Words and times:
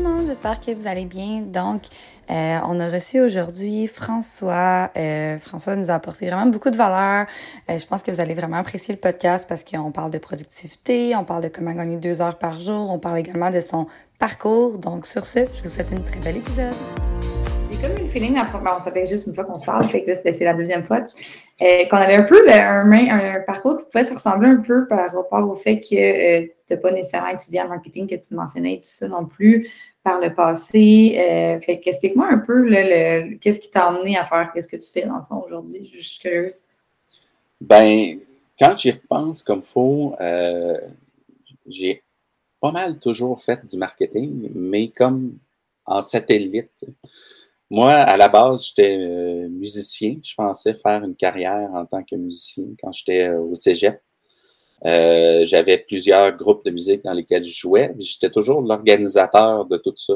Le 0.00 0.08
monde, 0.08 0.26
j'espère 0.26 0.60
que 0.60 0.72
vous 0.72 0.86
allez 0.86 1.04
bien. 1.04 1.40
Donc, 1.40 1.82
euh, 2.30 2.58
on 2.66 2.80
a 2.80 2.88
reçu 2.88 3.20
aujourd'hui 3.20 3.86
François. 3.86 4.90
Euh, 4.96 5.38
François 5.38 5.76
nous 5.76 5.90
a 5.90 5.94
apporté 5.94 6.26
vraiment 6.26 6.46
beaucoup 6.46 6.70
de 6.70 6.76
valeur. 6.76 7.26
Euh, 7.68 7.78
je 7.78 7.86
pense 7.86 8.02
que 8.02 8.10
vous 8.10 8.20
allez 8.20 8.34
vraiment 8.34 8.56
apprécier 8.56 8.94
le 8.94 9.00
podcast 9.00 9.46
parce 9.48 9.64
qu'on 9.64 9.90
parle 9.92 10.10
de 10.10 10.18
productivité, 10.18 11.14
on 11.16 11.24
parle 11.24 11.42
de 11.42 11.48
comment 11.48 11.72
gagner 11.72 11.96
deux 11.96 12.20
heures 12.20 12.38
par 12.38 12.60
jour, 12.60 12.90
on 12.90 12.98
parle 12.98 13.18
également 13.18 13.50
de 13.50 13.60
son 13.60 13.86
parcours. 14.18 14.78
Donc 14.78 15.06
sur 15.06 15.26
ce, 15.26 15.40
je 15.54 15.62
vous 15.62 15.68
souhaite 15.68 15.90
une 15.92 16.04
très 16.04 16.20
belle 16.20 16.38
épisode. 16.38 16.74
J'ai 17.70 17.78
comme 17.78 17.96
une 17.98 18.08
feeling, 18.08 18.34
ben, 18.34 18.70
on 18.76 18.80
s'appelle 18.80 19.06
juste 19.06 19.26
une 19.26 19.34
fois 19.34 19.44
qu'on 19.44 19.58
se 19.58 19.64
parle, 19.64 19.86
fait 19.86 20.02
que 20.02 20.12
c'est 20.14 20.44
la 20.44 20.54
deuxième 20.54 20.84
fois, 20.84 21.00
qu'on 21.58 21.96
avait 21.96 22.16
un 22.16 22.22
peu 22.22 22.50
un, 22.50 22.90
un, 22.90 23.40
parcours 23.40 23.78
qui 23.78 23.84
pouvait 23.84 24.04
se 24.04 24.14
ressembler 24.14 24.48
un 24.48 24.60
peu 24.60 24.86
par 24.86 25.10
rapport 25.10 25.48
au 25.48 25.54
fait 25.54 25.80
que 25.80 26.42
tu 26.42 26.52
n'as 26.70 26.76
pas 26.76 26.90
nécessairement 26.90 27.28
étudié 27.28 27.60
en 27.62 27.68
marketing, 27.68 28.08
que 28.08 28.16
tu 28.16 28.34
mentionnais 28.34 28.76
tout 28.76 28.88
ça 28.88 29.08
non 29.08 29.24
plus 29.24 29.68
par 30.02 30.20
le 30.20 30.34
passé. 30.34 31.16
Euh, 31.18 31.60
fait 31.60 31.80
qu'explique-moi 31.80 32.28
un 32.30 32.38
peu 32.38 32.68
le, 32.68 33.36
qu'est-ce 33.38 33.60
qui 33.60 33.70
t'a 33.70 33.86
amené 33.86 34.16
à 34.16 34.24
faire 34.24 34.50
qu'est-ce 34.52 34.68
que 34.68 34.76
tu 34.76 34.90
fais 34.90 35.06
dans 35.06 35.16
le 35.16 35.24
fond 35.28 35.42
aujourd'hui? 35.46 35.90
Je 35.92 36.00
suis 36.00 36.20
curieuse. 36.20 36.62
Ben, 37.60 38.18
quand 38.58 38.76
j'y 38.76 38.92
repense 38.92 39.42
comme 39.42 39.62
faut, 39.62 40.14
euh, 40.20 40.78
j'ai 41.66 42.02
pas 42.60 42.72
mal 42.72 42.98
toujours 42.98 43.40
fait 43.42 43.64
du 43.66 43.76
marketing, 43.76 44.50
mais 44.54 44.88
comme 44.88 45.38
en 45.86 46.02
satellite. 46.02 46.86
Moi, 47.70 47.92
à 47.92 48.16
la 48.16 48.28
base, 48.28 48.66
j'étais 48.66 48.96
euh, 48.98 49.48
musicien. 49.48 50.16
Je 50.22 50.34
pensais 50.34 50.74
faire 50.74 51.04
une 51.04 51.14
carrière 51.14 51.70
en 51.72 51.86
tant 51.86 52.02
que 52.02 52.16
musicien 52.16 52.64
quand 52.80 52.92
j'étais 52.92 53.28
au 53.30 53.54
cégep. 53.54 54.00
Euh, 54.86 55.44
j'avais 55.44 55.78
plusieurs 55.78 56.34
groupes 56.36 56.64
de 56.64 56.70
musique 56.70 57.04
dans 57.04 57.12
lesquels 57.12 57.44
je 57.44 57.54
jouais. 57.54 57.94
J'étais 57.98 58.30
toujours 58.30 58.62
l'organisateur 58.62 59.66
de 59.66 59.76
tout 59.76 59.94
ça. 59.96 60.14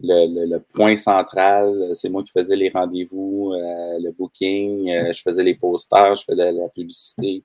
Le, 0.00 0.58
point 0.74 0.96
central, 0.96 1.90
c'est 1.94 2.08
moi 2.08 2.22
qui 2.22 2.30
faisais 2.30 2.54
les 2.54 2.70
rendez-vous, 2.70 3.52
euh, 3.52 3.98
le 3.98 4.12
booking, 4.12 4.88
euh, 4.90 5.12
je 5.12 5.20
faisais 5.20 5.42
les 5.42 5.56
posters, 5.56 6.14
je 6.14 6.22
faisais 6.22 6.52
la, 6.52 6.68
publicité. 6.68 7.42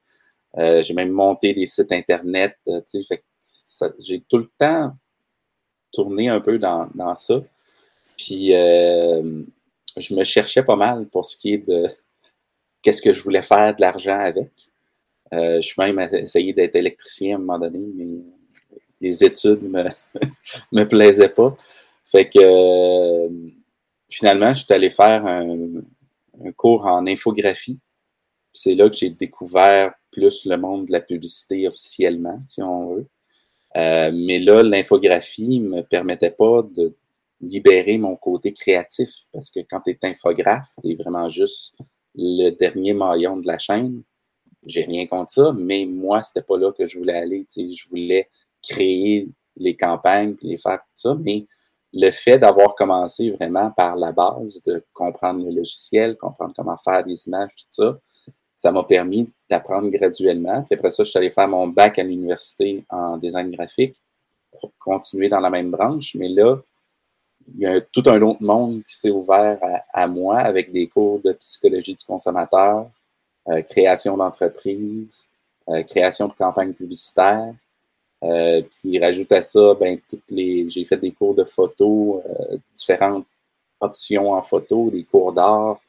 j'ai 0.58 0.94
même 0.94 1.10
monté 1.10 1.54
des 1.54 1.66
sites 1.66 1.92
Internet. 1.92 2.56
j'ai 4.00 4.22
tout 4.30 4.38
le 4.38 4.52
temps 4.58 4.92
tourné 5.92 6.30
un 6.30 6.40
peu 6.42 6.60
dans, 6.60 6.88
dans 6.94 7.16
ça. 7.16 7.42
Puis, 8.18 8.50
je 8.52 10.16
me 10.16 10.24
cherchais 10.24 10.64
pas 10.64 10.76
mal 10.76 11.08
pour 11.08 11.26
ce 11.26 11.36
qui 11.36 11.56
est 11.56 11.68
de 11.68 11.88
qu'est-ce 12.84 13.02
que 13.02 13.12
je 13.12 13.24
voulais 13.24 13.42
faire 13.42 13.76
de 13.76 13.82
l'argent 13.82 14.20
avec. 14.20 14.52
Euh, 15.34 15.56
je 15.56 15.62
suis 15.62 15.82
même 15.82 16.00
essayé 16.14 16.54
d'être 16.54 16.76
électricien 16.76 17.34
à 17.34 17.36
un 17.36 17.40
moment 17.40 17.60
donné, 17.60 17.80
mais 17.96 18.08
les 19.02 19.24
études 19.24 19.64
me, 19.64 19.86
me 20.72 20.84
plaisaient 20.84 21.30
pas. 21.30 21.56
Fait 22.04 22.30
que 22.30 22.40
euh, 22.40 23.30
finalement, 24.10 24.54
je 24.54 24.64
suis 24.64 24.74
allé 24.74 24.90
faire 24.90 25.26
un, 25.26 25.50
cours 26.56 26.86
en 26.86 27.06
infographie. 27.08 27.80
C'est 28.52 28.76
là 28.76 28.90
que 28.90 28.96
j'ai 28.96 29.10
découvert 29.10 29.94
plus 30.12 30.46
le 30.46 30.58
monde 30.58 30.88
de 30.88 30.92
la 30.92 31.02
publicité 31.02 31.68
officiellement, 31.68 32.38
si 32.46 32.62
on 32.62 32.96
veut. 32.96 33.08
Euh, 33.76 34.12
mais 34.14 34.40
là, 34.40 34.62
l'infographie 34.62 35.60
me 35.60 35.82
permettait 35.82 36.32
pas 36.32 36.62
de 36.62 36.94
libérer 37.42 37.98
mon 37.98 38.16
côté 38.16 38.54
créatif 38.54 39.10
parce 39.32 39.50
que 39.50 39.62
quand 39.62 39.82
tu 39.82 39.92
es 39.92 40.00
infographe, 40.04 40.70
tu 40.84 40.92
es 40.92 40.96
vraiment 40.96 41.30
juste 41.30 41.76
le 42.16 42.52
dernier 42.52 42.94
maillon 42.94 43.38
de 43.38 43.48
la 43.48 43.58
chaîne 43.58 44.04
j'ai 44.66 44.84
rien 44.84 45.06
contre 45.08 45.32
ça, 45.32 45.54
mais 45.58 45.86
moi, 45.86 46.22
c'était 46.22 46.46
pas 46.46 46.58
là 46.58 46.72
que 46.72 46.86
je 46.86 46.98
voulais 46.98 47.18
aller. 47.18 47.46
Je 47.56 47.90
voulais 47.90 48.30
créer 48.62 49.28
les 49.58 49.76
campagnes 49.76 50.36
et 50.42 50.48
les 50.48 50.58
faire 50.58 50.80
tout 50.80 50.96
ça, 50.96 51.16
mais 51.20 51.46
le 51.94 52.10
fait 52.10 52.40
d'avoir 52.40 52.74
commencé 52.76 53.30
vraiment 53.32 53.70
par 53.72 53.96
la 53.96 54.12
base, 54.12 54.64
de 54.64 54.84
comprendre 54.94 55.46
le 55.46 55.52
logiciel, 55.52 56.18
comprendre 56.18 56.54
comment 56.56 56.78
faire 56.78 57.04
des 57.04 57.28
images, 57.28 57.52
tout 57.56 57.68
ça, 57.72 58.00
ça 58.56 58.72
m'a 58.72 58.84
permis 58.84 59.30
d'apprendre 59.50 59.90
graduellement. 59.90 60.64
Puis 60.64 60.76
après 60.76 60.90
ça, 60.90 61.04
je 61.04 61.10
suis 61.10 61.20
allé 61.20 61.30
faire 61.30 61.48
mon 61.48 61.68
bac 61.68 62.00
à 62.00 62.04
l'université 62.04 62.84
en 62.90 63.18
design 63.18 63.52
graphique 63.52 63.96
pour 64.52 64.72
continuer 64.80 65.30
dans 65.30 65.40
la 65.40 65.50
même 65.50 65.70
branche. 65.70 66.16
Mais 66.16 66.30
là, 66.30 66.58
il 67.48 67.60
y 67.60 67.68
a 67.68 67.82
tout 67.82 68.04
un 68.06 68.22
autre 68.22 68.42
monde 68.42 68.82
qui 68.84 68.96
s'est 68.96 69.12
ouvert 69.12 69.60
à, 69.94 70.08
moi 70.08 70.40
avec 70.40 70.72
des 70.72 70.88
cours 70.88 71.20
de 71.20 71.34
psychologie 71.34 71.96
du 71.96 72.06
consommateur, 72.06 72.90
création 73.70 74.18
d'entreprise, 74.18 75.28
euh, 75.70 75.82
création 75.84 76.28
de 76.28 76.34
campagnes 76.34 76.74
publicitaires. 76.74 77.54
Euh, 78.24 78.62
puis 78.62 79.00
rajoute 79.00 79.32
à 79.32 79.42
ça, 79.42 79.74
ben, 79.76 79.98
toutes 80.10 80.32
les. 80.32 80.68
J'ai 80.70 80.84
fait 80.86 80.98
des 80.98 81.12
cours 81.12 81.36
de 81.36 81.44
photo, 81.44 82.22
différentes 82.74 83.26
options 83.80 84.32
en 84.32 84.42
photo, 84.42 84.90
des 84.90 85.04
cours 85.04 85.34
d'art, 85.34 85.80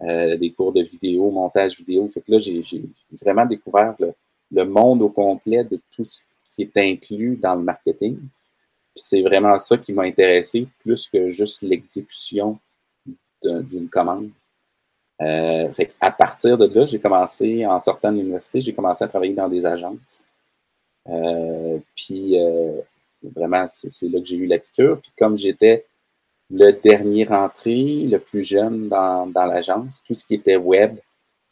des 0.00 0.52
cours 0.56 0.72
de 0.72 0.82
vidéo, 0.82 1.30
montage 1.30 1.76
vidéo. 1.76 2.08
Fait 2.08 2.20
que 2.20 2.32
là, 2.32 2.38
j'ai 2.38 2.62
vraiment 3.20 3.44
découvert 3.44 3.94
le, 3.98 4.64
monde 4.64 5.02
au 5.02 5.08
complet 5.08 5.64
de 5.64 5.80
tout 5.94 6.04
ce 6.04 6.22
qui 6.54 6.62
est 6.62 6.76
inclus 6.76 7.36
dans 7.36 7.54
le 7.56 7.62
marketing. 7.62 8.18
c'est 8.94 9.22
vraiment 9.22 9.58
ça 9.58 9.76
qui 9.78 9.92
m'a 9.92 10.02
intéressé, 10.02 10.66
plus 10.80 11.08
que 11.08 11.28
juste 11.30 11.62
l'exécution 11.62 12.58
d'une 13.42 13.88
commande. 13.88 14.30
Euh, 15.20 15.70
à 16.00 16.10
partir 16.10 16.56
de 16.56 16.66
là, 16.66 16.86
j'ai 16.86 16.98
commencé, 16.98 17.66
en 17.66 17.78
sortant 17.78 18.10
de 18.10 18.18
l'université, 18.18 18.60
j'ai 18.60 18.72
commencé 18.72 19.04
à 19.04 19.08
travailler 19.08 19.34
dans 19.34 19.48
des 19.48 19.66
agences. 19.66 20.24
Euh, 21.08 21.78
puis 21.94 22.40
euh, 22.40 22.80
vraiment, 23.22 23.66
c'est 23.68 24.08
là 24.08 24.18
que 24.18 24.24
j'ai 24.24 24.36
eu 24.36 24.46
la 24.46 24.58
piqûre. 24.58 24.98
Puis 25.00 25.12
comme 25.18 25.36
j'étais 25.36 25.84
le 26.50 26.72
dernier 26.72 27.24
rentré, 27.24 28.06
le 28.06 28.18
plus 28.18 28.42
jeune 28.42 28.88
dans, 28.88 29.26
dans 29.26 29.46
l'agence, 29.46 30.02
tout 30.06 30.14
ce 30.14 30.24
qui 30.24 30.34
était 30.34 30.56
web 30.56 30.98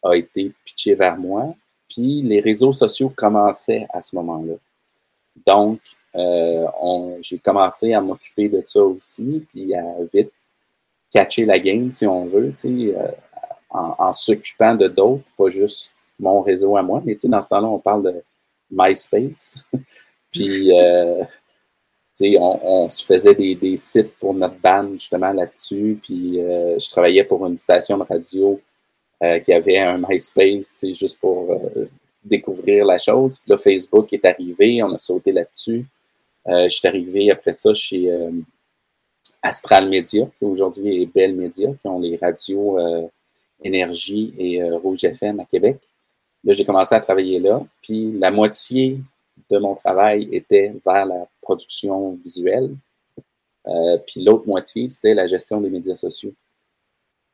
a 0.02 0.14
été 0.14 0.52
pitché 0.64 0.94
vers 0.94 1.18
moi. 1.18 1.54
Puis 1.88 2.22
les 2.22 2.40
réseaux 2.40 2.72
sociaux 2.72 3.12
commençaient 3.14 3.86
à 3.90 4.00
ce 4.00 4.16
moment-là. 4.16 4.54
Donc, 5.46 5.80
j'ai 7.22 7.38
commencé 7.38 7.92
à 7.92 8.00
m'occuper 8.00 8.48
de 8.48 8.60
ça 8.64 8.82
aussi, 8.82 9.46
puis 9.50 9.74
à 9.74 9.84
vite 10.12 10.32
catcher 11.12 11.44
la 11.44 11.58
game, 11.58 11.90
si 11.92 12.06
on 12.06 12.26
veut. 12.26 12.52
Tu 12.58 12.90
sais, 12.90 12.96
en, 13.70 14.12
s'occupant 14.12 14.74
de 14.74 14.88
d'autres, 14.88 15.24
pas 15.36 15.48
juste 15.48 15.90
mon 16.18 16.40
réseau 16.40 16.76
à 16.76 16.82
moi. 16.82 17.02
Mais 17.04 17.14
tu 17.14 17.20
sais, 17.20 17.28
dans 17.28 17.42
ce 17.42 17.48
temps-là, 17.48 17.68
on 17.68 17.78
parle 17.78 18.02
de 18.02 18.22
MySpace. 18.70 19.56
Puis, 20.32 20.72
euh, 20.78 21.22
tu 22.16 22.32
sais, 22.32 22.36
on, 22.38 22.88
se 22.88 23.04
faisait 23.04 23.34
des, 23.34 23.76
sites 23.76 24.14
pour 24.18 24.34
notre 24.34 24.58
band 24.58 24.92
justement 24.92 25.32
là-dessus. 25.32 25.98
Puis, 26.02 26.40
euh, 26.40 26.78
je 26.78 26.88
travaillais 26.90 27.24
pour 27.24 27.46
une 27.46 27.58
station 27.58 27.98
de 27.98 28.04
radio 28.04 28.60
euh, 29.22 29.38
qui 29.38 29.52
avait 29.52 29.78
un 29.78 29.98
MySpace, 29.98 30.74
tu 30.74 30.88
sais, 30.88 30.92
juste 30.92 31.18
pour 31.18 31.60
découvrir 32.24 32.84
la 32.84 32.98
chose. 32.98 33.38
Puis 33.40 33.50
là, 33.50 33.58
Facebook 33.58 34.12
est 34.12 34.24
arrivé, 34.24 34.82
on 34.82 34.92
a 34.94 34.98
sauté 34.98 35.32
là-dessus. 35.32 35.86
je 36.46 36.68
suis 36.68 36.88
arrivé 36.88 37.30
après 37.30 37.52
ça 37.52 37.72
chez 37.72 38.12
Astral 39.42 39.88
Media, 39.88 40.26
qui 40.38 40.44
aujourd'hui 40.44 41.02
est 41.02 41.06
Bell 41.06 41.34
Media, 41.34 41.70
qui 41.80 41.88
ont 41.88 42.00
les 42.00 42.16
radios 42.16 42.76
Énergie 43.62 44.34
et 44.38 44.62
euh, 44.62 44.78
Rouge 44.78 45.04
FM 45.04 45.40
à 45.40 45.44
Québec. 45.44 45.78
Là, 46.44 46.52
j'ai 46.52 46.64
commencé 46.64 46.94
à 46.94 47.00
travailler 47.00 47.40
là. 47.40 47.64
Puis 47.82 48.12
la 48.12 48.30
moitié 48.30 49.00
de 49.50 49.58
mon 49.58 49.74
travail 49.74 50.28
était 50.32 50.74
vers 50.84 51.06
la 51.06 51.26
production 51.40 52.18
visuelle. 52.24 52.74
Euh, 53.66 53.98
puis 54.06 54.22
l'autre 54.24 54.46
moitié, 54.46 54.88
c'était 54.88 55.14
la 55.14 55.26
gestion 55.26 55.60
des 55.60 55.70
médias 55.70 55.94
sociaux. 55.94 56.32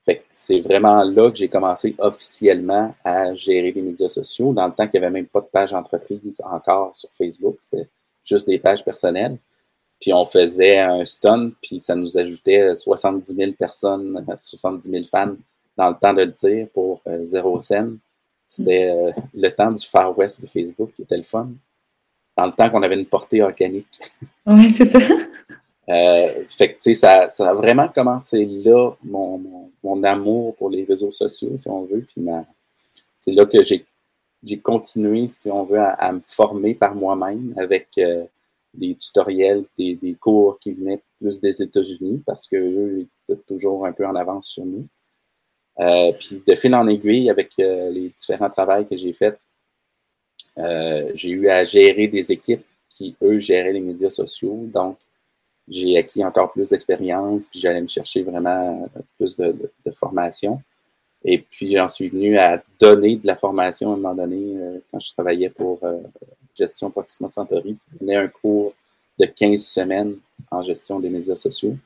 Fait 0.01 0.17
que 0.17 0.25
c'est 0.31 0.61
vraiment 0.61 1.03
là 1.03 1.31
que 1.31 1.37
j'ai 1.37 1.49
commencé 1.49 1.95
officiellement 1.99 2.95
à 3.05 3.33
gérer 3.33 3.73
les 3.73 3.81
médias 3.81 4.09
sociaux, 4.09 4.53
dans 4.53 4.67
le 4.67 4.73
temps 4.75 4.87
qu'il 4.87 5.01
n'y 5.01 5.07
avait 5.07 5.13
même 5.13 5.27
pas 5.27 5.41
de 5.41 5.47
page 5.47 5.73
entreprise 5.73 6.43
encore 6.45 6.95
sur 6.95 7.09
Facebook. 7.13 7.57
C'était 7.61 7.89
juste 8.23 8.47
des 8.47 8.59
pages 8.59 8.85
personnelles. 8.85 9.39
Puis 10.01 10.13
on 10.13 10.27
faisait 10.27 10.81
un 10.81 11.05
stun, 11.05 11.53
puis 11.63 11.81
ça 11.81 11.95
nous 11.95 12.19
ajoutait 12.19 12.75
70 12.75 13.35
000 13.35 13.53
personnes, 13.53 14.27
70 14.37 14.91
000 14.91 15.05
fans 15.07 15.37
dans 15.77 15.91
le 15.91 15.97
temps 15.97 16.15
de 16.15 16.23
le 16.23 16.31
dire 16.31 16.69
pour 16.73 17.01
euh, 17.07 17.25
zéro 17.25 17.59
scène. 17.61 17.99
C'était 18.47 18.91
euh, 18.91 19.11
le 19.35 19.49
temps 19.51 19.73
du 19.73 19.85
Far 19.85 20.17
West 20.17 20.41
de 20.41 20.47
Facebook 20.47 20.93
qui 20.95 21.03
était 21.03 21.17
le 21.17 21.23
fun. 21.23 21.49
Dans 22.37 22.47
le 22.47 22.53
temps 22.53 22.69
qu'on 22.71 22.83
avait 22.83 22.97
une 22.97 23.07
portée 23.07 23.43
organique. 23.43 24.01
Oui, 24.47 24.71
c'est 24.71 24.85
ça. 24.85 24.99
Euh, 25.89 26.45
fait 26.49 26.69
que, 26.69 26.75
tu 26.75 26.81
sais, 26.81 26.95
ça, 26.95 27.29
ça, 27.29 27.51
a 27.51 27.53
vraiment 27.53 27.89
commencé 27.89 28.47
là, 28.47 28.93
mon, 29.03 29.71
mon, 29.83 30.03
amour 30.03 30.55
pour 30.57 30.71
les 30.71 30.83
réseaux 30.85 31.11
sociaux, 31.11 31.55
si 31.57 31.69
on 31.69 31.85
veut, 31.85 32.01
puis 32.01 32.25
c'est 33.19 33.33
là 33.33 33.45
que 33.45 33.63
j'ai, 33.63 33.85
continué, 34.63 35.29
si 35.29 35.51
on 35.51 35.65
veut, 35.65 35.79
à, 35.79 36.13
me 36.13 36.23
former 36.27 36.75
par 36.75 36.95
moi-même 36.95 37.53
avec 37.59 37.89
euh, 37.99 38.25
des 38.73 38.95
tutoriels, 38.95 39.65
des, 39.77 39.95
des, 39.97 40.15
cours 40.15 40.59
qui 40.59 40.73
venaient 40.73 41.03
plus 41.21 41.39
des 41.39 41.63
États-Unis 41.63 42.23
parce 42.25 42.49
qu'eux 42.49 43.07
étaient 43.29 43.43
toujours 43.47 43.85
un 43.85 43.93
peu 43.93 44.07
en 44.07 44.15
avance 44.15 44.49
sur 44.49 44.65
nous. 44.65 44.87
Euh, 45.81 46.13
puis 46.13 46.43
de 46.47 46.55
fil 46.55 46.75
en 46.75 46.87
aiguille, 46.87 47.31
avec 47.31 47.53
euh, 47.59 47.91
les 47.91 48.11
différents 48.17 48.51
travaux 48.51 48.85
que 48.85 48.97
j'ai 48.97 49.13
faits, 49.13 49.39
euh, 50.59 51.11
j'ai 51.15 51.31
eu 51.31 51.49
à 51.49 51.65
gérer 51.65 52.07
des 52.07 52.31
équipes 52.31 52.65
qui, 52.89 53.17
eux, 53.23 53.39
géraient 53.39 53.73
les 53.73 53.81
médias 53.81 54.11
sociaux. 54.11 54.67
Donc, 54.67 54.99
j'ai 55.67 55.99
acquis 55.99 56.25
encore 56.25 56.53
plus 56.53 56.69
d'expérience, 56.69 57.49
puis 57.49 57.59
j'allais 57.59 57.81
me 57.81 57.89
chercher 57.89 58.23
vraiment 58.23 58.89
plus 59.17 59.37
de, 59.37 59.73
de, 59.85 59.91
formation. 59.91 60.63
Et 61.25 61.39
puis, 61.39 61.75
j'en 61.75 61.89
suis 61.89 62.09
venu 62.09 62.39
à 62.39 62.63
donner 62.79 63.17
de 63.17 63.27
la 63.27 63.35
formation 63.35 63.91
à 63.91 63.95
un 63.95 63.97
moment 63.97 64.15
donné, 64.15 64.57
quand 64.91 65.01
je 65.01 65.13
travaillais 65.13 65.49
pour 65.49 65.81
Gestion 66.55 66.91
Proxima 66.91 67.29
Centauri, 67.29 67.77
je 67.93 67.99
donnais 67.99 68.17
un 68.17 68.29
cours 68.29 68.75
de 69.19 69.25
15 69.25 69.65
semaines 69.65 70.17
en 70.51 70.61
gestion 70.61 71.01
des 71.01 71.09
médias 71.09 71.37
sociaux. 71.37 71.77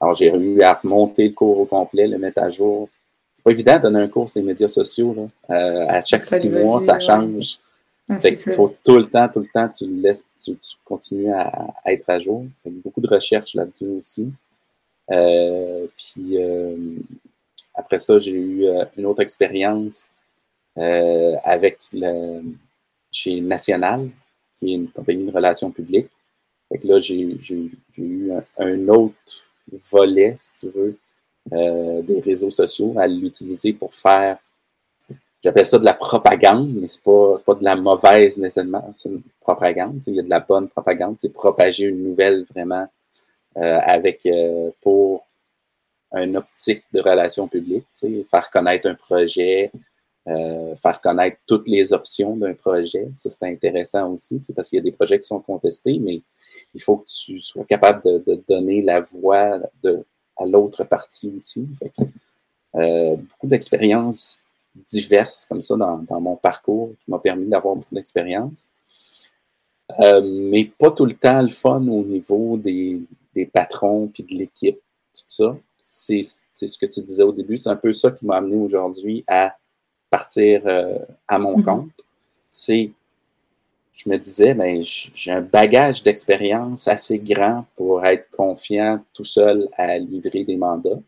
Alors, 0.00 0.14
j'ai 0.14 0.32
eu 0.32 0.62
à 0.62 0.74
remonter 0.74 1.28
le 1.28 1.34
cours 1.34 1.58
au 1.58 1.66
complet, 1.66 2.06
le 2.06 2.18
mettre 2.18 2.40
à 2.40 2.48
jour, 2.50 2.88
c'est 3.38 3.44
pas 3.44 3.52
évident 3.52 3.76
de 3.76 3.82
donner 3.82 4.00
un 4.00 4.08
cours 4.08 4.28
sur 4.28 4.40
les 4.40 4.46
médias 4.48 4.66
sociaux. 4.66 5.14
Là. 5.14 5.54
Euh, 5.56 5.86
à 5.88 6.04
chaque 6.04 6.26
six 6.26 6.50
mois, 6.50 6.80
ça 6.80 6.98
change. 6.98 7.60
fait 8.18 8.34
qu'il 8.36 8.52
faut 8.52 8.74
tout 8.82 8.98
le 8.98 9.06
temps, 9.06 9.28
tout 9.28 9.38
le 9.38 9.46
temps, 9.46 9.68
tu 9.68 9.86
laisses, 9.86 10.26
tu, 10.42 10.56
continues 10.84 11.32
à, 11.32 11.68
être 11.86 12.10
à 12.10 12.18
jour. 12.18 12.46
Fait 12.64 12.70
beaucoup 12.70 13.00
de 13.00 13.06
recherches 13.06 13.54
là-dessus 13.54 13.86
aussi. 14.00 14.32
Euh, 15.12 15.86
puis 15.96 16.36
euh, 16.36 16.96
après 17.74 18.00
ça, 18.00 18.18
j'ai 18.18 18.32
eu 18.32 18.66
une 18.96 19.06
autre 19.06 19.22
expérience 19.22 20.10
avec 21.44 21.78
le, 21.92 22.42
chez 23.12 23.40
National, 23.40 24.08
qui 24.56 24.72
est 24.72 24.74
une 24.74 24.88
compagnie 24.88 25.24
de 25.24 25.30
relations 25.30 25.70
publiques. 25.70 26.10
Fait 26.68 26.78
que 26.78 26.88
là, 26.88 26.98
j'ai 26.98 27.38
eu 27.98 28.32
un, 28.58 28.88
autre 28.88 29.14
volet, 29.92 30.34
si 30.36 30.54
tu 30.54 30.70
veux, 30.70 30.98
euh, 31.52 32.02
des 32.02 32.20
réseaux 32.20 32.50
sociaux, 32.50 32.94
à 32.98 33.06
l'utiliser 33.06 33.72
pour 33.72 33.94
faire, 33.94 34.38
j'appelle 35.42 35.64
ça 35.64 35.78
de 35.78 35.84
la 35.84 35.94
propagande, 35.94 36.74
mais 36.74 36.86
c'est 36.86 37.02
pas, 37.02 37.34
pas 37.46 37.54
de 37.54 37.64
la 37.64 37.76
mauvaise 37.76 38.38
nécessairement, 38.38 38.90
c'est 38.92 39.08
une 39.08 39.22
propagande. 39.40 40.02
Il 40.06 40.16
y 40.16 40.20
a 40.20 40.22
de 40.22 40.30
la 40.30 40.40
bonne 40.40 40.68
propagande, 40.68 41.16
c'est 41.18 41.32
propager 41.32 41.84
une 41.84 42.02
nouvelle 42.02 42.44
vraiment 42.54 42.86
euh, 43.56 43.78
avec 43.82 44.26
euh, 44.26 44.70
pour 44.80 45.26
un 46.12 46.34
optique 46.34 46.84
de 46.92 47.00
relations 47.00 47.48
publiques, 47.48 47.86
faire 48.30 48.50
connaître 48.50 48.88
un 48.88 48.94
projet, 48.94 49.70
faire 50.26 51.00
connaître 51.02 51.36
toutes 51.46 51.68
les 51.68 51.92
options 51.92 52.36
d'un 52.36 52.54
projet. 52.54 53.08
Ça, 53.14 53.28
c'est 53.28 53.46
intéressant 53.46 54.12
aussi, 54.12 54.40
parce 54.54 54.68
qu'il 54.68 54.78
y 54.78 54.80
a 54.80 54.82
des 54.82 54.92
projets 54.92 55.20
qui 55.20 55.26
sont 55.26 55.40
contestés, 55.40 55.98
mais 55.98 56.22
il 56.74 56.82
faut 56.82 56.98
que 56.98 57.04
tu 57.08 57.38
sois 57.38 57.64
capable 57.64 58.02
de 58.02 58.42
donner 58.48 58.80
la 58.80 59.00
voix 59.00 59.60
de 59.82 60.04
à 60.38 60.46
l'autre 60.46 60.84
partie 60.84 61.32
aussi. 61.34 61.68
Euh, 62.74 63.16
beaucoup 63.16 63.46
d'expériences 63.46 64.40
diverses 64.74 65.46
comme 65.48 65.60
ça 65.60 65.76
dans, 65.76 66.20
mon 66.20 66.36
parcours 66.36 66.90
qui 67.04 67.10
m'a 67.10 67.18
permis 67.18 67.46
d'avoir 67.46 67.76
beaucoup 67.76 67.94
d'expérience. 67.94 68.68
Euh, 70.00 70.20
mais 70.22 70.66
pas 70.66 70.90
tout 70.90 71.06
le 71.06 71.14
temps 71.14 71.42
le 71.42 71.48
fun 71.48 71.86
au 71.88 72.04
niveau 72.04 72.56
des, 72.56 73.00
patrons 73.52 74.08
puis 74.08 74.24
de 74.24 74.34
l'équipe, 74.34 74.80
tout 75.14 75.24
ça. 75.26 75.56
C'est 75.80 76.22
ce 76.22 76.76
que 76.76 76.86
tu 76.86 77.00
disais 77.00 77.22
au 77.22 77.32
début. 77.32 77.56
C'est 77.56 77.70
un 77.70 77.76
peu 77.76 77.92
ça 77.92 78.10
qui 78.10 78.26
m'a 78.26 78.36
amené 78.36 78.56
aujourd'hui 78.56 79.24
à 79.26 79.56
partir 80.10 80.62
euh, 80.66 80.98
à 81.26 81.38
mon 81.38 81.58
mm-hmm. 81.58 81.64
compte. 81.64 82.04
C'est 82.50 82.92
je 83.98 84.08
me 84.08 84.16
disais, 84.16 84.54
ben, 84.54 84.80
j'ai 84.80 85.32
un 85.32 85.40
bagage 85.40 86.04
d'expérience 86.04 86.86
assez 86.86 87.18
grand 87.18 87.64
pour 87.74 88.04
être 88.04 88.30
confiant 88.30 89.04
tout 89.12 89.24
seul 89.24 89.68
à 89.72 89.98
livrer 89.98 90.44
des 90.44 90.56
mandats. 90.56 91.00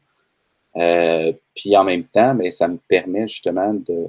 Euh, 0.76 1.32
puis 1.54 1.76
en 1.76 1.84
même 1.84 2.02
temps, 2.02 2.34
ben, 2.34 2.50
ça 2.50 2.66
me 2.66 2.78
permet 2.88 3.28
justement 3.28 3.72
de 3.72 4.08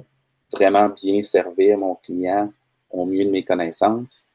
vraiment 0.52 0.88
bien 0.88 1.22
servir 1.22 1.78
mon 1.78 1.94
client 1.94 2.52
au 2.90 3.06
mieux 3.06 3.24
de 3.24 3.30
mes 3.30 3.44
connaissances. 3.44 4.26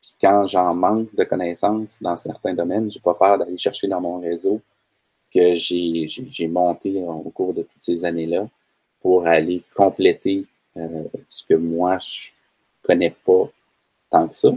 Puis 0.00 0.14
quand 0.20 0.46
j'en 0.46 0.72
manque 0.72 1.12
de 1.12 1.24
connaissances 1.24 2.00
dans 2.00 2.16
certains 2.16 2.54
domaines, 2.54 2.88
j'ai 2.88 3.00
pas 3.00 3.14
peur 3.14 3.38
d'aller 3.38 3.58
chercher 3.58 3.88
dans 3.88 4.00
mon 4.00 4.20
réseau 4.20 4.60
que 5.34 5.52
j'ai 5.54 6.48
monté 6.48 7.02
au 7.02 7.30
cours 7.30 7.52
de 7.52 7.62
toutes 7.62 7.72
ces 7.78 8.04
années-là 8.04 8.48
pour 9.00 9.26
aller 9.26 9.64
compléter 9.74 10.46
euh, 10.76 11.04
ce 11.28 11.42
que 11.42 11.54
moi 11.54 11.98
je 11.98 12.30
connais 12.84 13.14
pas 13.24 13.50
tant 14.16 14.28
que 14.28 14.36
ça. 14.36 14.50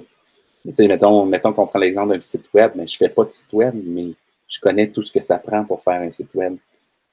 Mais, 0.65 0.87
mettons, 0.87 1.25
mettons 1.25 1.53
qu'on 1.53 1.67
prend 1.67 1.79
l'exemple 1.79 2.13
d'un 2.13 2.19
site 2.19 2.49
web, 2.53 2.71
mais 2.75 2.87
je 2.87 2.95
ne 2.95 2.97
fais 2.97 3.13
pas 3.13 3.23
de 3.23 3.29
site 3.29 3.51
web, 3.53 3.75
mais 3.83 4.13
je 4.47 4.59
connais 4.59 4.89
tout 4.89 5.01
ce 5.01 5.11
que 5.11 5.21
ça 5.21 5.39
prend 5.39 5.63
pour 5.63 5.83
faire 5.83 6.01
un 6.01 6.09
site 6.09 6.33
web. 6.33 6.57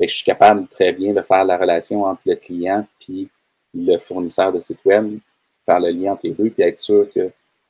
Et 0.00 0.08
je 0.08 0.14
suis 0.14 0.24
capable 0.24 0.66
très 0.68 0.92
bien 0.92 1.14
de 1.14 1.22
faire 1.22 1.44
la 1.44 1.56
relation 1.56 2.04
entre 2.04 2.22
le 2.26 2.36
client 2.36 2.86
et 3.08 3.28
le 3.74 3.98
fournisseur 3.98 4.52
de 4.52 4.60
site 4.60 4.84
web, 4.84 5.18
faire 5.64 5.80
le 5.80 5.90
lien 5.90 6.12
entre 6.12 6.26
les 6.26 6.32
deux, 6.32 6.50
puis 6.50 6.62
être 6.62 6.78
sûr 6.78 7.08
que 7.14 7.28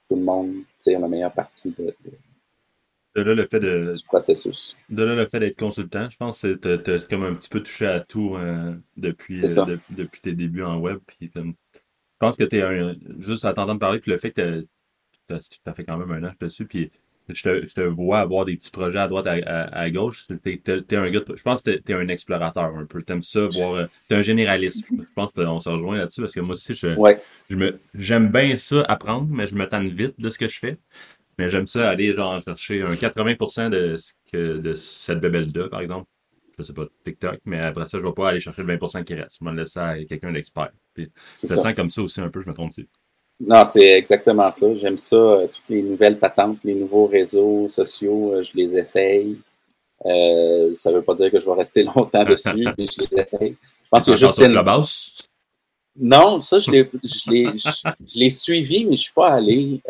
tout 0.08 0.16
le 0.16 0.22
monde 0.22 0.54
tire 0.78 1.00
la 1.00 1.08
meilleure 1.08 1.32
partie 1.32 1.74
de, 1.76 1.94
là, 3.22 3.34
le 3.34 3.46
fait 3.46 3.60
de, 3.60 3.94
du 3.96 4.04
processus. 4.04 4.76
De 4.88 5.02
là, 5.02 5.14
le 5.14 5.26
fait 5.26 5.40
d'être 5.40 5.58
consultant, 5.58 6.08
je 6.08 6.16
pense 6.16 6.42
que 6.42 6.54
tu 6.54 6.90
as, 6.90 7.08
comme 7.08 7.24
un 7.24 7.34
petit 7.34 7.48
peu 7.48 7.62
touché 7.62 7.86
à 7.86 8.00
tout 8.00 8.36
euh, 8.36 8.74
depuis, 8.96 9.42
euh, 9.42 9.76
depuis 9.90 10.20
tes 10.20 10.32
débuts 10.32 10.62
en 10.62 10.78
web. 10.78 10.98
Puis, 11.06 11.30
pense 12.18 12.36
que 12.36 12.44
tu 12.44 12.56
es 12.56 12.62
un. 12.62 12.94
Juste 13.18 13.44
à 13.44 13.52
t'entendre 13.52 13.80
parler, 13.80 13.98
puis 13.98 14.10
le 14.10 14.18
fait 14.18 14.30
que 14.30 14.66
tu 15.28 15.34
as, 15.34 15.74
fait 15.74 15.84
quand 15.84 15.96
même 15.96 16.10
un 16.12 16.28
an 16.28 16.32
dessus, 16.40 16.66
puis 16.66 16.90
je 17.28 17.42
te, 17.42 17.66
je 17.68 17.74
te, 17.74 17.80
vois 17.80 18.20
avoir 18.20 18.44
des 18.44 18.56
petits 18.56 18.70
projets 18.70 18.98
à 18.98 19.08
droite, 19.08 19.26
à, 19.26 19.62
à, 19.64 19.90
gauche. 19.90 20.28
T'es, 20.42 20.62
es, 20.66 20.96
un 20.96 21.10
gars, 21.10 21.20
je 21.34 21.42
pense 21.42 21.62
que 21.62 21.70
t'es, 21.70 21.92
es 21.92 21.96
un 21.96 22.08
explorateur 22.08 22.76
un 22.76 22.86
peu. 22.86 23.02
T'aimes 23.02 23.22
ça, 23.22 23.46
voir. 23.46 23.74
Euh, 23.74 23.86
t'es 24.08 24.14
un 24.14 24.22
généraliste. 24.22 24.86
Je 24.90 25.04
pense 25.14 25.32
qu'on 25.32 25.60
se 25.60 25.68
rejoint 25.68 25.98
là-dessus 25.98 26.20
parce 26.20 26.34
que 26.34 26.40
moi 26.40 26.52
aussi, 26.52 26.74
je, 26.74 27.16
je 27.50 27.56
me, 27.56 27.80
j'aime 27.94 28.30
bien 28.30 28.56
ça 28.56 28.82
apprendre, 28.82 29.28
mais 29.28 29.46
je 29.46 29.54
me 29.54 29.66
tente 29.66 29.88
vite 29.88 30.14
de 30.18 30.30
ce 30.30 30.38
que 30.38 30.48
je 30.48 30.58
fais. 30.58 30.78
Mais 31.38 31.50
j'aime 31.50 31.66
ça 31.66 31.90
aller 31.90 32.14
genre 32.14 32.40
chercher 32.40 32.82
un 32.82 32.94
80% 32.94 33.70
de, 33.70 33.96
que, 34.32 34.58
de 34.58 34.74
cette 34.74 35.20
bébelle-là, 35.20 35.68
par 35.68 35.80
exemple 35.80 36.08
je 36.58 36.62
sais 36.62 36.72
pas, 36.72 36.84
TikTok, 37.04 37.40
mais 37.44 37.60
après 37.60 37.86
ça, 37.86 37.98
je 37.98 38.04
vais 38.04 38.12
pas 38.12 38.30
aller 38.30 38.40
chercher 38.40 38.62
le 38.62 38.76
20% 38.76 39.04
qui 39.04 39.14
reste. 39.14 39.38
Je 39.40 39.44
vais 39.44 39.52
me 39.52 39.56
laisser 39.56 39.78
à 39.78 40.04
quelqu'un 40.04 40.32
d'expert. 40.32 40.70
Puis, 40.94 41.10
je 41.32 41.46
sens 41.46 41.74
comme 41.74 41.90
ça 41.90 42.02
aussi 42.02 42.20
un 42.20 42.30
peu, 42.30 42.40
je 42.40 42.48
me 42.48 42.54
trompe 42.54 42.70
aussi. 42.70 42.88
Non, 43.38 43.64
c'est 43.66 43.98
exactement 43.98 44.50
ça. 44.50 44.72
J'aime 44.74 44.96
ça. 44.96 45.16
Euh, 45.16 45.46
toutes 45.46 45.68
les 45.68 45.82
nouvelles 45.82 46.18
patentes, 46.18 46.58
les 46.64 46.74
nouveaux 46.74 47.06
réseaux 47.06 47.68
sociaux, 47.68 48.32
euh, 48.32 48.42
je 48.42 48.56
les 48.56 48.76
essaye. 48.76 49.38
Euh, 50.06 50.72
ça 50.74 50.90
ne 50.90 50.96
veut 50.96 51.02
pas 51.02 51.14
dire 51.14 51.30
que 51.30 51.38
je 51.38 51.44
vais 51.44 51.54
rester 51.54 51.82
longtemps 51.96 52.24
dessus, 52.24 52.66
mais 52.78 52.86
je 52.86 53.02
les 53.02 53.20
essaye. 53.20 53.56
Je 53.84 53.88
pense 53.90 54.06
que 54.06 54.16
juste. 54.16 55.28
Non, 55.98 56.40
ça, 56.40 56.58
je 56.58 56.70
l'ai 56.70 58.30
suivi, 58.30 58.80
mais 58.80 58.84
je 58.84 58.90
ne 58.90 58.96
suis 58.96 59.12
pas 59.12 59.28
allé. 59.28 59.80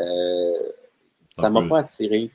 ça 1.32 1.49
ne 1.49 1.61
m'a 1.61 1.68
pas 1.68 1.78
attiré. 1.80 2.30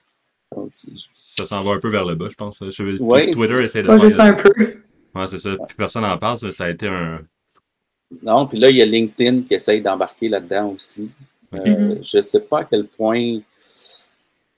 Ça 1.14 1.46
s'en 1.46 1.64
va 1.64 1.72
un 1.74 1.80
peu 1.80 1.90
vers 1.90 2.06
le 2.06 2.16
bas, 2.16 2.28
je 2.30 2.36
pense. 2.36 2.60
Twitter 2.60 3.64
essaie 3.64 3.84
de 3.84 3.88
faire. 3.88 4.00
juste 4.00 4.20
un 4.20 4.34
peu. 4.34 4.52
Ouais, 5.14 5.28
c'est 5.28 5.40
ça. 5.40 5.56
Plus 5.68 5.76
personne 5.76 6.04
n'en 6.04 6.18
parle, 6.18 6.52
ça 6.52 6.66
a 6.66 6.70
été 6.70 6.88
un. 6.88 7.22
Non, 8.24 8.46
puis 8.46 8.60
là, 8.60 8.70
il 8.70 8.78
y 8.78 8.82
a 8.82 8.86
LinkedIn 8.86 9.44
qui 9.44 9.54
essaye 9.54 9.82
d'embarquer 9.82 10.30
là-dedans 10.30 10.74
aussi. 10.76 11.10
Euh, 11.54 11.98
je 12.02 12.18
ne 12.18 12.22
sais 12.22 12.40
pas 12.40 12.60
à 12.60 12.64
quel 12.66 12.86
point 12.86 13.40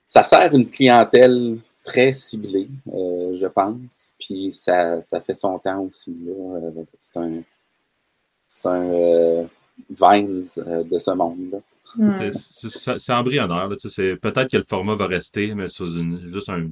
ça 0.06 0.22
sert 0.22 0.54
une 0.54 0.70
clientèle 0.70 1.58
très 1.84 2.14
ciblée, 2.14 2.68
euh, 2.94 3.36
je 3.36 3.48
pense. 3.48 4.12
Puis 4.20 4.52
ça, 4.52 5.02
ça, 5.02 5.20
fait 5.20 5.34
son 5.34 5.58
temps 5.60 5.82
aussi. 5.82 6.16
Euh, 6.28 6.84
c'est 7.00 7.18
un, 7.18 7.32
c'est 8.48 8.70
un 8.70 9.48
Vines 9.90 10.42
de 10.68 11.00
ce 11.00 11.12
monde-là. 11.12 11.58
C'est 12.32 13.14
embryonnaire. 13.14 13.70
Peut-être 13.70 14.52
que 14.52 14.58
le 14.58 14.64
format 14.64 14.96
va 14.96 15.08
rester, 15.08 15.54
mais 15.56 15.68
sous 15.68 15.98
une, 15.98 16.22
juste 16.34 16.50
un, 16.50 16.70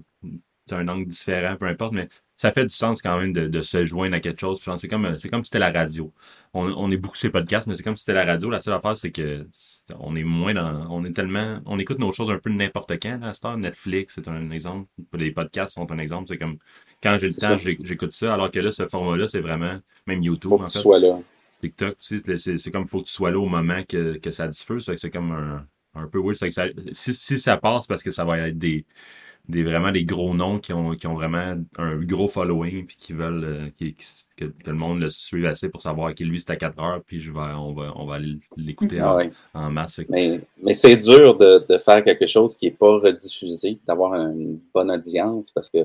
un 0.71 0.87
angle 0.87 1.07
différent, 1.07 1.55
peu 1.57 1.65
importe, 1.67 1.93
mais 1.93 2.07
ça 2.35 2.51
fait 2.51 2.65
du 2.65 2.73
sens 2.73 3.01
quand 3.01 3.19
même 3.19 3.33
de, 3.33 3.61
se 3.61 3.85
joindre 3.85 4.15
à 4.15 4.19
quelque 4.19 4.39
chose. 4.39 4.59
C'est 4.77 4.87
comme, 4.87 5.15
c'est 5.17 5.29
comme 5.29 5.43
si 5.43 5.49
c'était 5.49 5.59
la 5.59 5.71
radio. 5.71 6.11
On, 6.53 6.91
est 6.91 6.97
beaucoup 6.97 7.15
sur 7.15 7.27
les 7.27 7.31
podcasts, 7.31 7.67
mais 7.67 7.75
c'est 7.75 7.83
comme 7.83 7.95
si 7.95 8.03
c'était 8.03 8.17
la 8.17 8.25
radio. 8.25 8.49
La 8.49 8.61
seule 8.61 8.73
affaire, 8.73 8.97
c'est 8.97 9.11
que 9.11 9.47
on 9.99 10.15
est 10.15 10.23
moins 10.23 10.53
dans, 10.53 10.87
on 10.89 11.05
est 11.05 11.13
tellement, 11.13 11.59
on 11.65 11.77
écoute 11.77 11.99
nos 11.99 12.11
choses 12.11 12.31
un 12.31 12.39
peu 12.39 12.49
n'importe 12.49 12.93
quand, 13.01 13.19
là, 13.21 13.33
à 13.43 13.57
Netflix, 13.57 14.15
c'est 14.15 14.27
un 14.27 14.49
exemple. 14.49 14.89
Les 15.13 15.31
podcasts 15.31 15.75
sont 15.75 15.91
un 15.91 15.99
exemple. 15.99 16.27
C'est 16.29 16.37
comme, 16.37 16.57
quand 17.03 17.17
j'ai 17.19 17.27
le 17.27 17.33
temps, 17.33 17.57
j'écoute 17.57 18.11
ça. 18.11 18.33
Alors 18.33 18.49
que 18.49 18.59
là, 18.59 18.71
ce 18.71 18.85
format-là, 18.87 19.27
c'est 19.27 19.41
vraiment, 19.41 19.77
même 20.07 20.23
YouTube, 20.23 20.53
en 20.53 20.65
fait. 20.65 20.99
là. 20.99 21.19
TikTok, 21.61 21.95
c'est 21.99 22.71
comme 22.71 22.83
il 22.83 22.89
faut 22.89 23.01
que 23.01 23.07
tu 23.07 23.13
sois 23.13 23.31
là 23.31 23.39
au 23.39 23.47
moment 23.47 23.83
que, 23.87 24.17
que 24.17 24.31
ça 24.31 24.47
diffuse. 24.47 24.91
C'est 24.95 25.09
comme 25.09 25.31
un, 25.31 25.65
un 25.95 26.07
peu 26.07 26.19
oui. 26.19 26.35
si, 26.35 27.13
si 27.13 27.37
ça 27.37 27.57
passe 27.57 27.87
parce 27.87 28.03
que 28.03 28.11
ça 28.11 28.25
va 28.25 28.39
être 28.39 28.57
des 28.57 28.85
des 29.47 29.63
vraiment 29.63 29.91
des 29.91 30.05
gros 30.05 30.33
noms 30.33 30.59
qui 30.59 30.73
ont, 30.73 30.91
qui 30.91 31.07
ont 31.07 31.15
vraiment 31.15 31.55
un 31.77 31.95
gros 31.97 32.27
following 32.27 32.85
puis 32.85 32.95
qui 32.95 33.13
veulent 33.13 33.43
euh, 33.43 33.69
que, 34.37 34.45
le 34.65 34.73
monde 34.73 34.99
le 34.99 35.09
suive 35.09 35.45
assez 35.45 35.69
pour 35.69 35.81
savoir 35.81 36.13
que 36.13 36.23
lui 36.23 36.39
c'est 36.39 36.51
à 36.51 36.55
4 36.55 36.79
heures 36.79 37.01
puis 37.05 37.19
je 37.19 37.31
vais, 37.31 37.39
on 37.39 37.73
va, 37.73 37.91
on 37.95 38.05
va 38.05 38.19
l'écouter 38.57 38.99
ah 38.99 39.17
en, 39.53 39.71
masse. 39.71 40.01
Mais, 40.09 40.41
mais 40.61 40.73
c'est 40.73 40.95
dur 40.95 41.37
de, 41.37 41.65
de, 41.67 41.77
faire 41.77 42.03
quelque 42.03 42.27
chose 42.27 42.55
qui 42.55 42.65
n'est 42.65 42.71
pas 42.71 42.99
rediffusé, 42.99 43.79
d'avoir 43.87 44.13
une 44.13 44.59
bonne 44.73 44.91
audience 44.91 45.51
parce 45.51 45.69
que 45.69 45.79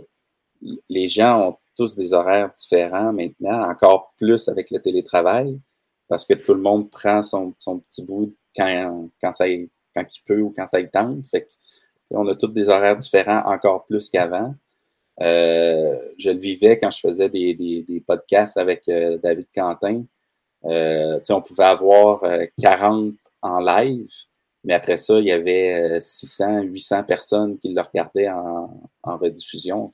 les 0.88 1.08
gens 1.08 1.48
ont 1.48 1.56
tous 1.76 1.96
des 1.96 2.14
horaires 2.14 2.50
différents 2.50 3.12
maintenant, 3.12 3.70
encore 3.70 4.12
plus 4.16 4.48
avec 4.48 4.70
le 4.70 4.80
télétravail, 4.80 5.58
parce 6.08 6.24
que 6.24 6.34
tout 6.34 6.54
le 6.54 6.60
monde 6.60 6.90
prend 6.90 7.22
son, 7.22 7.54
son 7.56 7.78
petit 7.80 8.04
bout 8.04 8.34
quand, 8.54 9.08
quand, 9.20 9.32
ça, 9.32 9.46
quand 9.94 10.16
il 10.16 10.22
peut 10.24 10.40
ou 10.40 10.52
quand 10.54 10.66
ça 10.66 10.80
y 10.80 10.90
tente. 10.90 11.24
On 12.10 12.26
a 12.28 12.34
tous 12.36 12.48
des 12.48 12.68
horaires 12.68 12.96
différents 12.96 13.42
encore 13.46 13.84
plus 13.84 14.08
qu'avant. 14.08 14.54
Euh, 15.22 16.12
je 16.18 16.30
le 16.30 16.38
vivais 16.38 16.78
quand 16.78 16.90
je 16.90 17.00
faisais 17.00 17.28
des, 17.28 17.54
des, 17.54 18.00
podcasts 18.06 18.56
avec 18.56 18.88
euh, 18.88 19.18
David 19.18 19.48
Quentin. 19.54 20.04
Euh, 20.64 21.20
on 21.30 21.42
pouvait 21.42 21.64
avoir 21.64 22.22
40 22.60 23.14
en 23.42 23.60
live, 23.60 24.08
mais 24.64 24.74
après 24.74 24.96
ça, 24.96 25.18
il 25.18 25.26
y 25.26 25.32
avait 25.32 26.00
600, 26.00 26.62
800 26.62 27.04
personnes 27.04 27.58
qui 27.58 27.72
le 27.72 27.80
regardaient 27.80 28.28
en, 28.28 28.88
en 29.02 29.16
rediffusion. 29.16 29.90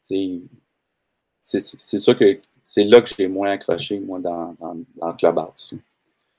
c'est 0.00 1.98
ça 1.98 2.14
que 2.14 2.40
c'est 2.72 2.84
là 2.84 3.00
que 3.00 3.08
j'ai 3.08 3.26
moins 3.26 3.50
accroché, 3.50 3.98
moi, 3.98 4.20
dans, 4.20 4.54
dans, 4.60 4.76
dans 4.94 5.12
Clubhouse. 5.14 5.74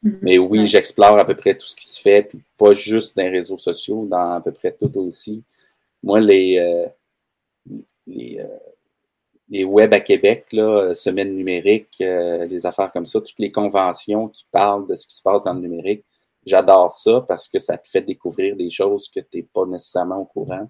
Mm-hmm. 0.02 0.20
Mais 0.22 0.38
oui, 0.38 0.66
j'explore 0.66 1.20
à 1.20 1.26
peu 1.26 1.36
près 1.36 1.58
tout 1.58 1.68
ce 1.68 1.76
qui 1.76 1.86
se 1.86 2.00
fait, 2.00 2.24
puis 2.24 2.40
pas 2.58 2.72
juste 2.72 3.18
dans 3.18 3.24
les 3.24 3.30
réseaux 3.30 3.58
sociaux, 3.58 4.08
dans 4.10 4.32
à 4.36 4.40
peu 4.40 4.54
près 4.54 4.72
tout 4.72 4.98
aussi. 4.98 5.44
Moi, 6.02 6.22
les, 6.22 6.58
euh, 6.58 6.88
les, 8.08 8.40
euh, 8.40 8.48
les, 9.50 9.66
web 9.66 9.94
à 9.94 10.00
Québec, 10.00 10.46
là, 10.54 10.94
semaine 10.94 11.36
numérique, 11.36 11.98
euh, 12.00 12.46
les 12.46 12.66
affaires 12.66 12.94
comme 12.94 13.06
ça, 13.06 13.20
toutes 13.20 13.40
les 13.40 13.52
conventions 13.52 14.30
qui 14.30 14.48
parlent 14.50 14.88
de 14.88 14.96
ce 14.96 15.08
qui 15.08 15.18
se 15.18 15.22
passe 15.22 15.44
dans 15.44 15.54
le 15.54 15.60
numérique, 15.60 16.06
j'adore 16.46 16.94
ça 16.94 17.26
parce 17.28 17.50
que 17.50 17.60
ça 17.60 17.78
te 17.78 17.90
fait 17.90 18.04
découvrir 18.04 18.56
des 18.56 18.70
choses 18.70 19.10
que 19.14 19.20
tu 19.20 19.40
n'es 19.40 19.44
pas 19.44 19.66
nécessairement 19.66 20.20
au 20.20 20.26
courant. 20.26 20.70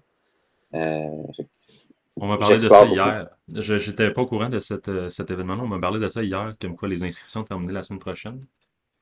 On 2.20 2.26
m'a 2.26 2.36
parlé 2.36 2.56
de 2.56 2.68
ça 2.68 2.84
hier. 2.84 3.28
Je 3.54 3.74
n'étais 3.74 4.10
pas 4.10 4.22
au 4.22 4.26
courant 4.26 4.48
de 4.48 4.60
cet 4.60 4.88
événement-là. 4.88 5.62
On 5.62 5.68
m'a 5.68 5.78
parlé 5.78 6.00
de 6.00 6.08
ça 6.08 6.22
hier, 6.22 6.52
comme 6.60 6.76
quoi 6.76 6.88
les 6.88 7.02
inscriptions 7.04 7.44
terminaient 7.44 7.72
la 7.72 7.82
semaine 7.82 8.00
prochaine 8.00 8.40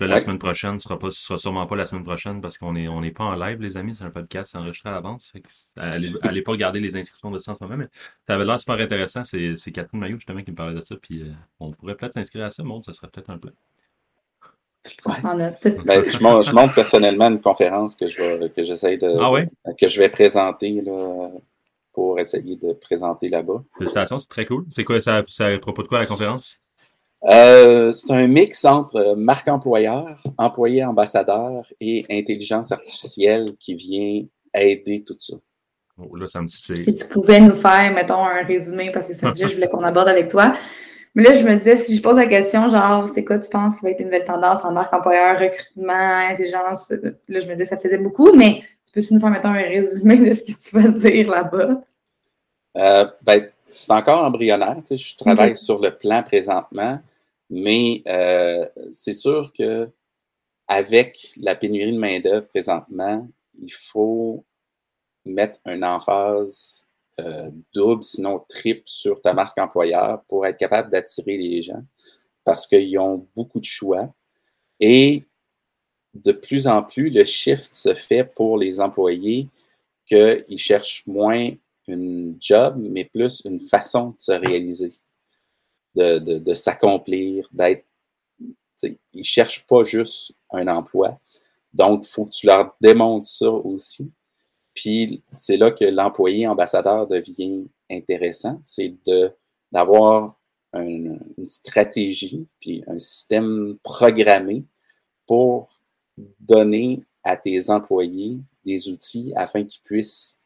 la 0.07 0.21
semaine 0.21 0.39
prochaine, 0.39 0.79
ce 0.79 0.85
sera, 0.85 0.99
pas, 0.99 1.11
sera 1.11 1.39
sûrement 1.39 1.67
pas 1.67 1.77
la 1.77 1.87
semaine 1.87 2.05
prochaine 2.05 2.41
parce 2.41 2.59
qu'on 2.59 2.73
n'est 2.73 2.89
on 2.89 3.03
est 3.03 3.11
pas 3.11 3.25
en 3.25 3.35
live, 3.35 3.61
les 3.61 3.77
amis. 3.77 3.95
C'est 3.95 4.05
un 4.05 4.11
podcast, 4.11 4.53
c'est 4.53 4.59
enregistré 4.59 4.89
à 4.89 4.93
l'avance. 4.93 5.33
Allez, 5.77 6.11
allez, 6.23 6.43
pas 6.43 6.53
regarder 6.53 6.81
les 6.81 6.97
inscriptions 6.97 7.31
de 7.31 7.39
ça 7.39 7.53
en 7.53 7.55
ce 7.55 7.65
moment, 7.65 7.77
mais 7.77 7.89
ça 8.27 8.35
avait 8.35 8.45
l'air 8.45 8.59
super 8.59 8.77
intéressant. 8.77 9.25
C'est, 9.25 9.55
Catherine 9.73 10.01
Maillot, 10.01 10.17
justement, 10.17 10.43
qui 10.43 10.51
me 10.51 10.57
parlait 10.57 10.75
de 10.75 10.81
ça. 10.81 10.97
Puis 11.01 11.23
euh, 11.23 11.33
on 11.59 11.73
pourrait 11.73 11.97
peut-être 11.97 12.15
s'inscrire 12.15 12.45
à 12.47 12.51
ça, 12.51 12.63
monde. 12.63 12.85
Ça 12.85 12.93
serait 12.93 13.09
peut-être 13.09 13.31
un 13.31 13.39
plan. 13.39 13.53
Ben, 15.05 16.05
je, 16.09 16.23
monte, 16.23 16.47
je, 16.47 16.53
monte, 16.53 16.75
personnellement 16.75 17.29
une 17.29 17.41
conférence 17.41 17.95
que 17.95 18.09
je 18.09 18.49
que 18.49 18.63
j'essaie 18.63 18.97
de 18.97 19.09
ah 19.21 19.75
que 19.79 19.87
je 19.87 19.99
vais 20.01 20.09
présenter 20.09 20.81
là, 20.81 21.29
pour 21.93 22.19
essayer 22.19 22.57
de 22.57 22.73
présenter 22.73 23.29
là-bas. 23.29 23.63
Félicitations, 23.77 24.19
c'est 24.19 24.29
très 24.29 24.47
cool. 24.47 24.65
C'est 24.71 24.85
quoi 24.85 25.01
ça, 25.01 25.23
ça 25.29 25.47
à 25.47 25.59
propos 25.59 25.83
de 25.83 25.89
quoi 25.89 25.99
la 25.99 26.07
conférence? 26.07 26.59
Euh, 27.25 27.93
c'est 27.93 28.13
un 28.13 28.27
mix 28.27 28.65
entre 28.65 29.15
marque 29.15 29.49
employeur, 29.49 30.23
employé 30.39 30.85
ambassadeur 30.85 31.67
et 31.81 32.07
intelligence 32.11 32.73
artificielle 32.73 33.55
qui 33.59 33.75
vient 33.75 34.23
aider 34.55 35.05
tout 35.07 35.17
ça. 35.19 35.37
Oh, 35.99 36.17
là, 36.17 36.29
ça 36.29 36.41
me 36.41 36.49
Si 36.49 36.95
tu 36.95 37.07
pouvais 37.09 37.41
nous 37.41 37.55
faire, 37.55 37.93
mettons, 37.93 38.25
un 38.25 38.43
résumé, 38.45 38.91
parce 38.91 39.07
que 39.07 39.15
c'est 39.15 39.27
un 39.27 39.33
sujet 39.33 39.45
que 39.45 39.51
je 39.51 39.55
voulais 39.57 39.69
qu'on 39.69 39.83
aborde 39.83 40.09
avec 40.09 40.29
toi. 40.29 40.55
Mais 41.15 41.25
là, 41.25 41.35
je 41.35 41.43
me 41.43 41.57
disais, 41.57 41.77
si 41.77 41.97
je 41.97 42.01
pose 42.03 42.17
la 42.17 42.27
question, 42.27 42.69
genre, 42.69 43.09
c'est 43.09 43.25
quoi 43.25 43.39
tu 43.39 43.51
penses 43.51 43.77
qui 43.77 43.83
va 43.83 43.91
être 43.91 44.01
une 44.01 44.07
nouvelle 44.07 44.25
tendance 44.25 44.65
en 44.65 44.73
marque 44.73 44.95
employeur, 44.95 45.39
recrutement, 45.39 45.93
intelligence? 45.93 46.91
Là, 47.29 47.41
je 47.41 47.47
me 47.47 47.53
disais, 47.53 47.67
ça 47.67 47.77
faisait 47.77 47.99
beaucoup, 47.99 48.33
mais 48.33 48.63
peux-tu 48.93 49.15
nous 49.15 49.21
faire, 49.21 49.31
mettons, 49.31 49.49
un 49.49 49.63
résumé 49.63 50.17
de 50.17 50.33
ce 50.33 50.43
que 50.43 50.53
tu 50.53 50.79
vas 50.79 50.89
dire 50.89 51.29
là-bas? 51.29 51.83
Euh, 52.77 53.07
ben, 53.23 53.49
c'est 53.69 53.93
encore 53.93 54.25
embryonnaire. 54.25 54.77
Tu 54.79 54.97
sais, 54.97 54.97
je 54.97 55.17
travaille 55.17 55.57
sur 55.57 55.81
le 55.81 55.97
plan 55.97 56.23
présentement. 56.23 57.01
Mais 57.49 58.03
euh, 58.07 58.65
c'est 58.93 59.13
sûr 59.13 59.53
que 59.53 59.91
avec 60.69 61.33
la 61.37 61.57
pénurie 61.57 61.93
de 61.93 61.99
main-d'œuvre 61.99 62.47
présentement, 62.47 63.29
il 63.61 63.73
faut 63.73 64.45
mettre 65.25 65.59
un 65.65 65.83
emphase 65.83 66.89
euh, 67.19 67.51
double, 67.75 68.05
sinon 68.05 68.45
triple 68.49 68.83
sur 68.85 69.21
ta 69.21 69.35
marque 69.35 69.59
employeur 69.59 70.23
pour 70.29 70.47
être 70.47 70.57
capable 70.57 70.91
d'attirer 70.91 71.37
les 71.37 71.61
gens 71.61 71.83
parce 72.45 72.67
qu'ils 72.67 72.99
ont 72.99 73.27
beaucoup 73.37 73.61
de 73.61 73.65
choix. 73.65 74.15
Et 74.79 75.25
de 76.15 76.33
plus 76.33 76.67
en 76.67 76.83
plus, 76.83 77.11
le 77.11 77.25
shift 77.25 77.73
se 77.73 77.95
fait 77.95 78.25
pour 78.25 78.59
les 78.59 78.81
employés 78.81 79.49
qu'ils 80.07 80.59
cherchent 80.59 81.07
moins 81.07 81.51
une 81.87 82.37
job, 82.41 82.77
mais 82.79 83.05
plus 83.05 83.43
une 83.45 83.61
façon 83.61 84.11
de 84.11 84.17
se 84.19 84.33
réaliser 84.33 84.93
de, 85.95 86.55
s'accomplir, 86.55 87.49
d'être. 87.53 87.85
Ils 88.83 88.97
ne 89.15 89.23
cherchent 89.23 89.67
pas 89.67 89.85
juste 89.85 90.33
un 90.51 90.67
emploi. 90.69 91.19
Donc, 91.75 92.07
il 92.07 92.11
faut 92.11 92.25
que 92.25 92.31
tu 92.31 92.47
leur 92.47 92.75
démontres 92.81 93.29
ça 93.29 93.51
aussi. 93.51 94.11
Puis, 94.75 95.23
c'est 95.37 95.59
là 95.59 95.71
que 95.71 95.85
l'employé 95.85 96.47
ambassadeur 96.47 97.07
devient 97.07 97.67
intéressant. 97.91 98.59
C'est 98.63 98.95
d'avoir 99.71 100.37
une, 100.73 101.21
stratégie, 101.45 102.47
puis 102.61 102.83
un 102.87 102.99
système 102.99 103.77
programmé 103.83 104.65
pour 105.27 105.80
donner 106.39 107.03
à 107.23 107.37
tes 107.37 107.71
employés 107.71 108.39
des 108.65 108.89
outils 108.89 109.33
afin 109.37 109.65
qu'ils 109.65 109.83
puissent 109.83 110.41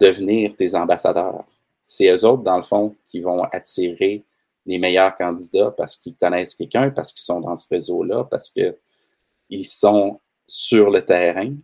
devenir 0.00 0.54
tes 0.54 0.74
ambassadeurs. 0.74 1.44
C'est 1.80 2.10
eux 2.10 2.24
autres, 2.24 2.42
dans 2.42 2.56
le 2.56 2.62
fond, 2.62 2.94
qui 3.06 3.20
vont 3.20 3.42
attirer 3.44 4.22
les 4.66 4.78
meilleurs 4.78 5.14
candidats 5.14 5.70
parce 5.70 5.96
qu'ils 5.96 6.14
connaissent 6.14 6.54
quelqu'un, 6.54 6.90
parce 6.90 7.12
qu'ils 7.12 7.22
sont 7.22 7.40
dans 7.40 7.56
ce 7.56 7.66
réseau-là, 7.68 8.24
parce 8.24 8.50
qu'ils 8.50 9.66
sont 9.66 10.20
sur 10.46 10.90
le 10.90 11.04
terrain. 11.04 11.54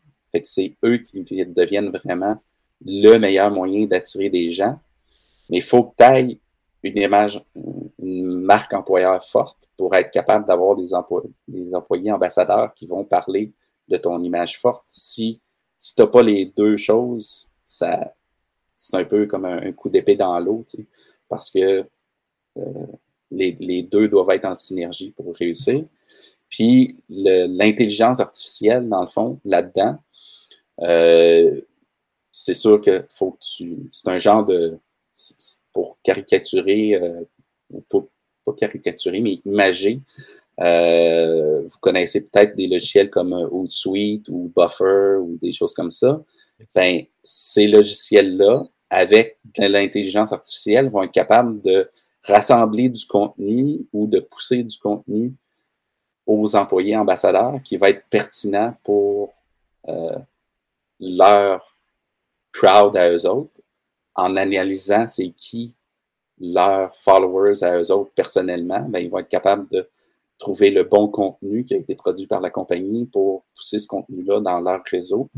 C'est 0.42 0.76
eux 0.84 0.98
qui 0.98 1.22
deviennent 1.22 1.90
vraiment 1.90 2.36
le 2.84 3.18
meilleur 3.18 3.50
moyen 3.50 3.86
d'attirer 3.86 4.30
des 4.30 4.50
gens. 4.50 4.78
Mais 5.50 5.58
il 5.58 5.62
faut 5.62 5.84
que 5.84 5.94
tu 5.96 6.04
ailles 6.04 6.40
une 6.82 6.98
image, 6.98 7.42
une 8.08 8.40
marque 8.40 8.72
employeur 8.74 9.22
forte 9.24 9.68
pour 9.76 9.94
être 9.94 10.10
capable 10.10 10.46
d'avoir 10.46 10.76
des, 10.76 10.90
des, 11.48 11.74
employés 11.74 12.12
ambassadeurs 12.12 12.74
qui 12.74 12.86
vont 12.86 13.04
parler 13.04 13.52
de 13.88 13.96
ton 13.96 14.22
image 14.22 14.58
forte. 14.58 14.84
Si, 14.88 15.40
si 15.76 15.94
tu 15.94 16.02
n'as 16.02 16.08
pas 16.08 16.22
les 16.22 16.46
deux 16.46 16.76
choses, 16.76 17.48
ça, 17.64 18.14
c'est 18.76 18.94
un 18.94 19.04
peu 19.04 19.26
comme 19.26 19.44
un, 19.44 19.72
coup 19.72 19.88
d'épée 19.88 20.16
dans 20.16 20.38
l'eau, 20.38 20.64
tu 20.68 20.86
parce 21.28 21.50
que 21.50 21.84
euh, 22.56 22.86
les, 23.30 23.82
deux 23.82 24.08
doivent 24.08 24.30
être 24.30 24.46
en 24.46 24.54
synergie 24.54 25.10
pour 25.10 25.34
réussir. 25.34 25.84
Puis 26.48 26.96
l'intelligence 27.08 28.20
artificielle, 28.20 28.88
dans 28.88 29.02
le 29.02 29.06
fond, 29.06 29.38
là-dedans, 29.44 29.98
euh, 30.80 31.60
c'est 32.32 32.54
sûr 32.54 32.80
que 32.80 33.04
faut 33.10 33.32
que 33.32 33.38
tu. 33.40 33.90
C'est 33.92 34.08
un 34.08 34.18
genre 34.18 34.44
de. 34.44 34.78
Pour 35.72 35.98
caricaturer, 36.02 36.94
euh, 36.94 37.24
pas 37.88 38.52
caricaturer, 38.56 39.20
mais 39.20 39.40
imager. 39.44 40.00
vous 40.58 41.78
connaissez 41.80 42.22
peut-être 42.22 42.56
des 42.56 42.66
logiciels 42.66 43.10
comme 43.10 43.32
Hootsuite 43.32 44.28
ou 44.28 44.52
Buffer 44.56 45.16
ou 45.20 45.36
des 45.40 45.52
choses 45.52 45.74
comme 45.74 45.90
ça. 45.90 46.22
Ben, 46.74 47.04
ces 47.22 47.66
logiciels-là, 47.66 48.64
avec 48.90 49.38
l'intelligence 49.58 50.32
artificielle, 50.32 50.90
vont 50.90 51.02
être 51.02 51.12
capables 51.12 51.60
de 51.60 51.88
rassembler 52.24 52.88
du 52.88 53.06
contenu 53.06 53.86
ou 53.92 54.06
de 54.06 54.20
pousser 54.20 54.62
du 54.62 54.78
contenu 54.78 55.34
aux 56.26 56.56
employés 56.56 56.96
ambassadeurs 56.96 57.60
qui 57.64 57.76
va 57.76 57.90
être 57.90 58.04
pertinent 58.10 58.76
pour 58.84 59.32
euh, 59.88 60.18
leur 61.00 61.76
crowd 62.52 62.96
à 62.96 63.10
eux 63.10 63.26
autres, 63.26 63.60
en 64.14 64.36
analysant 64.36 65.08
c'est 65.08 65.30
qui 65.30 65.74
leurs 66.40 66.94
followers 66.96 67.62
à 67.62 67.78
eux 67.78 67.90
autres 67.90 68.12
personnellement, 68.14 68.80
ben, 68.88 69.00
ils 69.00 69.10
vont 69.10 69.18
être 69.18 69.28
capables 69.28 69.68
de 69.68 69.88
trouver 70.38 70.70
le 70.70 70.84
bon 70.84 71.08
contenu 71.08 71.64
qui 71.64 71.74
a 71.74 71.78
été 71.78 71.94
produit 71.94 72.26
par 72.26 72.40
la 72.40 72.50
compagnie 72.50 73.06
pour 73.06 73.44
pousser 73.56 73.78
ce 73.78 73.88
contenu-là 73.88 74.40
dans 74.40 74.60
leur 74.60 74.82
réseau. 74.84 75.28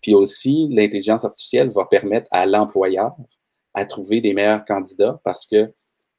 Puis 0.00 0.14
aussi, 0.14 0.66
l'intelligence 0.70 1.24
artificielle 1.24 1.68
va 1.68 1.84
permettre 1.84 2.28
à 2.30 2.46
l'employeur 2.46 3.14
à 3.74 3.84
trouver 3.84 4.22
des 4.22 4.32
meilleurs 4.32 4.64
candidats 4.64 5.20
parce 5.22 5.44
que 5.46 5.70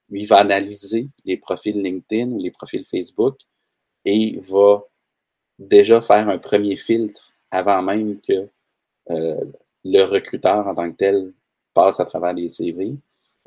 lui 0.10 0.25
va 0.25 0.38
analyser 0.38 1.10
les 1.25 1.38
profils 1.38 1.82
LinkedIn 1.82 2.32
ou 2.32 2.38
les 2.38 2.51
profils 2.51 2.86
Facebook 2.86 3.36
et 4.06 4.39
va 4.39 4.84
déjà 5.58 6.00
faire 6.01 6.29
un 6.29 6.38
premier 6.38 6.75
filtre 6.75 7.34
avant 7.50 7.82
même 7.82 8.22
que 8.22 8.48
euh, 9.10 9.46
le 9.84 10.03
recruteur 10.03 10.67
en 10.67 10.75
tant 10.75 10.91
que 10.91 10.98
tel 10.98 11.34
passe 11.74 12.00
à 12.00 12.06
travers 12.06 12.34
les 12.34 12.50
CV. 12.50 12.96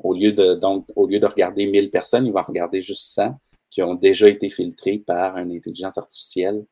Au 0.03 0.13
lieu 0.13 0.31
de, 0.31 0.55
donc, 0.55 0.85
au 0.95 1.07
lieu 1.07 1.19
de 1.19 1.25
regarder 1.25 1.65
1000 1.65 1.89
personnes, 1.89 2.25
il 2.25 2.33
va 2.33 2.41
regarder 2.41 2.81
juste 2.81 3.03
100 3.13 3.39
qui 3.69 3.81
ont 3.81 3.95
déjà 3.95 4.27
été 4.27 4.49
filtrées 4.49 4.99
par 4.99 5.37
une 5.37 5.55
intelligence 5.55 5.97
artificielle 5.97 6.65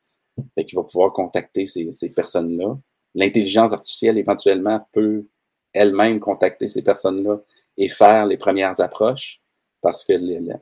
et 0.58 0.66
qui 0.66 0.76
va 0.76 0.84
pouvoir 0.84 1.14
contacter 1.14 1.66
ces, 1.66 1.92
ces 1.92 2.14
personnes-là. 2.14 2.78
L'intelligence 3.16 3.74
artificielle, 3.74 4.18
éventuellement, 4.18 4.86
peut 4.92 5.26
elle-même 5.74 6.20
contacter 6.20 6.68
ces 6.68 6.82
personnes-là 6.82 7.40
et 7.78 7.88
faire 7.88 8.26
les 8.26 8.38
premières 8.38 8.80
approches 8.82 9.42
parce 9.82 10.04
que 10.04 10.14
maintenant, 10.14 10.62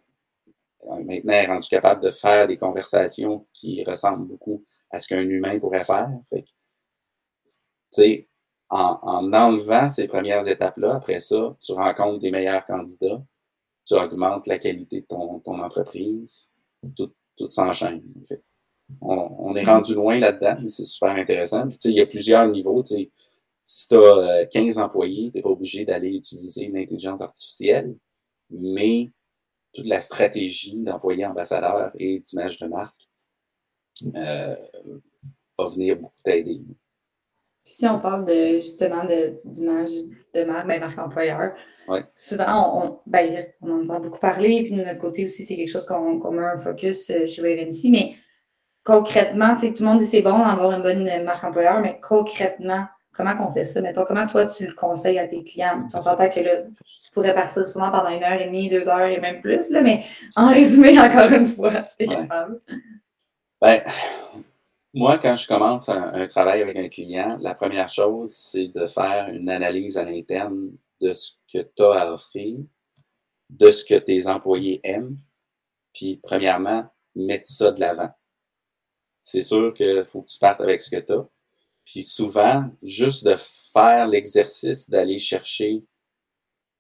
elle 0.88 1.30
est 1.30 1.46
rendue 1.48 1.68
capable 1.68 2.04
de 2.04 2.12
faire 2.12 2.48
des 2.48 2.58
conversations 2.58 3.48
qui 3.54 3.84
ressemblent 3.84 4.28
beaucoup 4.28 4.64
à 4.92 5.00
ce 5.00 5.08
qu'un 5.08 5.22
humain 5.22 5.60
pourrait 5.60 5.84
faire. 5.84 6.10
Fait 6.30 6.44
que, 6.44 8.28
en, 8.70 9.00
en 9.02 9.34
enlevant 9.34 9.90
ces 9.90 10.08
premières 10.08 10.48
étapes-là, 10.48 10.96
après 10.96 11.20
ça, 11.20 11.56
tu 11.60 11.72
rencontres 11.72 12.20
des 12.20 12.32
meilleurs 12.32 12.66
candidats, 12.66 13.24
tu 13.86 13.94
augmentes 13.94 14.48
la 14.48 14.60
qualité 14.60 15.02
de 15.02 15.06
ton, 15.06 15.40
ton 15.40 15.60
entreprise, 15.62 16.52
tout, 16.96 17.14
tout 17.38 17.50
s'enchaîne. 17.50 18.04
On, 19.02 19.36
on, 19.40 19.56
est 19.56 19.64
rendu 19.64 19.94
loin 19.94 20.20
là-dedans, 20.20 20.56
mais 20.62 20.70
c'est 20.70 20.84
super 20.84 21.12
intéressant. 21.12 21.68
il 21.86 21.92
y 21.92 22.02
a 22.02 22.06
plusieurs 22.06 22.48
niveaux. 22.50 22.84
si 22.84 23.10
tu 23.88 23.96
as 23.96 24.46
15 24.48 24.78
employés, 24.80 25.32
tu 25.32 25.38
n'es 25.38 25.42
pas 25.42 25.50
obligé 25.50 25.86
d'aller 25.86 26.16
utiliser 26.16 26.68
l'intelligence 26.68 27.22
artificielle, 27.22 27.96
mais 28.50 29.12
toute 29.74 29.88
la 29.88 30.00
stratégie 30.00 30.76
d'employé 30.78 31.26
ambassadeur 31.26 31.92
et 31.96 32.20
d'image 32.20 32.60
de 32.60 32.68
marque 32.68 33.08
euh, 34.16 34.56
va 35.58 35.68
venir 35.68 35.98
beaucoup 35.98 36.22
t'aider. 36.24 36.62
Si 37.68 37.86
on 37.86 38.00
parle 38.00 38.24
de 38.24 38.62
justement 38.62 39.04
d'image 39.44 39.90
de, 40.34 40.44
marque, 40.46 40.68
ben, 40.68 40.80
marque 40.80 40.98
employeur, 40.98 41.52
souvent 42.16 42.82
on, 42.82 43.00
ben, 43.06 43.46
on, 43.62 43.72
en 43.72 43.84
entend 43.84 44.00
beaucoup 44.00 44.20
parler, 44.20 44.64
puis 44.64 44.72
de 44.72 44.86
notre 44.86 45.00
côté 45.00 45.24
aussi, 45.24 45.46
c'est 45.46 45.58
quelque 45.58 45.70
chose 45.70 45.86
qu'on 45.86 46.18
qu 46.18 46.30
met 46.30 46.46
un 46.46 46.58
focus 46.58 47.10
euh, 47.10 47.26
chez 47.26 47.42
Wavency, 47.42 47.92
mais 47.92 48.16
concrètement, 48.86 49.56
tout 49.56 49.68
le 49.80 49.86
monde 49.86 50.00
dit 50.00 50.06
c'est 50.06 50.22
bon 50.22 50.40
d'avoir 50.40 50.72
une 50.72 50.82
bonne 50.82 51.24
marque 51.26 51.44
employeur, 51.44 51.82
mais 51.82 52.00
concrètement, 52.02 52.86
comment 53.12 53.36
qu'on 53.36 53.50
fait 53.50 53.66
ça? 53.66 53.82
Mettons, 53.82 54.06
comment 54.08 54.28
toi 54.28 54.48
tu 54.48 54.66
le 54.66 54.74
conseilles 54.74 55.20
à 55.20 55.28
tes 55.28 55.44
clients? 55.44 55.86
On 55.94 56.00
s'entend 56.00 56.30
que 56.30 56.40
là, 56.40 56.62
tu 56.62 57.12
pourrais 57.12 57.34
partir 57.34 57.68
souvent 57.68 57.92
pendant 57.92 58.10
une 58.10 58.24
heure 58.24 58.40
et 58.40 58.46
demie, 58.46 58.70
deux 58.70 58.88
heures 58.88 59.08
et 59.08 59.20
même 59.20 59.42
plus, 59.42 59.72
là, 59.72 59.82
mais 59.82 60.06
en 60.38 60.54
résumé, 60.54 60.98
encore 61.02 61.34
une 61.34 61.48
fois, 61.48 61.84
c'est 61.84 62.08
capable. 62.08 62.62
Ben, 63.60 63.82
moi, 64.98 65.20
quand 65.20 65.36
je 65.36 65.48
commence 65.48 65.89
un, 65.89 66.25
travail 66.27 66.63
avec 66.63 66.75
un 66.75 66.89
client, 66.89 67.38
la 67.39 67.54
première 67.54 67.88
chose, 67.88 68.34
c'est 68.34 68.70
de 68.70 68.88
faire 68.88 69.27
une 69.30 69.48
analyse 69.48 69.96
à 69.98 70.04
l'interne 70.04 70.72
de 71.00 71.13
ce 71.13 71.34
que 71.54 71.60
tu 71.60 71.84
as 71.84 72.01
à 72.01 72.12
offrir, 72.12 72.58
de 73.51 73.70
ce 73.70 73.86
que 73.86 73.94
tes 73.94 74.27
employés 74.27 74.80
aiment, 74.84 75.18
puis 75.94 76.20
premièrement, 76.22 76.89
mettre 77.16 77.48
ça 77.48 77.72
de 77.72 77.80
l'avant. 77.80 78.10
C'est 79.20 79.44
sûr 79.44 79.72
qu'il 79.75 80.04
faut 80.04 80.24
que 80.24 80.32
tu 80.32 80.39
partes 80.39 80.62
avec 80.62 80.82
ce 80.82 80.89
que 80.89 81.00
tu 81.00 81.13
as. 81.13 81.30
Puis 81.86 82.04
souvent, 82.04 82.70
juste 82.82 83.24
de 83.24 83.36
faire 83.72 84.08
l'exercice 84.08 84.89
d'aller 84.89 85.20
chercher 85.20 85.84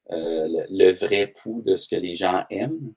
euh, 0.09 0.47
le, 0.47 0.85
le, 0.85 0.91
vrai 0.91 1.27
pouls 1.27 1.61
de 1.61 1.75
ce 1.75 1.87
que 1.87 1.95
les 1.95 2.15
gens 2.15 2.45
aiment, 2.49 2.93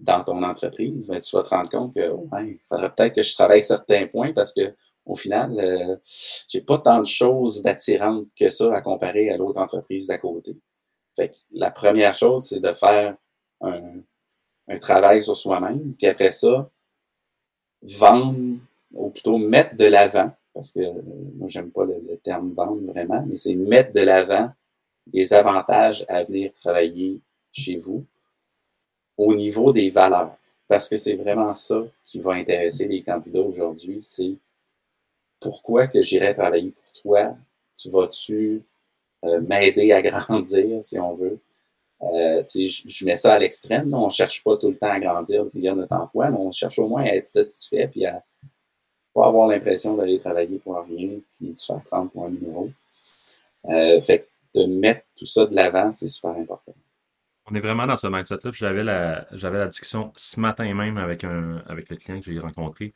dans 0.00 0.22
ton 0.22 0.42
entreprise, 0.42 1.10
mais 1.10 1.20
tu 1.20 1.34
vas 1.36 1.42
te 1.42 1.48
rendre 1.48 1.70
compte 1.70 1.94
que 1.94 2.10
il 2.44 2.58
faudrait 2.68 2.94
peut-être 2.94 3.14
que 3.16 3.22
je 3.22 3.34
travaille 3.34 3.62
certains 3.62 4.06
points 4.06 4.32
parce 4.32 4.52
que 4.52 4.74
au 5.04 5.14
final, 5.14 5.58
euh, 5.58 5.96
j'ai 6.48 6.60
pas 6.60 6.78
tant 6.78 7.00
de 7.00 7.06
choses 7.06 7.62
d'attirantes 7.62 8.28
que 8.38 8.48
ça 8.50 8.74
à 8.74 8.82
comparer 8.82 9.30
à 9.30 9.38
l'autre 9.38 9.58
entreprise 9.58 10.06
d'à 10.06 10.18
côté. 10.18 10.56
Fait 11.16 11.30
que 11.30 11.36
la 11.52 11.70
première 11.70 12.14
chose, 12.14 12.46
c'est 12.46 12.60
de 12.60 12.72
faire 12.72 13.16
un, 13.62 14.00
un 14.68 14.78
travail 14.78 15.22
sur 15.22 15.34
soi-même, 15.34 15.94
puis 15.96 16.06
après 16.06 16.30
ça, 16.30 16.70
vendre, 17.82 18.58
ou 18.92 19.08
plutôt 19.10 19.38
mettre 19.38 19.76
de 19.76 19.86
l'avant, 19.86 20.30
parce 20.52 20.70
que 20.70 20.80
euh, 20.80 21.02
moi, 21.36 21.48
j'aime 21.48 21.70
pas 21.70 21.86
le, 21.86 21.94
le, 22.06 22.18
terme 22.18 22.52
vendre 22.52 22.82
vraiment, 22.92 23.24
mais 23.26 23.36
c'est 23.36 23.54
mettre 23.54 23.92
de 23.92 24.00
l'avant 24.00 24.50
les 25.12 25.32
avantages 25.32 26.04
à 26.08 26.22
venir 26.22 26.52
travailler 26.52 27.18
chez 27.50 27.78
vous 27.78 28.04
au 29.18 29.34
niveau 29.34 29.72
des 29.72 29.90
valeurs. 29.90 30.36
Parce 30.68 30.88
que 30.88 30.96
c'est 30.96 31.16
vraiment 31.16 31.52
ça 31.52 31.82
qui 32.04 32.20
va 32.20 32.32
intéresser 32.32 32.86
les 32.86 33.02
candidats 33.02 33.40
aujourd'hui, 33.40 33.98
c'est 34.00 34.34
pourquoi 35.40 35.86
que 35.86 36.00
j'irai 36.00 36.34
travailler 36.34 36.70
pour 36.70 36.92
toi? 36.92 37.36
Tu 37.76 37.90
vas-tu 37.90 38.62
euh, 39.24 39.40
m'aider 39.40 39.92
à 39.92 40.02
grandir, 40.10 40.82
si 40.82 40.98
on 40.98 41.14
veut? 41.14 41.38
Euh, 42.00 42.44
je, 42.46 42.82
je, 42.86 43.04
mets 43.04 43.16
ça 43.16 43.34
à 43.34 43.38
l'extrême. 43.38 43.92
On 43.92 44.06
ne 44.06 44.10
cherche 44.10 44.44
pas 44.44 44.56
tout 44.56 44.68
le 44.68 44.76
temps 44.76 44.90
à 44.90 45.00
grandir 45.00 45.44
via 45.52 45.74
notre 45.74 45.96
emploi, 45.96 46.30
mais 46.30 46.38
on 46.38 46.52
cherche 46.52 46.78
au 46.78 46.86
moins 46.86 47.02
à 47.02 47.08
être 47.08 47.26
satisfait 47.26 47.88
puis 47.88 48.06
à 48.06 48.22
pas 49.14 49.26
avoir 49.26 49.48
l'impression 49.48 49.96
d'aller 49.96 50.20
travailler 50.20 50.58
pour 50.58 50.76
rien 50.76 51.18
puis 51.34 51.50
de 51.50 51.56
se 51.56 51.66
faire 51.66 51.82
prendre 51.82 52.10
pour 52.10 52.24
un 52.24 52.30
numéro. 52.30 52.70
Euh, 53.66 54.00
fait 54.00 54.28
de 54.54 54.66
mettre 54.66 55.02
tout 55.16 55.26
ça 55.26 55.44
de 55.44 55.54
l'avant, 55.54 55.90
c'est 55.90 56.06
super 56.06 56.30
important. 56.30 56.74
On 57.50 57.54
est 57.54 57.60
vraiment 57.60 57.86
dans 57.86 57.96
ce 57.96 58.06
mindset-là. 58.06 58.50
J'avais 58.52 58.84
la, 58.84 59.26
j'avais 59.32 59.58
la 59.58 59.68
discussion 59.68 60.12
ce 60.16 60.38
matin 60.38 60.72
même 60.74 60.98
avec 60.98 61.24
un, 61.24 61.58
avec 61.66 61.88
le 61.88 61.96
client 61.96 62.20
que 62.20 62.26
j'ai 62.26 62.38
rencontré. 62.38 62.92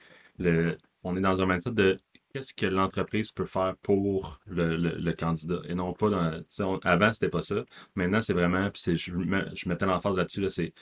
On 1.04 1.16
est 1.16 1.20
dans 1.20 1.40
un 1.40 1.46
mindset 1.46 1.70
de 1.72 1.98
qu'est-ce 2.32 2.52
que 2.54 2.66
l'entreprise 2.66 3.32
peut 3.32 3.46
faire 3.46 3.76
pour 3.82 4.40
le, 4.46 5.12
candidat 5.12 5.60
et 5.68 5.74
non 5.74 5.92
pas 5.92 6.10
dans, 6.10 6.80
avant 6.84 7.12
c'était 7.12 7.28
pas 7.28 7.42
ça 7.42 7.56
maintenant 7.94 8.20
c'est 8.22 8.32
vraiment 8.32 8.70
puis 8.70 8.96
je, 8.96 9.12
je 9.54 9.68
mettais 9.68 9.86
l'emphase 9.86 10.16
là-dessus 10.16 10.40
là, 10.40 10.48
c'est 10.48 10.72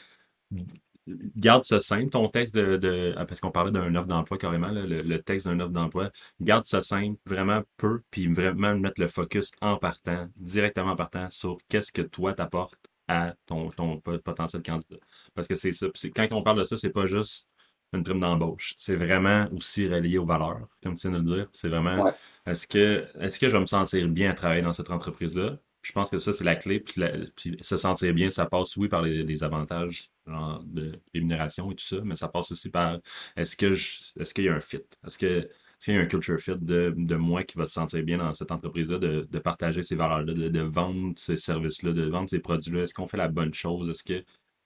garde 1.37 1.65
ça 1.65 1.81
simple 1.81 2.11
ton 2.11 2.29
texte 2.29 2.55
de, 2.55 2.77
de 2.77 3.15
ah, 3.17 3.25
parce 3.27 3.41
qu'on 3.41 3.51
parlait 3.51 3.73
d'un 3.73 3.95
offre 3.97 4.07
d'emploi 4.07 4.39
carrément 4.39 4.69
le, 4.71 5.03
le, 5.03 5.23
texte 5.23 5.47
d'un 5.47 5.59
offre 5.61 5.73
d'emploi 5.73 6.11
garde 6.41 6.65
ça 6.65 6.81
simple 6.83 7.19
vraiment 7.27 7.63
peu 7.77 8.03
puis 8.11 8.27
vraiment 8.29 8.75
mettre 8.77 9.01
le 9.01 9.09
focus 9.09 9.51
en 9.61 9.77
partant 9.77 10.29
directement 10.37 10.93
en 10.93 10.97
partant 10.97 11.29
sur 11.31 11.59
qu'est-ce 11.69 11.93
que 11.93 12.03
toi 12.03 12.33
t'apportes 12.35 12.90
à 13.11 13.35
ton, 13.45 13.71
ton 13.71 14.01
potentiel 14.01 14.63
candidat. 14.63 15.01
Parce 15.35 15.49
que 15.49 15.57
c'est 15.57 15.73
ça. 15.73 15.89
quand 16.15 16.33
on 16.33 16.43
parle 16.43 16.59
de 16.59 16.65
ça, 16.65 16.77
c'est 16.77 16.91
pas 16.91 17.07
juste 17.07 17.49
une 17.93 18.05
prime 18.05 18.21
d'embauche. 18.21 18.75
C'est 18.77 18.95
vraiment 18.95 19.49
aussi 19.53 19.89
relié 19.89 20.17
aux 20.19 20.25
valeurs, 20.25 20.69
comme 20.81 20.95
tu 20.95 21.09
viens 21.09 21.19
de 21.19 21.25
le 21.29 21.37
dire. 21.37 21.49
C'est 21.53 21.69
vraiment 21.69 22.13
est-ce 22.47 22.69
que 22.69 23.07
est-ce 23.19 23.41
que 23.41 23.49
je 23.49 23.55
vais 23.55 23.61
me 23.61 23.67
sentir 23.67 24.09
bien 24.09 24.31
à 24.31 24.35
travailler 24.35 24.63
dans 24.63 24.73
cette 24.73 24.91
entreprise-là? 24.91 25.59
Je 25.83 25.93
pense 25.93 26.11
que 26.11 26.19
ça, 26.19 26.33
c'est 26.33 26.45
la 26.45 26.57
clé. 26.57 26.81
Puis, 26.81 27.57
se 27.63 27.77
sentir 27.79 28.13
bien, 28.13 28.31
ça 28.31 28.45
passe, 28.45 28.77
oui, 28.77 28.87
par 28.89 29.03
les, 29.03 29.43
avantages 29.43 30.13
de 30.27 31.01
rémunération 31.15 31.73
et 31.73 31.75
tout 31.75 31.85
ça, 31.85 31.97
mais 32.05 32.15
ça 32.17 32.29
passe 32.29 32.53
aussi 32.53 32.71
par 32.71 32.99
est-ce 33.37 33.57
que 33.57 33.73
est-ce 33.73 34.35
qu'il 34.35 34.45
y 34.45 34.49
a 34.49 34.55
un 34.55 34.61
fit? 34.61 34.83
Est-ce 35.07 35.19
que 35.19 35.45
s'il 35.81 35.95
y 35.95 35.97
a 35.97 36.01
un 36.03 36.07
culture 36.07 36.39
fit 36.39 36.57
de, 36.61 36.95
de 36.95 37.17
moi 37.17 37.43
qui 37.43 37.57
va 37.57 37.65
se 37.65 37.73
sentir 37.73 38.03
bien 38.05 38.19
dans 38.19 38.35
cette 38.35 38.53
entreprise-là, 38.53 38.99
de, 38.99 39.27
de, 39.29 39.39
partager 39.39 39.83
ces 39.83 39.95
valeurs-là, 39.95 40.35
de, 40.35 40.49
de, 40.49 40.61
vendre 40.61 41.15
ces 41.17 41.37
services-là, 41.37 41.93
de 41.93 42.03
vendre 42.03 42.29
ces 42.29 42.39
produits-là, 42.39 42.83
est-ce 42.83 42.93
qu'on 42.93 43.07
fait 43.07 43.17
la 43.17 43.29
bonne 43.29 43.55
chose? 43.55 43.89
Est-ce 43.89 44.05
que 44.05 44.21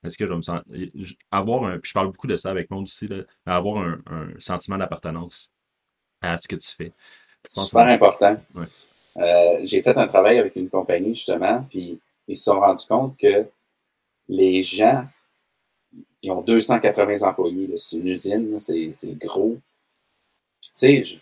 est-ce 0.04 0.18
que 0.18 0.26
je 0.26 0.34
me 0.34 0.42
sens. 0.42 0.60
Avoir 1.30 1.64
un. 1.64 1.78
Puis 1.78 1.90
je 1.90 1.94
parle 1.94 2.08
beaucoup 2.08 2.26
de 2.26 2.36
ça 2.36 2.50
avec 2.50 2.70
moi 2.70 2.82
aussi, 2.82 3.06
là, 3.06 3.22
avoir 3.46 3.78
un, 3.78 4.00
un 4.06 4.28
sentiment 4.38 4.76
d'appartenance 4.76 5.50
à 6.20 6.36
ce 6.36 6.48
que 6.48 6.56
tu 6.56 6.68
fais. 6.68 6.92
Super 7.46 7.86
important. 7.86 8.36
Euh, 9.16 9.60
j'ai 9.62 9.82
fait 9.82 9.96
un 9.96 10.06
travail 10.06 10.38
avec 10.38 10.56
une 10.56 10.68
compagnie, 10.68 11.14
justement, 11.14 11.64
puis 11.70 12.00
ils 12.26 12.36
se 12.36 12.44
sont 12.44 12.58
rendus 12.58 12.86
compte 12.86 13.16
que 13.16 13.46
les 14.28 14.62
gens, 14.62 15.06
ils 16.22 16.32
ont 16.32 16.42
280 16.42 17.26
employés. 17.26 17.72
C'est 17.76 17.96
une 17.96 18.08
usine, 18.08 18.58
c'est 18.58 19.18
gros 19.18 19.58
tu 20.72 21.04
sais, 21.04 21.20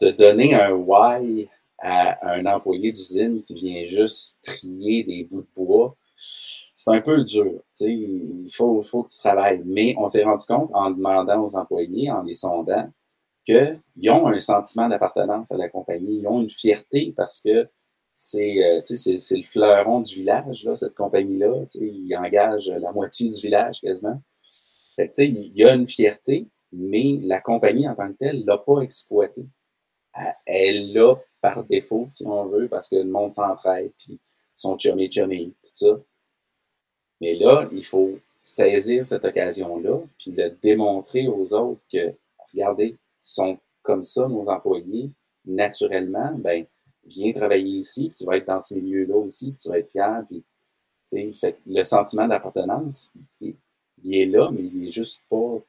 de 0.00 0.10
donner 0.10 0.54
un 0.54 0.72
why 0.72 1.48
à 1.78 2.34
un 2.34 2.46
employé 2.46 2.92
d'usine 2.92 3.42
qui 3.42 3.54
vient 3.54 3.84
juste 3.84 4.38
trier 4.42 5.04
des 5.04 5.24
bouts 5.24 5.42
de 5.42 5.64
bois, 5.64 5.96
c'est 6.16 6.90
un 6.90 7.00
peu 7.00 7.22
dur. 7.22 7.44
Tu 7.44 7.60
sais, 7.72 7.92
il 7.92 8.48
faut, 8.52 8.82
faut 8.82 9.02
que 9.02 9.10
tu 9.10 9.18
travailles. 9.18 9.62
Mais 9.64 9.94
on 9.98 10.06
s'est 10.06 10.24
rendu 10.24 10.44
compte 10.46 10.70
en 10.74 10.90
demandant 10.90 11.42
aux 11.44 11.56
employés, 11.56 12.10
en 12.10 12.22
les 12.22 12.34
sondant, 12.34 12.90
qu'ils 13.44 14.10
ont 14.10 14.26
un 14.26 14.38
sentiment 14.38 14.88
d'appartenance 14.88 15.52
à 15.52 15.56
la 15.56 15.68
compagnie, 15.68 16.20
ils 16.20 16.26
ont 16.26 16.40
une 16.40 16.50
fierté 16.50 17.12
parce 17.16 17.40
que 17.40 17.68
c'est 18.12 18.62
euh, 18.64 18.80
le 18.80 19.42
fleuron 19.42 20.00
du 20.00 20.14
village, 20.14 20.64
là, 20.64 20.76
cette 20.76 20.94
compagnie-là. 20.94 21.64
Ils 21.74 22.16
engagent 22.16 22.68
la 22.68 22.92
moitié 22.92 23.28
du 23.28 23.40
village 23.40 23.80
quasiment. 23.80 24.20
Fait 24.96 25.08
que, 25.08 25.22
il 25.22 25.52
y 25.54 25.64
a 25.64 25.74
une 25.74 25.88
fierté, 25.88 26.46
mais 26.76 27.18
la 27.22 27.40
compagnie 27.40 27.88
en 27.88 27.94
tant 27.94 28.12
que 28.12 28.18
telle 28.18 28.40
ne 28.40 28.46
l'a 28.46 28.58
pas 28.58 28.80
exploité. 28.80 29.44
Elle 30.46 30.92
l'a 30.92 31.16
par 31.40 31.64
défaut, 31.64 32.06
si 32.08 32.26
on 32.26 32.46
veut, 32.46 32.68
parce 32.68 32.88
que 32.88 32.96
le 32.96 33.04
monde 33.04 33.30
s'entraide, 33.30 33.92
puis 33.98 34.18
son 34.54 34.78
chummy 34.78 35.10
chummy, 35.10 35.54
tout 35.62 35.70
ça. 35.74 36.00
Mais 37.20 37.34
là, 37.34 37.68
il 37.72 37.84
faut 37.84 38.12
saisir 38.40 39.04
cette 39.04 39.24
occasion-là, 39.24 40.00
puis 40.18 40.30
le 40.32 40.50
démontrer 40.50 41.28
aux 41.28 41.52
autres 41.54 41.80
que, 41.90 42.14
regardez, 42.52 42.96
sont 43.18 43.58
comme 43.82 44.02
ça, 44.02 44.28
nos 44.28 44.46
employés, 44.48 45.10
naturellement, 45.44 46.32
ben, 46.36 46.64
viens 47.06 47.32
travailler 47.32 47.78
ici, 47.78 48.10
tu 48.16 48.24
vas 48.24 48.36
être 48.36 48.46
dans 48.46 48.58
ce 48.58 48.74
milieu-là 48.74 49.16
aussi, 49.16 49.54
tu 49.54 49.68
vas 49.68 49.78
être 49.78 49.90
fier. 49.90 50.24
Puis, 50.28 50.44
fait, 51.32 51.58
le 51.66 51.82
sentiment 51.82 52.26
d'appartenance, 52.26 53.12
il, 53.40 53.56
est 54.14 54.26
là, 54.26 54.50
mais 54.50 54.62
il 54.62 54.86
est 54.86 54.90
juste 54.90 55.22
pas 55.28 55.60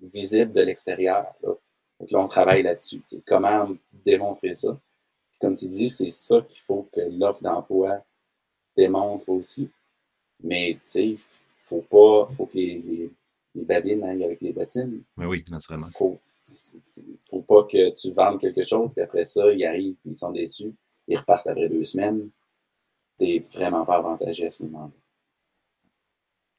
visible 0.00 0.52
de 0.52 0.62
l'extérieur. 0.62 1.26
Là. 1.42 1.54
là, 2.00 2.18
on 2.18 2.26
travaille 2.26 2.62
là-dessus. 2.62 3.02
Comment 3.26 3.68
démontrer 3.92 4.54
ça? 4.54 4.78
comme 5.40 5.54
tu 5.54 5.66
dis, 5.66 5.88
c'est 5.88 6.08
ça 6.08 6.40
qu'il 6.42 6.60
faut 6.60 6.88
que 6.92 7.00
l'offre 7.00 7.42
d'emploi 7.42 8.04
démontre 8.76 9.28
aussi. 9.28 9.70
Mais 10.42 10.74
tu 10.74 10.86
sais, 10.86 11.14
faut 11.64 11.82
pas, 11.82 12.32
faut 12.34 12.46
que 12.46 12.56
les, 12.56 13.10
les, 13.54 13.64
babines 13.64 14.02
aillent 14.04 14.24
avec 14.24 14.40
les 14.40 14.52
bottines. 14.52 15.02
Mais 15.16 15.26
oui, 15.26 15.44
naturellement. 15.48 15.88
Faut, 15.88 16.20
faut 17.24 17.42
pas 17.42 17.64
que 17.64 17.90
tu 17.90 18.12
vendes 18.12 18.40
quelque 18.40 18.62
chose, 18.62 18.92
puis 18.92 19.02
après 19.02 19.24
ça, 19.24 19.52
ils 19.52 19.64
arrivent, 19.64 19.96
ils 20.04 20.14
sont 20.14 20.30
déçus, 20.30 20.74
ils 21.06 21.18
repartent 21.18 21.46
après 21.46 21.68
deux 21.68 21.84
semaines. 21.84 22.30
T'es 23.16 23.44
vraiment 23.52 23.84
pas 23.84 23.96
avantagé 23.96 24.46
à 24.46 24.50
ce 24.50 24.62
moment-là. 24.64 24.92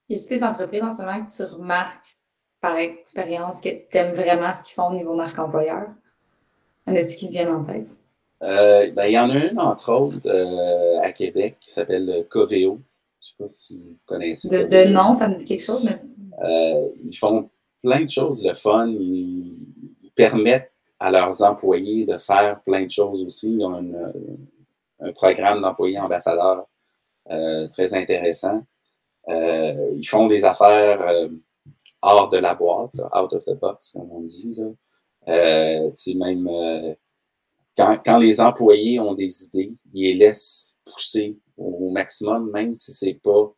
Y 0.10 0.16
a 0.16 0.28
des 0.28 0.44
entreprises 0.44 0.84
en 0.84 0.92
ce 0.92 1.02
moment 1.02 1.26
que 1.26 1.32
tu 1.32 1.44
remarques 1.44 2.19
par 2.62 2.78
expérience 2.78 3.62
que 3.62 3.70
tu 3.70 3.98
aimes 3.98 4.14
vraiment 4.14 4.54
ce 4.54 4.64
qu'ils 4.64 4.76
font 4.76 4.90
au 4.90 4.94
niveau 4.94 5.16
marque 5.16 5.40
employeur? 5.40 5.88
Y 6.88 6.92
en 6.92 6.96
a-tu 6.96 7.16
qui 7.16 7.28
te 7.28 7.32
viennent 7.32 7.54
en 7.54 7.64
tête? 7.64 7.88
Euh, 8.42 8.92
ben, 8.92 9.06
il 9.06 9.14
y 9.14 9.20
en 9.20 9.30
a 9.30 9.36
une, 9.36 9.60
entre 9.60 9.92
autres, 9.92 10.28
euh, 10.28 11.02
à 11.02 11.12
Québec, 11.12 11.58
qui 11.60 11.72
s'appelle 11.72 12.26
Coveo. 12.30 12.80
Je 13.22 13.28
ne 13.28 13.28
sais 13.28 13.36
pas 13.38 13.48
si 13.48 13.78
vous 13.78 13.98
connaissez. 14.06 14.48
De, 14.48 14.64
de 14.64 14.86
nom, 14.86 15.14
ça 15.16 15.28
me 15.28 15.36
dit 15.36 15.46
quelque 15.46 15.64
chose, 15.64 15.84
mais. 15.84 16.02
Euh, 16.42 16.90
ils 17.04 17.18
font 17.18 17.50
plein 17.84 18.06
de 18.06 18.10
choses 18.10 18.42
de 18.42 18.54
fun. 18.54 18.88
Ils, 18.88 19.58
permettent 20.16 20.74
à 21.00 21.12
leurs 21.12 21.44
employés 21.44 22.06
de 22.06 22.18
faire 22.18 22.60
plein 22.64 22.84
de 22.84 22.92
choses 22.92 23.24
aussi. 23.24 23.54
Ils 23.54 23.64
ont 23.64 23.82
un 25.00 25.14
programme 25.14 25.62
d'employés 25.62 25.98
ambassadeurs 25.98 26.68
très 27.26 27.94
intéressant. 27.94 28.64
ils 29.30 30.06
font 30.10 30.28
des 30.28 30.44
affaires 30.44 31.30
hors 32.02 32.30
de 32.30 32.38
la 32.38 32.56
boîte, 32.56 32.96
out 33.16 33.34
of 33.34 33.44
the 33.46 33.60
box, 33.60 33.92
comme 33.92 34.12
on 34.12 34.22
dit. 34.22 34.56
Là. 34.56 35.92
même 36.16 36.96
quand, 38.04 38.18
les 38.18 38.42
employés 38.42 39.00
ont 39.00 39.14
des 39.14 39.44
idées, 39.44 39.78
ils 39.94 40.04
les 40.04 40.14
laissent 40.14 40.78
pousser 40.86 41.38
au 41.58 41.90
maximum, 41.92 42.52
même 42.52 42.74
si 42.74 42.92
c'est 42.92 43.20
pas 43.22 43.54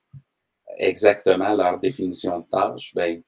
exactement 0.77 1.54
leur 1.56 1.80
définition 1.80 2.39
de 2.39 2.45
tâche. 2.49 2.93
Ben, 2.95 3.21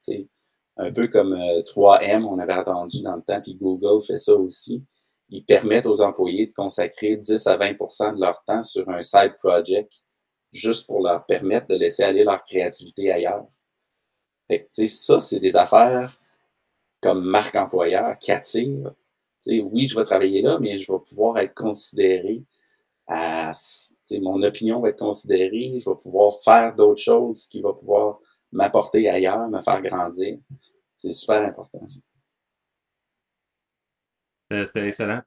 un 0.76 0.92
peu 0.92 1.08
comme 1.08 1.34
3M, 1.34 2.22
euh, 2.22 2.26
on 2.26 2.38
avait 2.38 2.54
entendu 2.54 3.02
dans 3.02 3.16
le 3.16 3.22
temps, 3.22 3.40
puis 3.40 3.54
Google 3.54 4.04
fait 4.04 4.16
ça 4.16 4.34
aussi. 4.34 4.84
Ils 5.28 5.44
permettent 5.44 5.86
aux 5.86 6.00
employés 6.00 6.46
de 6.46 6.52
consacrer 6.52 7.16
10 7.16 7.46
à 7.46 7.56
20% 7.56 8.16
de 8.16 8.20
leur 8.20 8.42
temps 8.44 8.62
sur 8.62 8.88
un 8.88 9.00
side 9.00 9.34
project, 9.36 9.92
juste 10.52 10.86
pour 10.86 11.00
leur 11.00 11.24
permettre 11.26 11.68
de 11.68 11.76
laisser 11.76 12.02
aller 12.02 12.24
leur 12.24 12.42
créativité 12.44 13.10
ailleurs. 13.10 13.46
Fait 14.48 14.68
ça, 14.70 15.20
c'est 15.20 15.40
des 15.40 15.56
affaires 15.56 16.16
comme 17.00 17.24
marque 17.24 17.54
employeur 17.56 18.18
qui 18.18 18.32
attirent 18.32 18.92
oui, 19.46 19.84
je 19.84 19.98
vais 19.98 20.04
travailler 20.04 20.40
là, 20.40 20.58
mais 20.58 20.78
je 20.78 20.90
vais 20.90 20.98
pouvoir 20.98 21.36
être 21.36 21.52
considéré 21.52 22.42
mon 24.12 24.42
opinion 24.42 24.80
va 24.80 24.90
être 24.90 24.98
considérée, 24.98 25.78
je 25.78 25.88
vais 25.88 25.96
pouvoir 25.96 26.32
faire 26.42 26.74
d'autres 26.74 27.02
choses 27.02 27.46
qui 27.46 27.60
vont 27.60 27.74
pouvoir 27.74 28.18
m'apporter 28.52 29.08
ailleurs, 29.08 29.48
me 29.48 29.60
faire 29.60 29.80
grandir. 29.82 30.38
C'est 30.94 31.10
super 31.10 31.42
important. 31.42 31.84
C'était 34.50 34.88
excellent. 34.88 35.22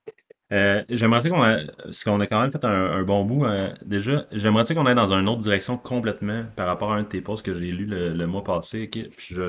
Euh, 0.54 0.84
j'aimerais 0.88 1.30
qu'on 1.30 1.42
a, 1.42 1.58
qu'on 2.06 2.20
a 2.22 2.28
quand 2.28 2.40
même 2.40 2.52
fait 2.52 2.64
un, 2.64 3.04
bon 3.04 3.26
bout 3.26 3.44
euh, 3.44 3.74
déjà, 3.86 4.26
j'aimerais 4.32 4.64
qu'on 4.64 4.86
aille 4.86 4.96
dans 4.96 5.12
une 5.12 5.28
autre 5.28 5.42
direction 5.42 5.78
complètement 5.78 6.46
par 6.56 6.68
rapport 6.68 6.94
à 6.94 6.96
un 6.96 7.04
de 7.04 7.08
tes 7.08 7.20
posts 7.22 7.46
que 7.46 7.54
j'ai 7.54 7.72
lu 7.72 7.86
le, 7.86 8.28
mois 8.28 8.46
passé. 8.46 8.90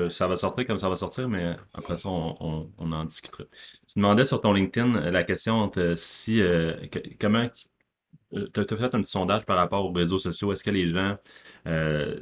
Ça 0.09 0.27
va 0.27 0.35
sortir 0.35 0.67
comme 0.67 0.77
ça 0.77 0.89
va 0.89 0.97
sortir, 0.97 1.29
mais 1.29 1.55
après 1.73 1.97
ça, 1.97 2.09
on, 2.09 2.69
en 2.77 3.05
discutera. 3.05 3.45
Tu 3.87 3.97
demandais 3.99 4.25
sur 4.25 4.41
ton 4.41 4.51
LinkedIn 4.51 4.95
euh, 4.95 5.11
la 5.11 5.23
question 5.23 5.67
de 5.67 5.95
si 5.95 6.41
comment 7.19 7.47
tu 7.47 8.59
as, 8.59 8.63
fait 8.75 8.95
un 8.95 9.01
petit 9.01 9.11
sondage 9.11 9.45
par 9.45 9.55
rapport 9.55 9.85
aux 9.85 9.93
réseaux 9.93 10.19
sociaux? 10.19 10.51
Est-ce 10.51 10.65
que 10.65 10.71
les 10.71 10.89
gens 10.89 11.15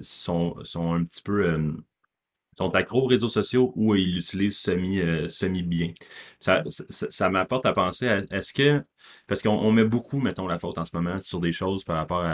sont, 0.01 0.55
sont 0.63 0.93
un 0.93 1.03
petit 1.03 1.23
peu 1.23 1.73
sont 2.57 2.73
accros 2.75 3.03
aux 3.03 3.07
réseaux 3.07 3.29
sociaux 3.29 3.73
ou 3.75 3.95
ils 3.95 4.15
l'utilisent 4.15 4.57
semi, 4.57 4.99
euh, 4.99 5.29
semi 5.29 5.63
bien. 5.63 5.93
Ça, 6.39 6.63
ça, 6.67 7.29
m'apporte 7.29 7.65
à 7.65 7.73
penser 7.73 8.07
à 8.07 8.17
est-ce 8.31 8.53
que 8.53 8.83
parce 9.27 9.41
qu'on 9.41 9.71
met 9.71 9.85
beaucoup, 9.85 10.19
mettons, 10.19 10.47
la 10.47 10.59
faute 10.59 10.77
en 10.77 10.85
ce 10.85 10.95
moment 10.95 11.19
sur 11.19 11.39
des 11.39 11.51
choses 11.51 11.83
par 11.83 11.97
rapport 11.97 12.25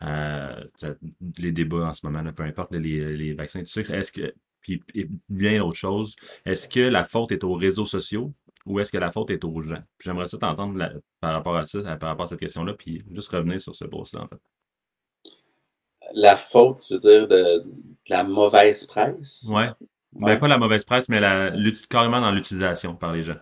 à, 0.00 0.56
les 1.38 1.52
débats 1.52 1.88
en 1.88 1.94
ce 1.94 2.06
moment, 2.06 2.22
peu 2.32 2.42
importe 2.44 2.72
les, 2.72 3.16
les 3.16 3.32
vaccins, 3.34 3.60
tout 3.60 3.66
ça. 3.66 3.80
Est-ce 3.80 4.12
que 4.12 4.34
puis 4.60 4.82
bien 5.28 5.58
d'autres 5.58 5.76
choses, 5.76 6.16
est-ce 6.46 6.68
que 6.68 6.80
la 6.80 7.04
faute 7.04 7.32
est 7.32 7.44
aux 7.44 7.54
réseaux 7.54 7.84
sociaux 7.84 8.32
ou 8.64 8.80
est-ce 8.80 8.90
que 8.90 8.98
la 8.98 9.10
faute 9.10 9.30
est 9.30 9.44
aux 9.44 9.60
gens? 9.60 9.80
J'aimerais 10.02 10.26
ça 10.26 10.38
t'entendre 10.38 11.02
par 11.20 11.34
rapport 11.34 11.56
à 11.56 11.66
ça, 11.66 11.82
par 11.96 12.08
rapport 12.08 12.24
à 12.24 12.28
cette 12.28 12.40
question-là, 12.40 12.72
puis 12.74 13.02
juste 13.12 13.28
revenir 13.28 13.60
sur 13.60 13.74
ce 13.74 13.84
post-là, 13.84 14.22
en 14.22 14.28
fait 14.28 14.40
la 16.12 16.36
faute, 16.36 16.80
tu 16.86 16.94
veux 16.94 16.98
dire, 16.98 17.28
de, 17.28 17.62
la 18.08 18.24
mauvaise 18.24 18.86
presse? 18.86 19.44
Ouais. 19.48 19.68
Ben, 20.12 20.38
pas 20.38 20.48
la 20.48 20.58
mauvaise 20.58 20.84
presse, 20.84 21.08
mais 21.08 21.20
la, 21.20 21.52
carrément 21.90 22.20
dans 22.20 22.30
l'utilisation 22.30 22.94
par 22.94 23.12
les 23.12 23.22
gens. 23.22 23.34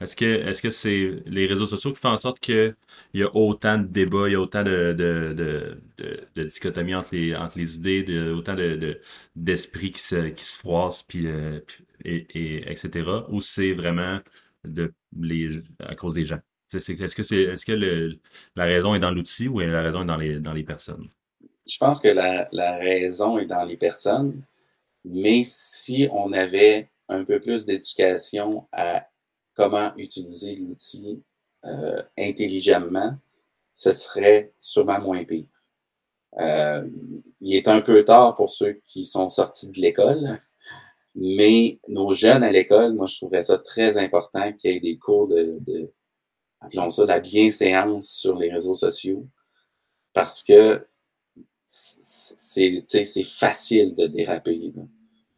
Est-ce 0.00 0.16
que 0.16 0.24
est-ce 0.24 0.62
que 0.62 0.70
c'est 0.70 1.22
les 1.26 1.46
réseaux 1.46 1.66
sociaux 1.66 1.92
qui 1.92 2.00
font 2.00 2.10
en 2.10 2.18
sorte 2.18 2.40
qu'il 2.40 2.72
y 3.12 3.22
a 3.22 3.36
autant 3.36 3.78
de 3.78 3.84
débats, 3.84 4.28
il 4.28 4.32
y 4.32 4.34
a 4.34 4.40
autant 4.40 4.62
de, 4.62 4.94
de, 4.96 5.34
de, 5.34 6.22
de, 6.34 6.44
dichotomie 6.44 6.94
entre 6.94 7.14
les, 7.14 7.36
entre 7.36 7.58
les 7.58 7.76
idées, 7.76 8.02
de, 8.02 8.32
autant 8.32 8.54
de, 8.54 8.98
d'esprits 9.36 9.90
qui 9.90 10.00
se, 10.00 10.28
qui 10.30 10.42
se 10.44 10.58
froissent, 10.58 11.02
puis, 11.02 11.26
euh, 11.26 11.60
et, 12.04 12.26
et, 12.34 12.70
etc. 12.70 13.10
Ou 13.28 13.42
c'est 13.42 13.72
vraiment 13.74 14.20
de, 14.64 14.94
les, 15.18 15.60
à 15.80 15.94
cause 15.94 16.14
des 16.14 16.24
gens? 16.24 16.40
est-ce 16.72 17.16
que 17.16 17.22
c'est 17.22 17.42
est-ce 17.42 17.66
que 17.66 17.72
le, 17.72 18.20
la 18.56 18.64
raison 18.64 18.94
est 18.94 19.00
dans 19.00 19.10
l'outil 19.10 19.48
ou 19.48 19.58
la 19.60 19.82
raison 19.82 20.02
est 20.02 20.06
dans 20.06 20.16
les, 20.16 20.40
dans 20.40 20.52
les 20.52 20.62
personnes? 20.64 21.08
Je 21.70 21.78
pense 21.78 22.00
que 22.00 22.08
la, 22.08 22.76
raison 22.78 23.38
est 23.38 23.46
dans 23.46 23.64
les 23.64 23.76
personnes, 23.76 24.42
mais 25.04 25.42
si 25.44 26.08
on 26.12 26.32
avait 26.32 26.90
un 27.08 27.24
peu 27.24 27.40
plus 27.40 27.64
d'éducation 27.66 28.66
à 28.72 29.06
comment 29.54 29.92
utiliser 29.96 30.54
l'outil 30.54 31.22
euh, 31.64 32.02
intelligemment, 32.18 33.16
ce 33.72 33.92
serait 33.92 34.52
sûrement 34.58 35.00
moins 35.00 35.24
pire. 35.24 35.46
Euh, 36.38 36.86
il 37.40 37.54
est 37.54 37.68
un 37.68 37.80
peu 37.80 38.04
tard 38.04 38.34
pour 38.34 38.50
ceux 38.50 38.80
qui 38.86 39.04
sont 39.04 39.28
sortis 39.28 39.70
de 39.70 39.80
l'école, 39.80 40.38
mais 41.14 41.80
nos 41.88 42.12
jeunes 42.12 42.44
à 42.44 42.50
l'école, 42.50 42.94
moi, 42.94 43.06
je 43.06 43.16
trouverais 43.16 43.42
ça 43.42 43.58
très 43.58 43.96
important 43.96 44.52
qu'il 44.52 44.72
y 44.72 44.76
ait 44.76 44.80
des 44.80 44.98
cours 44.98 45.28
de, 45.28 45.58
de 45.60 45.92
appelons 46.60 46.90
ça, 46.90 47.04
la 47.06 47.20
bienséance 47.20 48.08
sur 48.08 48.36
les 48.36 48.50
réseaux 48.52 48.74
sociaux, 48.74 49.26
parce 50.12 50.42
que 50.42 50.86
c'est 51.70 53.22
facile 53.22 53.94
de 53.94 54.08
déraper. 54.08 54.72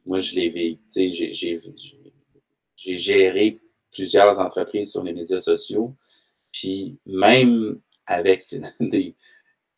Moi, 0.06 0.18
je 0.18 0.34
l'ai 0.34 0.48
vécu. 0.48 0.80
J'ai 2.74 2.96
géré 2.96 3.60
plusieurs 3.92 4.40
entreprises 4.40 4.90
sur 4.90 5.02
les 5.02 5.12
médias 5.12 5.40
sociaux. 5.40 5.94
Puis 6.50 6.96
même 7.04 7.78
avec 8.06 8.46
des, 8.80 9.14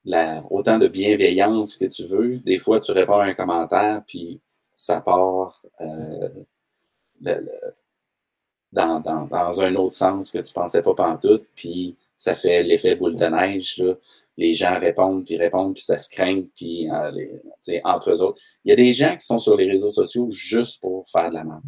la, 0.04 0.40
autant 0.50 0.78
de 0.78 0.86
bienveillance 0.86 1.76
que 1.76 1.86
tu 1.86 2.04
veux, 2.04 2.38
des 2.38 2.58
fois, 2.58 2.78
tu 2.78 2.92
réponds 2.92 3.18
à 3.18 3.24
un 3.24 3.34
commentaire, 3.34 4.02
puis 4.06 4.40
ça 4.76 5.00
part 5.00 5.60
euh, 5.80 6.28
dans, 8.72 9.00
dans, 9.00 9.26
dans, 9.26 9.60
un 9.60 9.74
autre 9.74 9.94
sens 9.94 10.30
que 10.30 10.38
tu 10.38 10.52
pensais 10.52 10.82
pas 10.82 10.94
pantoute, 10.94 11.46
puis 11.54 11.96
ça 12.16 12.34
fait 12.34 12.62
l'effet 12.62 12.94
boule 12.94 13.16
de 13.16 13.26
neige. 13.26 13.78
Là 13.78 13.94
les 14.36 14.54
gens 14.54 14.78
répondent, 14.78 15.24
puis 15.24 15.36
répondent, 15.36 15.74
puis 15.74 15.82
ça 15.82 15.98
se 15.98 16.08
craint, 16.08 16.42
puis 16.54 16.88
euh, 16.90 17.80
entre 17.84 18.10
eux 18.12 18.22
autres. 18.22 18.40
Il 18.64 18.70
y 18.70 18.72
a 18.72 18.76
des 18.76 18.92
gens 18.92 19.16
qui 19.16 19.26
sont 19.26 19.38
sur 19.38 19.56
les 19.56 19.68
réseaux 19.70 19.90
sociaux 19.90 20.28
juste 20.30 20.80
pour 20.80 21.08
faire 21.10 21.30
de 21.30 21.34
la 21.34 21.44
merde. 21.44 21.62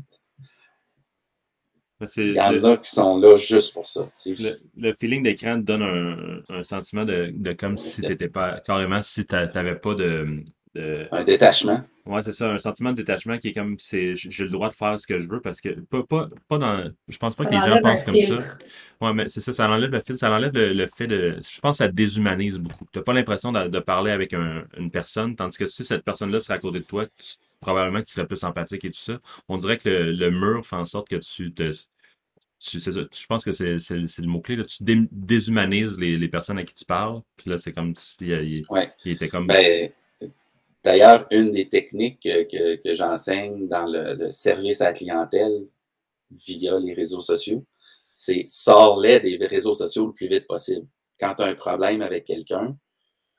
Il 2.16 2.35
y 2.35 2.40
en 2.40 2.62
a 2.64 2.76
qui 2.76 2.90
sont 2.90 3.16
là 3.18 3.37
juste 3.37 3.72
pour 3.72 3.87
ça. 3.87 4.07
Le, 4.76 4.92
feeling 4.92 5.22
d'écran 5.22 5.57
donne 5.57 6.42
un, 6.50 6.62
sentiment 6.62 7.05
de, 7.07 7.52
comme 7.55 7.79
si 7.79 8.02
tu 8.02 8.09
n'étais 8.09 8.29
pas 8.29 8.61
carrément 8.61 9.00
si 9.00 9.24
tu 9.24 9.35
n'avais 9.35 9.76
pas 9.76 9.94
de, 9.94 10.44
Un 11.12 11.24
détachement. 11.24 11.82
Ouais, 12.06 12.22
c'est 12.22 12.32
ça, 12.32 12.48
un 12.48 12.58
sentiment 12.58 12.92
de 12.92 12.96
détachement 12.96 13.36
qui 13.36 13.48
est 13.48 13.52
comme 13.52 13.76
c'est 13.78 14.14
j'ai 14.14 14.44
le 14.44 14.50
droit 14.50 14.68
de 14.68 14.74
faire 14.74 14.98
ce 14.98 15.06
que 15.08 15.18
je 15.18 15.28
veux 15.28 15.40
parce 15.40 15.60
que 15.60 15.70
pas, 15.70 16.04
pas, 16.04 16.28
pas 16.46 16.58
dans. 16.58 16.92
Je 17.08 17.18
pense 17.18 17.34
pas 17.34 17.44
que 17.44 17.50
les 17.50 17.60
gens 17.60 17.80
pensent 17.82 18.04
comme 18.04 18.20
ça. 18.20 18.38
Ouais, 19.00 19.12
mais 19.12 19.28
c'est 19.28 19.40
ça, 19.40 19.52
ça 19.52 19.68
enlève 19.68 19.90
le 19.90 20.00
fil, 20.00 20.16
ça 20.16 20.30
enlève 20.30 20.52
le, 20.54 20.86
fait 20.86 21.08
de. 21.08 21.36
Je 21.42 21.60
pense 21.60 21.78
que 21.78 21.84
ça 21.84 21.88
déshumanise 21.88 22.58
beaucoup. 22.58 22.86
Tu 22.92 22.98
n'as 22.98 23.02
pas 23.02 23.12
l'impression 23.12 23.50
de, 23.50 23.78
parler 23.80 24.12
avec 24.12 24.32
une 24.32 24.90
personne, 24.92 25.34
tandis 25.34 25.58
que 25.58 25.66
si 25.66 25.84
cette 25.84 26.04
personne-là 26.04 26.38
serait 26.38 26.54
à 26.54 26.58
côté 26.58 26.78
de 26.78 26.84
toi, 26.84 27.04
probablement 27.60 28.00
que 28.00 28.06
tu 28.06 28.12
serais 28.12 28.26
plus 28.26 28.36
sympathique 28.36 28.84
et 28.84 28.90
tout 28.90 28.98
ça. 28.98 29.14
On 29.48 29.56
dirait 29.56 29.76
que 29.76 29.88
le, 29.88 30.30
mur 30.30 30.64
fait 30.64 30.76
en 30.76 30.84
sorte 30.84 31.08
que 31.08 31.16
tu 31.16 31.52
te 31.52 31.72
tu, 32.58 32.80
ça, 32.80 32.90
je 32.90 33.26
pense 33.26 33.44
que 33.44 33.52
c'est, 33.52 33.76
le 33.90 34.26
mot-clé. 34.26 34.56
Tu 34.64 35.08
déshumanises 35.12 35.98
les, 35.98 36.16
les, 36.16 36.28
personnes 36.28 36.58
à 36.58 36.64
qui 36.64 36.72
tu 36.72 36.86
parles. 36.86 37.20
Puis 37.36 37.50
là, 37.50 37.58
c'est 37.58 37.72
comme 37.72 37.94
s'il 37.96 38.30
il, 38.30 38.62
il 39.04 39.12
était 39.12 39.28
comme. 39.28 39.46
Ben, 39.46 39.90
d'ailleurs, 40.87 41.27
une 41.33 41.51
des 41.51 41.68
techniques 41.68 42.20
que, 42.22 42.94
j'enseigne 42.94 43.66
dans 43.66 43.87
le, 43.87 44.31
service 44.31 44.81
à 44.81 44.85
la 44.85 44.92
clientèle 44.92 45.66
via 46.31 46.79
les 46.79 46.92
réseaux 46.92 47.20
sociaux, 47.20 47.66
c'est 48.12 48.44
sors-les 48.46 49.18
des 49.18 49.37
réseaux 49.46 49.75
sociaux 49.75 50.07
le 50.07 50.12
plus 50.12 50.29
vite 50.29 50.46
possible. 50.46 50.87
Quand 51.18 51.35
tu 51.35 51.42
as 51.42 51.46
un 51.46 51.57
problème 51.57 52.03
avec 52.03 52.25
quelqu'un, 52.25 52.79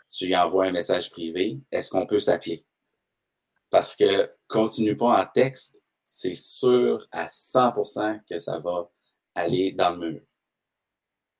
tu 0.09 0.25
lui 0.25 0.35
envoies 0.35 0.65
un 0.65 0.71
message 0.73 1.09
privé, 1.09 1.57
est-ce 1.71 1.89
qu'on 1.89 2.05
peut 2.05 2.19
s'appeler? 2.19 2.65
Parce 3.69 3.95
que 3.95 4.29
continue 4.49 4.97
pas 4.97 5.21
en 5.21 5.25
texte, 5.25 5.81
c'est 6.03 6.35
sûr 6.35 7.07
à 7.11 7.27
100% 7.27 8.25
que 8.29 8.39
ça 8.39 8.59
va 8.59 8.91
aller 9.35 9.71
dans 9.71 9.95
le 9.95 10.11
mur. 10.11 10.21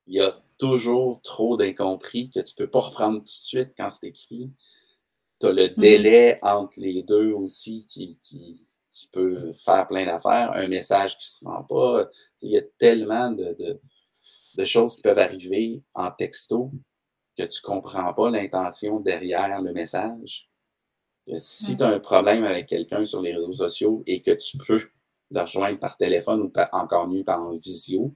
Il 0.06 0.16
y 0.16 0.20
a 0.22 0.42
toujours 0.56 1.20
trop 1.20 1.58
d'incompris 1.58 2.30
que 2.30 2.40
tu 2.40 2.54
peux 2.54 2.70
pas 2.70 2.80
reprendre 2.80 3.18
tout 3.18 3.24
de 3.24 3.28
suite 3.28 3.72
quand 3.76 3.90
c'est 3.90 4.06
écrit. 4.06 4.50
Tu 5.40 5.46
as 5.46 5.52
le 5.52 5.64
mm-hmm. 5.64 5.80
délai 5.80 6.38
entre 6.42 6.80
les 6.80 7.02
deux 7.02 7.32
aussi 7.32 7.86
qui, 7.86 8.18
qui, 8.20 8.64
peut 9.12 9.54
faire 9.64 9.86
plein 9.86 10.06
d'affaires, 10.06 10.50
un 10.54 10.66
message 10.66 11.16
qui 11.18 11.24
ne 11.24 11.38
se 11.38 11.44
rend 11.44 11.62
pas. 11.62 12.08
Il 12.42 12.50
y 12.50 12.58
a 12.58 12.62
tellement 12.78 13.30
de, 13.30 13.56
de, 14.56 14.64
choses 14.64 14.96
qui 14.96 15.02
peuvent 15.02 15.20
arriver 15.20 15.80
en 15.94 16.10
texto 16.10 16.72
que 17.36 17.44
tu 17.44 17.60
ne 17.62 17.66
comprends 17.66 18.12
pas 18.12 18.28
l'intention 18.28 18.98
derrière 18.98 19.62
le 19.62 19.72
message. 19.72 20.50
Si 21.36 21.76
tu 21.76 21.82
as 21.84 21.88
un 21.88 22.00
problème 22.00 22.42
avec 22.42 22.66
quelqu'un 22.66 23.04
sur 23.04 23.22
les 23.22 23.32
réseaux 23.32 23.52
sociaux 23.52 24.02
et 24.06 24.20
que 24.20 24.32
tu 24.32 24.58
peux 24.58 24.82
le 25.30 25.40
rejoindre 25.40 25.78
par 25.78 25.96
téléphone 25.96 26.42
ou 26.42 26.52
encore 26.72 27.06
mieux 27.06 27.24
par 27.24 27.52
visio, 27.54 28.14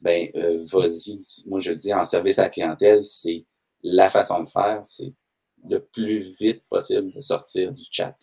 ben 0.00 0.30
euh, 0.36 0.64
vas-y. 0.66 1.20
Moi, 1.46 1.60
je 1.60 1.72
dis 1.72 1.92
en 1.92 2.04
service 2.04 2.38
à 2.38 2.44
la 2.44 2.48
clientèle, 2.48 3.04
c'est 3.04 3.44
la 3.82 4.10
façon 4.10 4.42
de 4.42 4.48
faire, 4.48 4.80
c'est 4.84 5.12
le 5.68 5.80
plus 5.80 6.36
vite 6.38 6.62
possible 6.68 7.12
de 7.12 7.20
sortir 7.20 7.72
du 7.72 7.84
chat. 7.90 8.16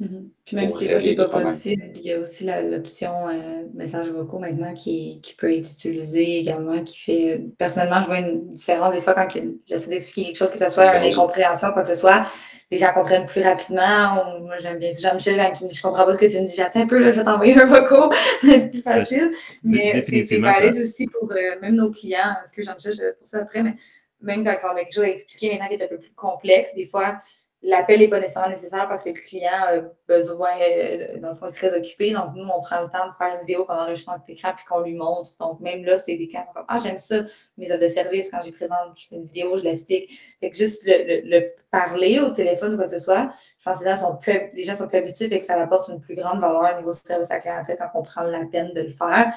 Mm-hmm. 0.00 0.28
Puis 0.44 0.56
même 0.56 0.70
si 0.70 0.78
des 0.78 0.88
fois, 0.88 1.00
c'est 1.00 1.14
pas 1.14 1.28
possible, 1.28 1.82
il 1.94 2.02
y 2.02 2.12
a 2.12 2.18
aussi 2.18 2.44
l'option 2.44 3.28
euh, 3.28 3.64
message 3.74 4.10
vocaux 4.10 4.38
maintenant 4.38 4.74
qui, 4.74 5.20
qui, 5.22 5.34
peut 5.34 5.52
être 5.52 5.70
utilisée 5.70 6.38
également, 6.38 6.82
qui 6.84 6.98
fait. 6.98 7.44
Personnellement, 7.56 8.00
je 8.00 8.06
vois 8.06 8.18
une 8.18 8.54
différence 8.54 8.92
des 8.94 9.00
fois 9.00 9.14
quand 9.14 9.28
j'essaie 9.64 9.88
d'expliquer 9.88 10.28
quelque 10.28 10.36
chose, 10.36 10.50
que 10.50 10.58
ce 10.58 10.68
soit 10.68 10.96
une 10.96 11.12
incompréhension, 11.12 11.72
quoi 11.72 11.82
que 11.82 11.88
ce 11.88 11.94
soit 11.94 12.26
les 12.72 12.78
gens 12.78 12.92
comprennent 12.94 13.26
plus 13.26 13.42
rapidement. 13.42 14.40
moi, 14.40 14.56
j'aime 14.56 14.78
bien 14.78 14.88
Jean-Michel 14.98 15.36
quand 15.36 15.60
il 15.60 15.64
me 15.64 15.68
dit 15.68 15.76
Je 15.76 15.82
comprends 15.82 16.06
pas 16.06 16.14
ce 16.14 16.18
que 16.18 16.24
tu 16.24 16.40
me 16.40 16.46
dis, 16.46 16.54
j'attends 16.56 16.80
un 16.80 16.86
peu, 16.86 16.98
là, 16.98 17.10
je 17.10 17.16
vais 17.16 17.24
t'envoyer 17.24 17.54
un 17.60 17.66
vocaux, 17.66 18.10
c'est 18.40 18.70
plus 18.70 18.80
facile. 18.80 19.28
Mais 19.62 20.00
c'est 20.00 20.38
valide 20.38 20.78
aussi 20.78 21.06
pour 21.06 21.30
euh, 21.30 21.60
même 21.60 21.76
nos 21.76 21.90
clients. 21.90 22.34
Ce 22.44 22.52
que 22.52 22.62
Jean-Michel, 22.62 22.94
je 22.94 23.02
laisse 23.02 23.16
pour 23.16 23.26
ça 23.26 23.40
après, 23.40 23.62
mais 23.62 23.74
même 24.22 24.44
quand 24.44 24.56
on 24.64 24.76
a 24.76 24.80
quelque 24.80 24.94
chose 24.94 25.04
à 25.04 25.08
expliquer 25.08 25.50
maintenant 25.50 25.68
qui 25.68 25.74
est 25.74 25.84
un 25.84 25.88
peu 25.88 25.98
plus 25.98 26.14
complexe, 26.14 26.74
des 26.74 26.86
fois, 26.86 27.18
l'appel 27.62 28.00
n'est 28.00 28.08
pas 28.08 28.20
nécessairement 28.20 28.50
nécessaire 28.50 28.88
parce 28.88 29.04
que 29.04 29.10
le 29.10 29.20
client 29.20 29.52
a 29.52 29.80
besoin, 30.08 30.50
euh, 30.60 31.18
dans 31.18 31.28
le 31.28 31.34
fond, 31.34 31.46
est 31.46 31.52
très 31.52 31.74
occupé. 31.74 32.12
Donc, 32.12 32.34
nous, 32.34 32.44
on 32.44 32.60
prend 32.60 32.80
le 32.82 32.88
temps 32.88 33.06
de 33.08 33.14
faire 33.14 33.34
une 33.34 33.46
vidéo 33.46 33.64
qu'on 33.64 33.74
enregistre 33.74 34.10
notre 34.10 34.28
écran 34.28 34.52
puis 34.54 34.64
qu'on 34.64 34.80
lui 34.80 34.94
montre. 34.94 35.30
Donc, 35.38 35.60
même 35.60 35.84
là, 35.84 35.96
c'est 35.96 36.16
des 36.16 36.26
cas 36.26 36.40
qui 36.40 36.48
sont 36.48 36.52
comme 36.54 36.64
Ah, 36.68 36.80
j'aime 36.82 36.98
ça, 36.98 37.22
mes 37.56 37.70
offres 37.70 37.82
de 37.82 37.88
service, 37.88 38.30
quand 38.30 38.40
j'ai 38.44 38.52
présente, 38.52 38.96
je 38.96 39.08
fais 39.08 39.16
une 39.16 39.24
vidéo, 39.24 39.56
je 39.56 39.62
l'explique. 39.62 40.10
Fait 40.40 40.50
que 40.50 40.56
juste 40.56 40.82
le, 40.84 41.52
parler 41.70 42.20
au 42.20 42.30
téléphone 42.30 42.74
ou 42.74 42.76
quoi 42.76 42.86
que 42.86 42.90
ce 42.90 42.98
soit, 42.98 43.30
je 43.58 43.64
pense 43.64 43.78
que 43.78 43.84
les 43.84 43.90
gens 43.90 43.96
sont 43.96 44.16
plus, 44.16 44.40
les 44.54 44.64
gens 44.64 44.74
sont 44.74 44.88
plus 44.88 44.98
habitués 44.98 45.32
et 45.32 45.38
que 45.38 45.44
ça 45.44 45.60
apporte 45.60 45.88
une 45.88 46.00
plus 46.00 46.16
grande 46.16 46.40
valeur 46.40 46.74
au 46.74 46.78
niveau 46.78 46.92
service 46.92 47.30
à 47.30 47.34
la 47.34 47.40
clientèle 47.40 47.78
quand 47.78 47.98
on 47.98 48.02
prend 48.02 48.22
la 48.22 48.44
peine 48.46 48.72
de 48.72 48.82
le 48.82 48.90
faire. 48.90 49.32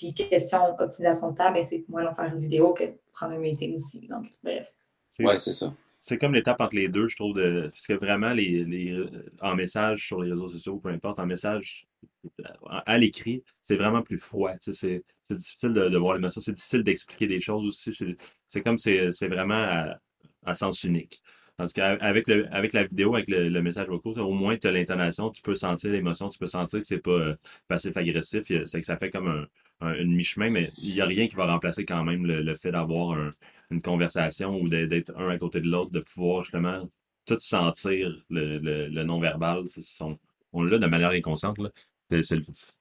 Puis, 0.00 0.14
question 0.14 0.74
optimisation 0.78 1.32
de 1.32 1.36
temps, 1.36 1.52
ben, 1.52 1.62
c'est 1.62 1.84
moins 1.88 2.02
long 2.02 2.14
faire 2.14 2.32
une 2.32 2.40
vidéo 2.40 2.72
que 2.72 2.84
prendre 3.12 3.34
un 3.34 3.38
meeting 3.38 3.74
aussi. 3.74 4.08
Donc, 4.08 4.32
bref. 4.42 4.72
Oui, 5.18 5.34
c'est 5.36 5.52
ça 5.52 5.74
c'est 6.02 6.16
comme 6.16 6.32
l'étape 6.32 6.60
entre 6.62 6.76
les 6.76 6.88
deux, 6.88 7.06
je 7.08 7.14
trouve, 7.14 7.34
de, 7.34 7.68
parce 7.70 7.86
que 7.86 7.92
vraiment, 7.92 8.32
les, 8.32 8.64
les, 8.64 8.90
euh, 8.90 9.30
en 9.42 9.54
message 9.54 10.06
sur 10.06 10.22
les 10.22 10.30
réseaux 10.30 10.48
sociaux, 10.48 10.78
peu 10.78 10.88
importe, 10.88 11.18
en 11.18 11.26
message 11.26 11.86
à, 12.66 12.96
l'écrit, 12.96 13.44
c'est 13.60 13.76
vraiment 13.76 14.02
plus 14.02 14.18
froid. 14.18 14.52
C'est 14.60 15.04
difficile 15.30 15.74
de, 15.74 15.96
voir 15.98 16.14
les 16.14 16.20
messages, 16.20 16.42
c'est 16.42 16.52
difficile 16.52 16.82
d'expliquer 16.82 17.26
des 17.26 17.38
choses 17.38 17.66
aussi. 17.66 18.16
C'est 18.48 18.62
comme 18.62 18.78
c'est 18.78 19.28
vraiment 19.28 19.98
à, 20.44 20.54
sens 20.54 20.84
unique. 20.84 21.22
Tandis 21.58 21.74
qu'avec 21.74 22.26
avec 22.30 22.72
la 22.72 22.84
vidéo, 22.84 23.14
avec 23.14 23.28
le, 23.28 23.60
message 23.60 23.88
vocal, 23.88 24.22
au 24.22 24.32
moins 24.32 24.56
tu 24.56 24.66
as 24.66 24.72
l'intonation, 24.72 25.28
tu 25.28 25.42
peux 25.42 25.54
sentir 25.54 25.92
l'émotion, 25.92 26.30
tu 26.30 26.38
peux 26.38 26.46
sentir 26.46 26.80
que 26.80 26.86
c'est 26.86 26.98
pas 26.98 27.10
euh, 27.10 27.36
passif-agressif. 27.68 28.44
C'est 28.64 28.80
que 28.80 28.86
ça 28.86 28.96
fait 28.96 29.10
comme 29.10 29.28
un, 29.28 29.46
une 29.80 30.14
mi-chemin, 30.14 30.50
mais 30.50 30.72
il 30.78 30.94
n'y 30.94 31.00
a 31.00 31.06
rien 31.06 31.26
qui 31.26 31.36
va 31.36 31.46
remplacer 31.46 31.84
quand 31.84 32.04
même 32.04 32.26
le 32.26 32.54
fait 32.54 32.72
d'avoir 32.72 33.18
un, 33.18 33.30
une 33.70 33.82
conversation 33.82 34.60
ou 34.60 34.68
d'être 34.68 35.16
un 35.16 35.28
à 35.28 35.38
côté 35.38 35.60
de 35.60 35.68
l'autre, 35.68 35.90
de 35.90 36.00
pouvoir 36.00 36.44
justement 36.44 36.88
tout 37.26 37.38
sentir 37.38 38.16
le, 38.28 38.88
non-verbal. 39.04 39.64
On 40.52 40.62
l'a 40.64 40.78
de 40.78 40.86
manière 40.86 41.10
inconsciente. 41.10 41.58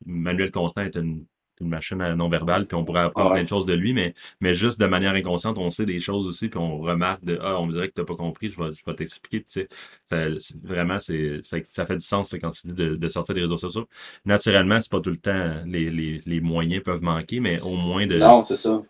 Manuel 0.06 0.52
Constant 0.52 0.82
est 0.82 0.96
une, 0.96 1.26
machine 1.62 1.98
non-verbale, 2.16 2.66
puis 2.66 2.76
on 2.76 2.86
pourrait 2.86 3.02
apprendre 3.02 3.32
ah 3.32 3.34
plein 3.36 3.44
de 3.44 3.50
choses 3.50 3.66
de 3.66 3.74
lui, 3.74 3.94
mais, 3.94 4.14
mais 4.42 4.54
juste 4.54 4.80
de 4.80 4.86
manière 4.86 5.14
inconsciente, 5.14 5.58
on 5.58 5.70
sait 5.70 5.86
des 5.86 6.00
choses 6.00 6.28
aussi, 6.28 6.50
puis 6.50 6.60
on 6.60 6.80
remarque 6.80 7.24
de 7.24 7.40
Ah, 7.42 7.60
on 7.60 7.66
me 7.66 7.72
dirait 7.72 7.90
que 7.90 7.94
tu 7.94 8.02
n'as 8.02 8.06
pas 8.06 8.16
compris, 8.16 8.50
je 8.50 8.62
vais, 8.62 8.74
je 8.74 8.84
vais 8.86 8.96
t'expliquer. 8.96 9.44
Tu 9.44 9.68
sais, 10.12 10.38
vraiment, 10.64 11.00
c'est, 11.00 11.42
ça, 11.42 11.86
fait 11.86 11.98
du 11.98 12.06
sens 12.06 12.34
quand 12.42 12.50
tu 12.50 12.68
dis 12.68 12.74
de, 12.74 13.08
sortir 13.08 13.36
des 13.36 13.42
réseaux 13.42 13.58
sociaux. 13.58 13.88
Naturellement, 14.26 14.80
c'est 14.82 14.92
pas 14.92 15.02
tout 15.02 15.10
le 15.10 15.18
temps 15.18 15.64
les, 15.66 15.90
les, 15.90 16.22
les 16.26 16.42
moyens 16.42 16.84
peuvent 16.84 17.04
manquer, 17.04 17.40
mais 17.40 17.60
au 17.62 17.76
moins 17.76 18.06
de. 18.08 18.18
Non, 18.18 18.42
c'est 18.42 18.56
ça. 18.56 18.82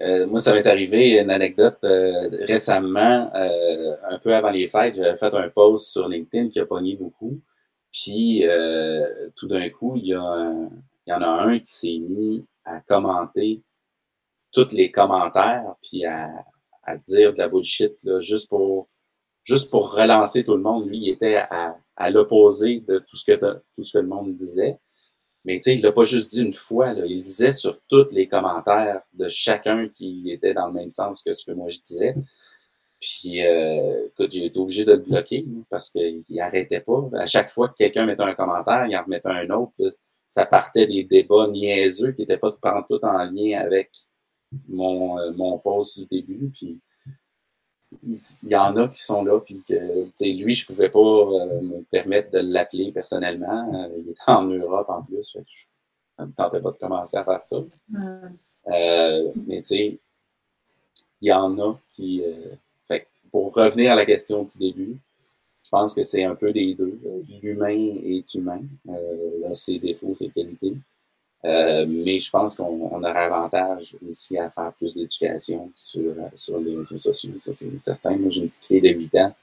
Euh, 0.00 0.26
moi, 0.26 0.40
ça 0.40 0.54
m'est 0.54 0.66
arrivé 0.66 1.18
une 1.20 1.30
anecdote 1.30 1.78
euh, 1.84 2.30
récemment, 2.46 3.30
euh, 3.34 3.96
un 4.08 4.18
peu 4.18 4.34
avant 4.34 4.50
les 4.50 4.66
fêtes, 4.66 4.94
j'avais 4.96 5.16
fait 5.16 5.34
un 5.34 5.48
post 5.50 5.90
sur 5.90 6.08
LinkedIn 6.08 6.48
qui 6.48 6.58
a 6.58 6.64
pogné 6.66 6.96
beaucoup. 6.96 7.38
Puis 7.92 8.44
tout 9.36 9.48
d'un 9.48 9.68
coup, 9.70 9.96
il 9.96 10.06
y, 10.06 10.14
a 10.14 10.52
il 11.10 11.12
y 11.12 11.16
en 11.16 11.22
a 11.22 11.42
un 11.42 11.58
qui 11.58 11.72
s'est 11.72 11.98
mis 11.98 12.44
à 12.64 12.80
commenter 12.80 13.62
tous 14.52 14.72
les 14.72 14.92
commentaires, 14.92 15.74
puis 15.82 16.04
à, 16.04 16.30
à 16.84 16.96
dire 16.96 17.32
de 17.32 17.38
la 17.38 17.48
bullshit, 17.48 18.02
là, 18.04 18.20
juste 18.20 18.48
pour 18.48 18.88
juste 19.42 19.70
pour 19.70 19.92
relancer 19.94 20.44
tout 20.44 20.54
le 20.54 20.62
monde. 20.62 20.88
Lui, 20.88 20.98
il 20.98 21.08
était 21.10 21.36
à, 21.36 21.76
à 21.96 22.10
l'opposé 22.10 22.80
de 22.80 22.98
tout 23.00 23.16
ce 23.16 23.24
que 23.24 23.60
tout 23.74 23.82
ce 23.82 23.94
que 23.94 23.98
le 23.98 24.06
monde 24.06 24.34
disait. 24.34 24.78
Mais 25.44 25.56
tu 25.58 25.62
sais, 25.62 25.74
il 25.76 25.82
l'a 25.82 25.92
pas 25.92 26.04
juste 26.04 26.32
dit 26.34 26.42
une 26.42 26.52
fois, 26.52 26.92
il 26.92 27.22
disait 27.22 27.50
sur 27.50 27.80
tous 27.88 28.12
les 28.12 28.28
commentaires 28.28 29.02
de 29.14 29.28
chacun 29.28 29.88
qui 29.88 30.30
était 30.30 30.54
dans 30.54 30.68
le 30.68 30.74
même 30.74 30.90
sens 30.90 31.22
que 31.22 31.32
ce 31.32 31.44
que 31.44 31.52
moi 31.52 31.70
je 31.70 31.80
disais. 31.80 32.14
Puis, 33.00 33.42
euh, 33.46 34.08
j'ai 34.30 34.44
été 34.46 34.60
obligé 34.60 34.84
de 34.84 34.92
le 34.92 34.98
bloquer 34.98 35.46
parce 35.70 35.90
qu'il 35.90 36.22
arrêtait 36.38 36.80
pas. 36.80 37.08
À 37.14 37.26
chaque 37.26 37.48
fois 37.48 37.70
que 37.70 37.74
quelqu'un 37.74 38.04
mettait 38.04 38.22
un 38.22 38.34
commentaire, 38.34 38.86
il 38.86 38.96
en 38.96 39.02
remettait 39.02 39.28
un 39.28 39.48
autre. 39.50 39.72
Ça 40.30 40.46
partait 40.46 40.86
des 40.86 41.02
débats 41.02 41.48
niaiseux 41.48 42.12
qui 42.12 42.22
n'étaient 42.22 42.38
pas 42.38 42.52
tout 42.52 43.04
en 43.04 43.24
lien 43.24 43.58
avec 43.58 43.90
mon, 44.68 45.18
euh, 45.18 45.32
mon 45.32 45.58
post 45.58 45.98
du 45.98 46.06
début. 46.06 46.52
Puis, 46.54 46.80
il 48.04 48.48
y 48.48 48.54
en 48.54 48.76
a 48.76 48.86
qui 48.86 49.02
sont 49.02 49.24
là, 49.24 49.40
puis 49.40 49.60
que 49.64 49.74
lui, 49.74 50.54
je 50.54 50.64
ne 50.64 50.66
pouvais 50.68 50.88
pas 50.88 51.00
euh, 51.00 51.60
me 51.60 51.82
permettre 51.90 52.30
de 52.30 52.38
l'appeler 52.38 52.92
personnellement. 52.92 53.74
Euh, 53.74 53.88
il 53.98 54.10
était 54.10 54.20
en 54.28 54.44
Europe 54.44 54.88
en 54.88 55.02
plus, 55.02 55.32
fait 55.32 55.44
je 55.48 55.66
ne 56.22 56.28
me 56.28 56.32
tentais 56.32 56.60
pas 56.60 56.70
de 56.70 56.78
commencer 56.78 57.16
à 57.16 57.24
faire 57.24 57.42
ça. 57.42 57.56
Euh, 58.68 59.32
mais 59.48 59.62
tu 59.62 59.64
sais, 59.64 59.98
il 61.22 61.28
y 61.28 61.32
en 61.32 61.58
a 61.58 61.76
qui. 61.90 62.22
fait 62.86 63.08
pour 63.32 63.52
revenir 63.52 63.90
à 63.90 63.96
la 63.96 64.06
question 64.06 64.44
du 64.44 64.56
début, 64.58 64.96
je 65.70 65.76
pense 65.76 65.94
que 65.94 66.02
c'est 66.02 66.24
un 66.24 66.34
peu 66.34 66.52
des 66.52 66.74
deux. 66.74 66.98
L'humain 67.40 67.94
est 68.04 68.34
humain. 68.34 68.60
là, 68.84 69.54
ses 69.54 69.78
défauts, 69.78 70.12
ses 70.12 70.28
qualités. 70.28 70.74
Euh, 71.44 71.86
mais 71.88 72.18
je 72.18 72.28
pense 72.28 72.56
qu'on 72.56 73.02
aurait 73.02 73.24
avantage 73.24 73.96
aussi 74.06 74.36
à 74.36 74.50
faire 74.50 74.72
plus 74.72 74.94
d'éducation 74.94 75.70
sur, 75.76 76.12
sur 76.34 76.58
les 76.58 76.76
réseaux 76.76 76.98
sociaux. 76.98 77.30
Ça, 77.36 77.52
c'est 77.52 77.78
certain. 77.78 78.16
Moi, 78.16 78.30
j'ai 78.30 78.42
une 78.42 78.48
petite 78.48 78.64
fille 78.64 78.80
de 78.80 78.88
8 78.90 79.14
ans, 79.14 79.34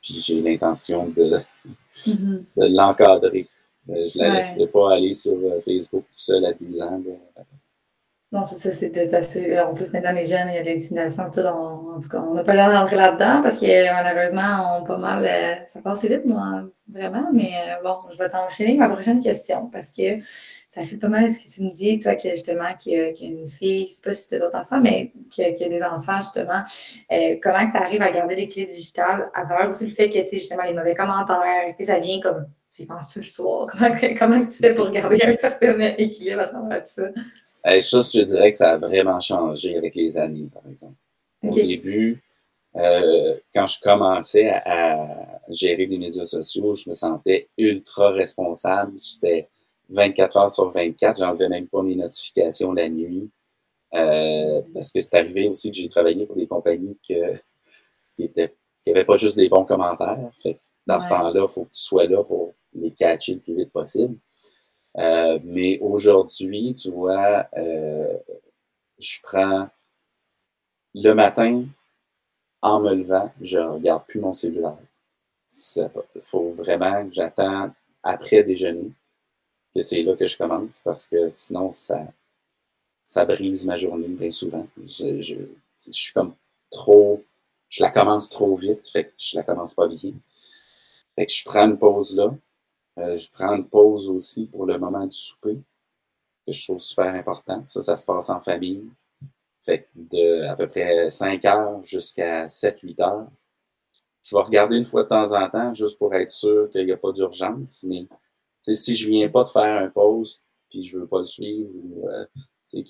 puis 0.00 0.20
j'ai 0.20 0.40
l'intention 0.40 1.08
de, 1.08 1.38
mm-hmm. 2.06 2.44
de 2.56 2.66
l'encadrer. 2.76 3.48
Euh, 3.90 4.06
je 4.06 4.16
ne 4.16 4.24
la 4.24 4.34
laisserai 4.34 4.68
pas 4.68 4.94
aller 4.94 5.12
sur 5.12 5.32
euh, 5.32 5.60
Facebook 5.60 6.04
tout 6.04 6.20
seul 6.20 6.46
à 6.46 6.52
12 6.52 6.82
ans. 6.82 7.02
Non, 8.34 8.42
c'est 8.42 8.56
ça, 8.56 8.72
c'est 8.72 9.60
En 9.60 9.74
plus, 9.74 9.92
maintenant, 9.92 10.10
les 10.10 10.24
jeunes, 10.24 10.48
il 10.48 10.56
y 10.56 10.58
a 10.58 10.64
de 10.64 10.68
l'intimidation, 10.68 11.30
tout. 11.30 11.38
En, 11.38 12.00
tout 12.00 12.08
cas, 12.08 12.18
on 12.18 12.34
n'a 12.34 12.42
pas 12.42 12.54
l'air 12.54 12.68
d'entrer 12.68 12.96
là-dedans 12.96 13.42
parce 13.42 13.60
que 13.60 13.92
malheureusement, 13.92 14.76
on 14.76 14.84
pas 14.84 14.98
mal. 14.98 15.24
Euh, 15.24 15.64
ça 15.68 15.80
passe 15.80 16.04
vite, 16.04 16.24
moi, 16.24 16.64
vraiment. 16.92 17.28
Mais 17.32 17.52
euh, 17.54 17.82
bon, 17.84 17.96
je 18.12 18.18
vais 18.18 18.28
t'enchaîner 18.28 18.74
ma 18.76 18.88
prochaine 18.88 19.22
question 19.22 19.68
parce 19.68 19.92
que 19.92 20.20
ça 20.68 20.82
fait 20.82 20.96
pas 20.96 21.06
mal 21.06 21.30
ce 21.30 21.38
que 21.38 21.48
tu 21.48 21.62
me 21.62 21.70
dis, 21.70 22.00
toi, 22.00 22.16
qui 22.16 22.28
justement, 22.30 22.74
qui 22.76 22.96
a, 22.98 23.10
une 23.10 23.46
fille, 23.46 23.86
je 23.86 23.92
sais 23.92 24.02
pas 24.02 24.10
si 24.10 24.26
tu 24.26 24.34
as 24.34 24.40
d'autres 24.40 24.58
enfants, 24.58 24.80
mais 24.80 25.12
qui 25.30 25.44
a, 25.44 25.52
des 25.52 25.82
enfants, 25.84 26.18
justement. 26.20 26.64
Euh, 27.12 27.36
comment 27.40 27.70
tu 27.70 27.76
arrives 27.76 28.02
à 28.02 28.10
garder 28.10 28.34
l'équilibre 28.34 28.72
digital 28.72 29.30
à 29.32 29.44
travers 29.44 29.68
aussi 29.68 29.84
le 29.84 29.92
fait 29.92 30.10
que, 30.10 30.18
tu 30.18 30.26
sais, 30.26 30.38
justement, 30.38 30.64
les 30.64 30.74
mauvais 30.74 30.96
commentaires, 30.96 31.68
est-ce 31.68 31.76
que 31.76 31.84
ça 31.84 32.00
vient 32.00 32.20
comme. 32.20 32.46
Tu 32.74 32.82
y 32.82 32.86
penses-tu 32.86 33.20
le 33.20 33.24
soir? 33.26 33.68
Comment, 33.78 33.94
comment 34.18 34.44
tu 34.44 34.56
fais 34.56 34.74
pour 34.74 34.90
garder 34.90 35.20
un 35.22 35.30
certain 35.30 35.78
équilibre 35.78 36.40
à 36.40 36.46
travers 36.48 36.82
tout 36.82 36.88
ça? 36.88 37.04
Ça, 37.64 38.00
je 38.00 38.22
dirais 38.22 38.50
que 38.50 38.56
ça 38.56 38.72
a 38.72 38.76
vraiment 38.76 39.20
changé 39.20 39.76
avec 39.76 39.94
les 39.94 40.18
années, 40.18 40.48
par 40.52 40.66
exemple. 40.68 40.96
Au 41.42 41.54
début, 41.54 42.22
euh, 42.76 43.36
quand 43.54 43.66
je 43.66 43.80
commençais 43.80 44.48
à, 44.48 45.40
gérer 45.50 45.86
des 45.86 45.98
médias 45.98 46.24
sociaux, 46.24 46.74
je 46.74 46.88
me 46.88 46.94
sentais 46.94 47.48
ultra 47.58 48.10
responsable. 48.10 48.92
J'étais 48.98 49.48
24 49.90 50.36
heures 50.36 50.50
sur 50.50 50.70
24, 50.70 51.18
j'enlevais 51.18 51.48
même 51.50 51.66
pas 51.68 51.82
mes 51.82 51.96
notifications 51.96 52.72
la 52.72 52.88
nuit. 52.88 53.30
Euh, 53.94 54.62
parce 54.72 54.90
que 54.90 55.00
c'est 55.00 55.18
arrivé 55.18 55.48
aussi 55.48 55.70
que 55.70 55.76
j'ai 55.76 55.88
travaillé 55.88 56.26
pour 56.26 56.34
des 56.34 56.46
compagnies 56.46 56.96
qui 57.02 57.14
étaient 58.18 58.54
qui 58.84 58.90
n'avaient 58.90 59.04
pas 59.04 59.16
juste 59.16 59.36
des 59.36 59.48
bons 59.48 59.64
commentaires. 59.64 60.30
Fait 60.34 60.58
dans 60.86 61.00
ce 61.00 61.08
temps-là, 61.08 61.40
il 61.40 61.48
faut 61.48 61.64
que 61.64 61.70
tu 61.70 61.80
sois 61.80 62.06
là 62.06 62.22
pour 62.22 62.54
les 62.74 62.90
catcher 62.90 63.34
le 63.34 63.40
plus 63.40 63.56
vite 63.56 63.72
possible. 63.72 64.16
Euh, 64.98 65.38
mais 65.44 65.78
aujourd'hui, 65.80 66.74
tu 66.74 66.90
vois, 66.90 67.46
euh, 67.56 68.16
je 68.98 69.18
prends 69.22 69.68
le 70.94 71.12
matin, 71.12 71.66
en 72.62 72.80
me 72.80 72.94
levant, 72.94 73.32
je 73.40 73.58
regarde 73.58 74.04
plus 74.06 74.20
mon 74.20 74.32
cellulaire. 74.32 74.78
Il 76.14 76.20
faut 76.20 76.50
vraiment 76.50 77.06
que 77.08 77.14
j'attends 77.14 77.70
après 78.02 78.42
déjeuner, 78.42 78.92
que 79.74 79.82
c'est 79.82 80.02
là 80.02 80.16
que 80.16 80.26
je 80.26 80.36
commence, 80.38 80.80
parce 80.84 81.06
que 81.06 81.28
sinon, 81.28 81.70
ça, 81.70 82.06
ça 83.04 83.24
brise 83.24 83.64
ma 83.66 83.76
journée 83.76 84.08
bien 84.08 84.30
souvent. 84.30 84.66
Je, 84.86 85.22
je, 85.22 85.36
je 85.86 85.92
suis 85.92 86.12
comme 86.12 86.34
trop, 86.70 87.22
je 87.68 87.82
la 87.82 87.90
commence 87.90 88.30
trop 88.30 88.54
vite, 88.56 88.86
fait 88.88 89.04
que 89.06 89.12
je 89.18 89.36
la 89.36 89.42
commence 89.42 89.74
pas 89.74 89.88
bien. 89.88 90.12
Fait 91.16 91.26
que 91.26 91.32
je 91.32 91.44
prends 91.44 91.66
une 91.68 91.78
pause 91.78 92.16
là. 92.16 92.32
Euh, 92.98 93.16
je 93.16 93.28
prends 93.30 93.54
une 93.56 93.68
pause 93.68 94.08
aussi 94.08 94.46
pour 94.46 94.66
le 94.66 94.78
moment 94.78 95.06
du 95.06 95.16
souper, 95.16 95.58
que 96.46 96.52
je 96.52 96.64
trouve 96.64 96.78
super 96.80 97.12
important. 97.14 97.64
Ça, 97.66 97.82
ça 97.82 97.96
se 97.96 98.06
passe 98.06 98.30
en 98.30 98.40
famille. 98.40 98.88
Fait 99.60 99.82
que 99.82 99.88
de 99.94 100.42
à 100.44 100.56
peu 100.56 100.66
près 100.66 101.08
5 101.08 101.44
heures 101.46 101.82
jusqu'à 101.84 102.46
7-8 102.46 103.02
heures. 103.02 103.28
Je 104.22 104.36
vais 104.36 104.42
regarder 104.42 104.76
une 104.76 104.84
fois 104.84 105.02
de 105.02 105.08
temps 105.08 105.32
en 105.32 105.48
temps, 105.50 105.74
juste 105.74 105.98
pour 105.98 106.14
être 106.14 106.30
sûr 106.30 106.70
qu'il 106.70 106.86
n'y 106.86 106.92
a 106.92 106.96
pas 106.96 107.12
d'urgence. 107.12 107.84
Mais 107.84 108.06
si 108.60 108.94
je 108.94 109.08
viens 109.08 109.28
pas 109.28 109.42
de 109.42 109.48
faire 109.48 109.82
un 109.82 109.88
post, 109.88 110.44
puis 110.70 110.82
je 110.82 110.98
veux 110.98 111.06
pas 111.06 111.18
le 111.18 111.24
suivre, 111.24 111.70
ou 111.74 112.08
euh, 112.08 112.26
qu'il 112.66 112.86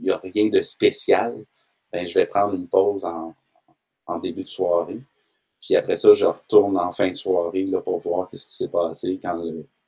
y 0.00 0.10
a, 0.10 0.14
a 0.14 0.18
rien 0.18 0.48
de 0.48 0.60
spécial, 0.60 1.44
ben, 1.92 2.06
je 2.06 2.14
vais 2.14 2.26
prendre 2.26 2.54
une 2.54 2.68
pause 2.68 3.04
en 3.04 4.18
début 4.18 4.42
de 4.42 4.48
soirée. 4.48 5.02
Puis 5.62 5.76
après 5.76 5.94
ça, 5.94 6.12
je 6.12 6.26
retourne 6.26 6.76
en 6.76 6.90
fin 6.90 7.08
de 7.08 7.14
soirée 7.14 7.64
là, 7.64 7.80
pour 7.80 7.98
voir 7.98 8.28
ce 8.32 8.44
qui 8.44 8.54
s'est 8.54 8.68
passé 8.68 9.18
quand 9.22 9.40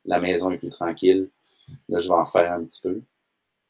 la 0.05 0.19
maison 0.19 0.49
est 0.51 0.57
plus 0.57 0.69
tranquille. 0.69 1.29
Là, 1.89 1.99
je 1.99 2.07
vais 2.07 2.13
en 2.13 2.25
faire 2.25 2.53
un 2.53 2.63
petit 2.63 2.81
peu. 2.81 3.01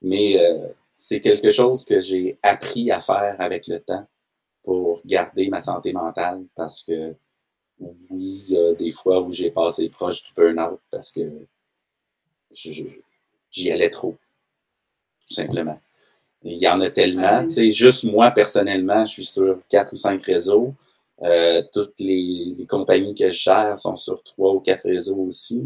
Mais 0.02 0.39
euh, 0.39 0.68
c'est 0.91 1.20
quelque 1.20 1.50
chose 1.50 1.84
que 1.84 2.00
j'ai 2.00 2.38
appris 2.44 2.91
à 2.91 3.00
faire 3.00 3.36
avec 3.39 3.65
le 3.68 3.80
temps 3.80 4.06
pour 4.63 5.02
garder 5.04 5.50
ma 5.50 5.60
santé 5.60 5.94
mentale 5.94 6.44
parce 6.56 6.84
que 6.84 7.15
oui, 7.80 8.44
il 8.48 8.52
y 8.52 8.58
a 8.58 8.74
des 8.74 8.91
fois 8.91 9.22
où 9.22 9.32
j'ai 9.32 9.50
passé 9.50 9.89
proche 9.89 10.24
du 10.24 10.34
burn-out 10.34 10.80
parce 10.91 11.12
que 11.12 11.22
j'y 12.52 13.72
allais 13.72 13.89
trop, 13.89 14.15
tout 15.28 15.34
simplement. 15.34 15.80
Il 16.44 16.62
y 16.62 16.68
en 16.68 16.80
a 16.82 16.91
tellement. 16.91 17.44
Tu 17.44 17.54
sais, 17.54 17.72
juste 17.72 18.04
moi, 18.04 18.30
personnellement, 18.30 19.06
je 19.06 19.12
suis 19.12 19.26
sur 19.26 19.60
quatre 19.68 19.94
ou 19.94 19.96
cinq 19.96 20.24
réseaux. 20.24 20.74
Euh, 21.23 21.63
toutes 21.71 21.99
les, 21.99 22.65
compagnies 22.67 23.15
que 23.15 23.30
je 23.30 23.39
gère 23.39 23.78
sont 23.78 23.95
sur 23.95 24.21
trois 24.23 24.54
ou 24.54 24.60
quatre 24.60 24.89
réseaux 24.89 25.19
aussi. 25.19 25.63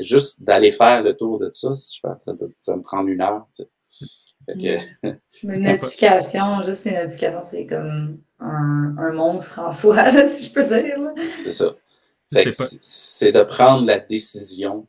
juste 0.00 0.42
d'aller 0.42 0.72
faire 0.72 1.02
le 1.02 1.14
tour 1.14 1.38
de 1.38 1.50
ça, 1.52 1.72
je 1.72 2.00
pense 2.00 2.22
ça 2.22 2.34
peut, 2.34 2.50
me 2.68 2.82
prendre 2.82 3.08
une 3.08 3.20
heure. 3.20 3.46
une 4.48 5.62
notification, 5.62 6.62
juste 6.64 6.86
une 6.86 6.94
notification, 6.94 7.42
c'est 7.42 7.66
comme 7.66 8.18
un, 8.40 9.12
monstre 9.12 9.58
en 9.58 9.70
soi, 9.70 10.26
si 10.26 10.46
je 10.46 10.52
peux 10.52 10.64
dire. 10.64 10.96
C'est 11.28 11.52
ça. 11.52 11.74
C'est 12.80 13.32
de 13.32 13.42
prendre 13.42 13.86
la 13.86 13.98
décision 13.98 14.86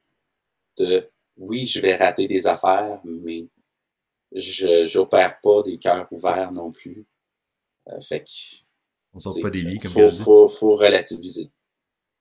de 0.77 1.09
oui, 1.37 1.65
je 1.65 1.79
vais 1.79 1.95
rater 1.95 2.27
des 2.27 2.47
affaires, 2.47 2.99
mais 3.03 3.47
je 4.33 4.97
n'opère 4.97 5.39
pas 5.41 5.63
des 5.63 5.77
cœurs 5.77 6.07
ouverts 6.11 6.51
non 6.51 6.71
plus. 6.71 7.05
Euh, 7.87 7.99
fait 8.01 8.23
que 8.23 8.29
on 9.13 9.19
sauve 9.19 9.39
pas 9.41 9.49
des 9.49 9.61
vies, 9.61 9.79
comme 9.79 9.91
faut, 9.91 10.05
je 10.05 10.15
dis. 10.15 10.23
Faut, 10.23 10.47
faut 10.47 10.75
relativiser. 10.75 11.51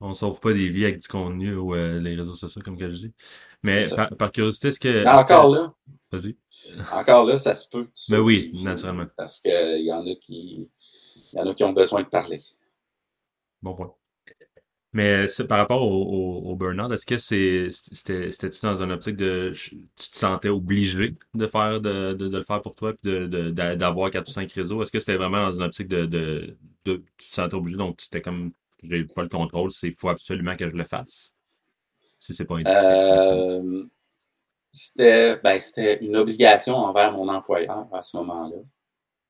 On 0.00 0.12
sauve 0.12 0.40
pas 0.40 0.52
des 0.52 0.68
vies 0.68 0.84
avec 0.84 0.98
du 0.98 1.08
contenu 1.08 1.54
ou 1.56 1.74
euh, 1.74 1.98
les 2.00 2.14
réseaux 2.14 2.34
sociaux, 2.34 2.62
comme 2.64 2.78
je 2.78 2.86
dis. 2.86 3.12
Mais 3.64 3.84
par, 4.18 4.30
curiosité, 4.32 4.68
est-ce 4.68 4.80
que. 4.80 5.06
encore 5.06 5.48
là. 5.52 5.74
Vas-y. 6.10 6.36
Encore 6.92 7.24
là, 7.24 7.36
ça 7.36 7.54
se 7.54 7.68
peut. 7.68 7.88
Mais 8.08 8.16
ben 8.16 8.22
oui, 8.22 8.50
naturellement. 8.62 9.04
Parce 9.16 9.40
qu'il 9.40 9.84
y 9.84 9.92
en 9.92 10.06
a 10.06 10.14
qui. 10.14 10.68
Il 11.32 11.38
y 11.38 11.40
en 11.40 11.46
a 11.46 11.54
qui 11.54 11.64
ont 11.64 11.72
besoin 11.72 12.02
de 12.02 12.08
parler. 12.08 12.40
Bon 13.60 13.74
point. 13.74 13.92
Mais 14.94 15.26
par 15.48 15.58
rapport 15.58 15.82
au, 15.82 16.50
au, 16.50 16.56
burn-out, 16.56 16.90
est-ce 16.92 17.04
que 17.04 17.18
c'était-tu 17.18 18.60
dans 18.62 18.82
une 18.82 18.90
optique 18.90 19.16
de 19.16 19.52
tu 19.54 19.76
te 20.10 20.16
sentais 20.16 20.48
obligé 20.48 21.14
de 21.34 21.46
faire 21.46 21.80
de, 21.80 22.16
le 22.18 22.42
faire 22.42 22.62
pour 22.62 22.74
toi 22.74 22.94
et 23.04 23.28
d'avoir 23.76 24.10
quatre 24.10 24.28
ou 24.28 24.32
cinq 24.32 24.50
réseaux? 24.52 24.82
Est-ce 24.82 24.90
que 24.90 24.98
c'était 24.98 25.16
vraiment 25.16 25.42
dans 25.42 25.52
une 25.52 25.62
optique 25.62 25.88
de, 25.88 26.06
de, 26.06 26.56
tu 26.96 27.02
te 27.02 27.24
sentais 27.24 27.54
obligé, 27.54 27.76
donc 27.76 28.00
c'était 28.00 28.20
comme 28.20 28.52
j'ai 28.82 29.04
pas 29.04 29.22
le 29.22 29.28
contrôle, 29.28 29.70
c'est 29.70 29.90
faut 29.90 30.08
absolument 30.08 30.56
que 30.56 30.68
je 30.68 30.76
le 30.76 30.84
fasse? 30.84 31.32
Si 32.18 32.34
c'est 32.34 32.44
pas 32.44 32.56
euh, 32.56 33.86
ben, 35.42 35.58
c'était 35.58 36.04
une 36.04 36.16
obligation 36.16 36.76
envers 36.76 37.12
mon 37.12 37.28
employeur 37.28 37.88
à 37.92 38.02
ce 38.02 38.16
moment-là, 38.18 38.56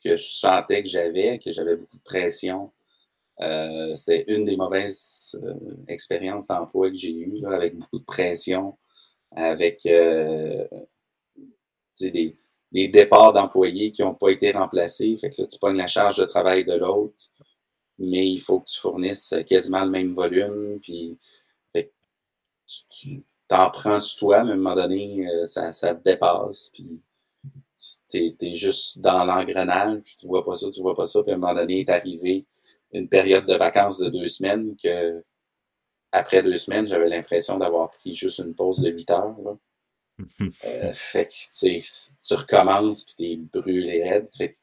que 0.03 0.17
je 0.17 0.23
sentais 0.23 0.83
que 0.83 0.89
j'avais, 0.89 1.39
que 1.39 1.53
j'avais 1.53 1.77
beaucoup 1.77 1.97
de 1.97 2.03
pression 2.03 2.73
euh, 3.41 3.95
c'est 3.95 4.25
une 4.29 4.45
des 4.45 4.57
mauvaises 4.57 5.39
euh, 5.45 5.55
expériences 5.87 6.49
d'emploi 6.49 6.91
que 6.91 6.97
j'ai 6.97 7.13
eues, 7.13 7.47
avec 7.47 7.77
beaucoup 7.77 8.01
de 8.01 8.05
pression, 8.05 8.77
avec 9.31 9.87
euh, 9.87 10.67
des, 12.01 12.37
des, 12.73 12.89
départs 12.89 13.33
d'employés 13.33 13.93
qui 13.93 14.03
n'ont 14.03 14.15
pas 14.15 14.31
été 14.31 14.51
remplacés. 14.51 15.17
Fait 15.21 15.31
que 15.31 15.43
là, 15.43 15.49
tu 15.49 15.59
pognes 15.59 15.77
la 15.77 15.87
charge 15.87 16.19
de 16.19 16.25
travail 16.25 16.65
de 16.65 16.75
l'autre, 16.75 17.31
mais 17.99 18.29
il 18.29 18.39
faut 18.39 18.61
que 18.61 18.71
tu 18.71 18.79
fournisses 18.79 19.35
quasiment 19.47 19.85
le 19.85 19.91
même 19.91 20.15
volume. 20.15 20.79
Puis, 20.81 21.19
tu 22.91 23.23
t'en 23.49 23.71
prends 23.71 23.99
sur 23.99 24.19
toi, 24.19 24.45
mais 24.45 24.51
à 24.51 24.55
un 24.55 24.57
moment 24.57 24.75
donné, 24.75 25.27
ça, 25.47 25.73
ça 25.73 25.95
te 25.95 26.05
dépasse. 26.05 26.71
Puis, 26.73 27.01
tu 28.09 28.37
es, 28.41 28.55
juste 28.55 28.99
dans 28.99 29.25
l'engrenage, 29.25 30.03
tu 30.19 30.27
vois 30.27 30.45
pas 30.45 30.57
ça, 30.57 30.69
tu 30.71 30.81
vois 30.81 30.97
pas 30.97 31.07
ça, 31.07 31.23
puis 31.23 31.33
à 31.33 31.37
un 31.37 31.39
moment 31.39 31.55
donné, 31.55 31.81
est 31.81 31.89
arrivé 31.89 32.45
une 32.93 33.09
période 33.09 33.47
de 33.47 33.55
vacances 33.55 33.99
de 33.99 34.09
deux 34.09 34.27
semaines 34.29 34.77
que 34.77 35.23
après 36.13 36.43
deux 36.43 36.57
semaines, 36.57 36.89
j'avais 36.89 37.09
l'impression 37.09 37.59
d'avoir 37.59 37.91
pris 37.91 38.15
juste 38.15 38.39
une 38.39 38.55
pause 38.55 38.81
de 38.81 38.91
huit 38.91 39.11
heures. 39.11 39.37
Euh, 40.65 40.93
fait 40.93 41.29
que 41.29 41.79
tu 42.27 42.35
recommences 42.35 43.05
puis 43.05 43.15
t'es 43.17 43.61
brûlé 43.61 44.03
raide. 44.03 44.29
Fait 44.37 44.57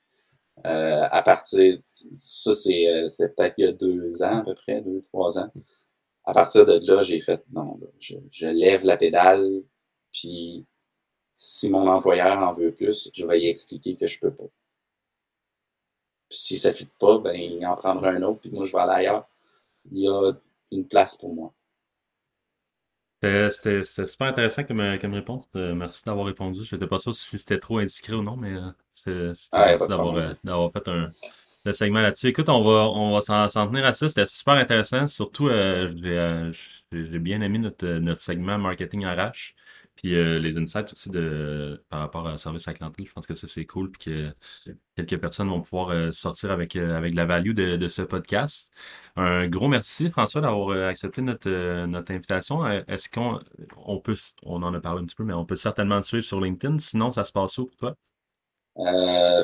euh, 0.66 1.08
à 1.12 1.22
partir 1.22 1.78
ça, 1.82 2.50
euh, 2.52 3.08
c'est 3.08 3.36
peut-être 3.36 3.56
il 3.58 3.66
y 3.66 3.68
a 3.68 3.72
deux 3.72 4.24
ans 4.24 4.40
à 4.40 4.44
peu 4.44 4.56
près, 4.56 4.82
deux, 4.82 5.02
trois 5.02 5.38
ans. 5.40 5.52
À 6.24 6.34
partir 6.34 6.66
de 6.66 6.80
là, 6.88 7.02
j'ai 7.04 7.20
fait 7.20 7.44
non, 7.54 7.80
je, 8.00 8.16
je, 8.32 8.48
lève 8.48 8.86
la 8.86 8.98
pédale, 8.98 9.64
puis 10.12 10.66
si 11.34 11.70
mon 11.70 11.88
employeur 11.88 12.40
en 12.40 12.54
veut 12.54 12.72
plus, 12.72 13.12
je 13.14 13.26
vais 13.26 13.42
y 13.42 13.48
expliquer 13.50 13.96
que 13.96 14.08
je 14.08 14.20
peux 14.20 14.34
pas 14.34 14.48
si 16.30 16.58
ça 16.58 16.70
ne 16.70 16.74
fit 16.74 16.88
pas, 17.00 17.18
ben, 17.20 17.36
il 17.36 17.66
en 17.66 17.76
prendra 17.76 18.10
un 18.10 18.22
autre, 18.24 18.42
puis 18.42 18.52
moi, 18.52 18.66
je 18.66 18.72
vais 18.72 18.80
aller 18.80 18.94
ailleurs. 18.94 19.28
Il 19.92 20.00
y 20.00 20.08
a 20.08 20.34
une 20.72 20.88
place 20.88 21.18
pour 21.18 21.34
moi. 21.34 21.54
C'était 23.22 23.84
super 23.84 24.28
intéressant 24.28 24.64
comme, 24.64 25.00
comme 25.00 25.14
réponse. 25.14 25.50
Euh, 25.56 25.74
merci 25.74 26.04
d'avoir 26.06 26.28
répondu. 26.28 26.64
Je 26.64 26.76
n'étais 26.76 26.88
pas 26.88 27.00
sûr 27.00 27.16
si 27.16 27.38
c'était 27.40 27.58
trop 27.58 27.80
indiscret 27.80 28.14
ou 28.14 28.22
non, 28.22 28.38
mais 28.38 28.54
euh, 28.54 28.72
c'était 28.94 29.34
merci 29.54 29.84
euh, 29.92 30.28
d'avoir 30.44 30.72
fait 30.72 30.88
un, 30.88 31.06
le 31.66 31.74
segment 31.74 32.02
là-dessus. 32.02 32.28
Écoute, 32.28 32.50
on 32.50 32.64
va, 32.64 32.88
on 32.90 33.18
va 33.18 33.22
s'en 33.50 33.68
tenir 33.68 33.86
à 33.86 33.94
ça. 33.94 34.08
C'était 34.10 34.26
super 34.28 34.56
intéressant. 34.56 35.08
Surtout, 35.08 35.50
j'ai 35.50 37.20
bien 37.20 37.42
aimé 37.42 37.58
notre, 37.58 37.88
notre 37.88 38.22
segment 38.22 38.60
Marketing 38.60 39.06
RH. 39.06 39.56
Puis 39.96 40.16
euh, 40.16 40.40
les 40.40 40.58
insights 40.58 40.92
aussi 40.92 41.10
de, 41.10 41.82
par 41.90 42.02
rapport 42.02 42.28
à 42.28 42.38
service 42.38 42.68
à 42.68 42.74
clientèle, 42.74 43.06
je 43.06 43.14
pense 43.14 43.26
que 43.26 43.36
ça, 43.36 43.48
c'est 43.48 43.66
cool. 43.66 43.92
Puis 43.92 44.12
que 44.12 44.32
quelques 44.96 45.20
personnes 45.20 45.48
vont 45.50 45.62
pouvoir 45.62 45.90
euh, 45.90 46.12
sortir 46.12 46.52
avec, 46.52 46.76
euh, 46.76 46.98
avec 46.98 47.14
la 47.14 47.26
value 47.26 47.54
de, 47.54 47.78
de, 47.78 47.88
ce 47.88 48.02
podcast. 48.02 48.72
Un 49.16 49.48
gros 49.48 49.70
merci, 49.70 50.10
François, 50.10 50.42
d'avoir 50.42 50.78
accepté 50.90 51.22
notre, 51.22 51.86
notre 51.86 52.12
invitation. 52.12 52.68
Est-ce 52.68 53.10
qu'on 53.10 53.40
on 53.78 54.00
peut, 54.00 54.16
on 54.44 54.62
en 54.64 54.74
a 54.74 54.82
parlé 54.82 55.02
un 55.02 55.06
petit 55.06 55.16
peu, 55.16 55.24
mais 55.24 55.34
on 55.34 55.46
peut 55.46 55.56
certainement 55.56 56.02
te 56.02 56.08
suivre 56.08 56.26
sur 56.26 56.42
LinkedIn. 56.42 56.78
Sinon, 56.80 57.12
ça 57.12 57.24
se 57.24 57.32
passe 57.32 57.58
où 57.58 57.68
pour 57.68 57.78
toi? 57.78 57.96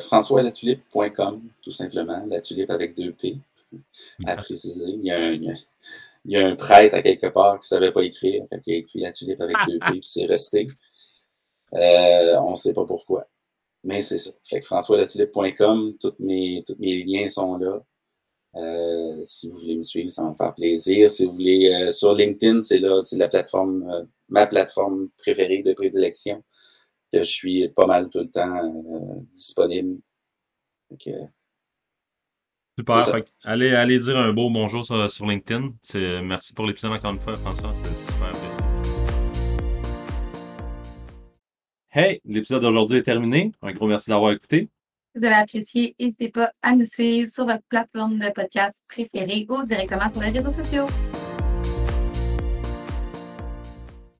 FrançoisLatulipe.com, 0.00 1.42
tout 1.62 1.70
simplement. 1.70 2.26
La 2.28 2.42
tulipe 2.42 2.70
avec 2.70 2.94
deux 2.94 3.12
P, 3.12 3.38
à 4.26 4.36
préciser. 4.36 4.90
Il 4.90 5.04
y 5.04 5.10
a 5.10 5.18
un, 5.18 5.54
il 6.24 6.32
y 6.32 6.36
a 6.36 6.46
un 6.46 6.56
prêtre 6.56 6.94
à 6.94 7.02
quelque 7.02 7.26
part 7.28 7.58
qui 7.60 7.68
savait 7.68 7.92
pas 7.92 8.02
écrire. 8.02 8.44
Fait 8.48 8.60
il 8.66 8.74
a 8.74 8.76
écrit 8.78 9.00
la 9.00 9.12
tulipe 9.12 9.40
avec 9.40 9.56
deux 9.66 9.78
P, 9.78 9.86
puis 9.90 10.00
c'est 10.02 10.26
resté. 10.26 10.68
on 11.72 12.50
ne 12.50 12.54
sait 12.54 12.74
pas 12.74 12.84
pourquoi. 12.84 13.26
Mais 13.84 14.00
c'est 14.00 14.18
ça. 14.18 14.30
Fait 14.44 14.60
que 14.60 14.66
françoislatulipe.com, 14.66 15.96
tous 16.00 16.14
mes, 16.20 16.62
tous 16.66 16.76
mes 16.78 17.02
liens 17.02 17.28
sont 17.28 17.56
là. 17.56 17.82
Euh, 18.54 19.22
si 19.22 19.48
vous 19.48 19.58
voulez 19.58 19.76
me 19.76 19.82
suivre, 19.82 20.10
ça 20.10 20.22
va 20.22 20.30
me 20.30 20.34
faire 20.34 20.54
plaisir. 20.54 21.08
Si 21.10 21.24
vous 21.24 21.32
voulez, 21.32 21.72
euh, 21.74 21.90
sur 21.90 22.14
LinkedIn, 22.14 22.60
c'est 22.60 22.78
là, 22.78 23.02
c'est 23.04 23.16
la 23.16 23.28
plateforme, 23.28 23.88
euh, 23.90 24.04
ma 24.28 24.46
plateforme 24.46 25.08
préférée 25.18 25.62
de 25.62 25.72
prédilection. 25.72 26.42
Que 27.12 27.18
je 27.22 27.30
suis 27.30 27.68
pas 27.70 27.86
mal 27.86 28.10
tout 28.10 28.20
le 28.20 28.30
temps 28.30 28.84
disponible. 29.34 30.00
Super. 32.78 33.22
allez, 33.44 33.70
allez 33.70 33.98
dire 33.98 34.16
un 34.16 34.32
beau 34.32 34.50
bonjour 34.50 34.84
sur, 34.84 35.26
LinkedIn. 35.26 35.72
merci 36.22 36.52
pour 36.52 36.66
l'épisode 36.66 36.92
encore 36.92 37.12
une 37.12 37.18
fois, 37.18 37.34
François. 37.34 37.72
C'est 37.74 38.12
super. 38.12 38.32
Hey, 41.94 42.20
l'épisode 42.24 42.62
d'aujourd'hui 42.62 42.98
est 42.98 43.02
terminé. 43.02 43.52
Un 43.60 43.72
gros 43.72 43.86
merci 43.86 44.08
d'avoir 44.08 44.32
écouté. 44.32 44.70
Si 45.12 45.18
vous 45.18 45.26
avez 45.26 45.34
apprécié, 45.34 45.94
n'hésitez 46.00 46.30
pas 46.30 46.50
à 46.62 46.74
nous 46.74 46.86
suivre 46.86 47.30
sur 47.30 47.44
votre 47.44 47.62
plateforme 47.68 48.18
de 48.18 48.30
podcast 48.30 48.78
préférée 48.88 49.46
ou 49.50 49.62
directement 49.64 50.08
sur 50.08 50.22
les 50.22 50.30
réseaux 50.30 50.52
sociaux. 50.52 50.86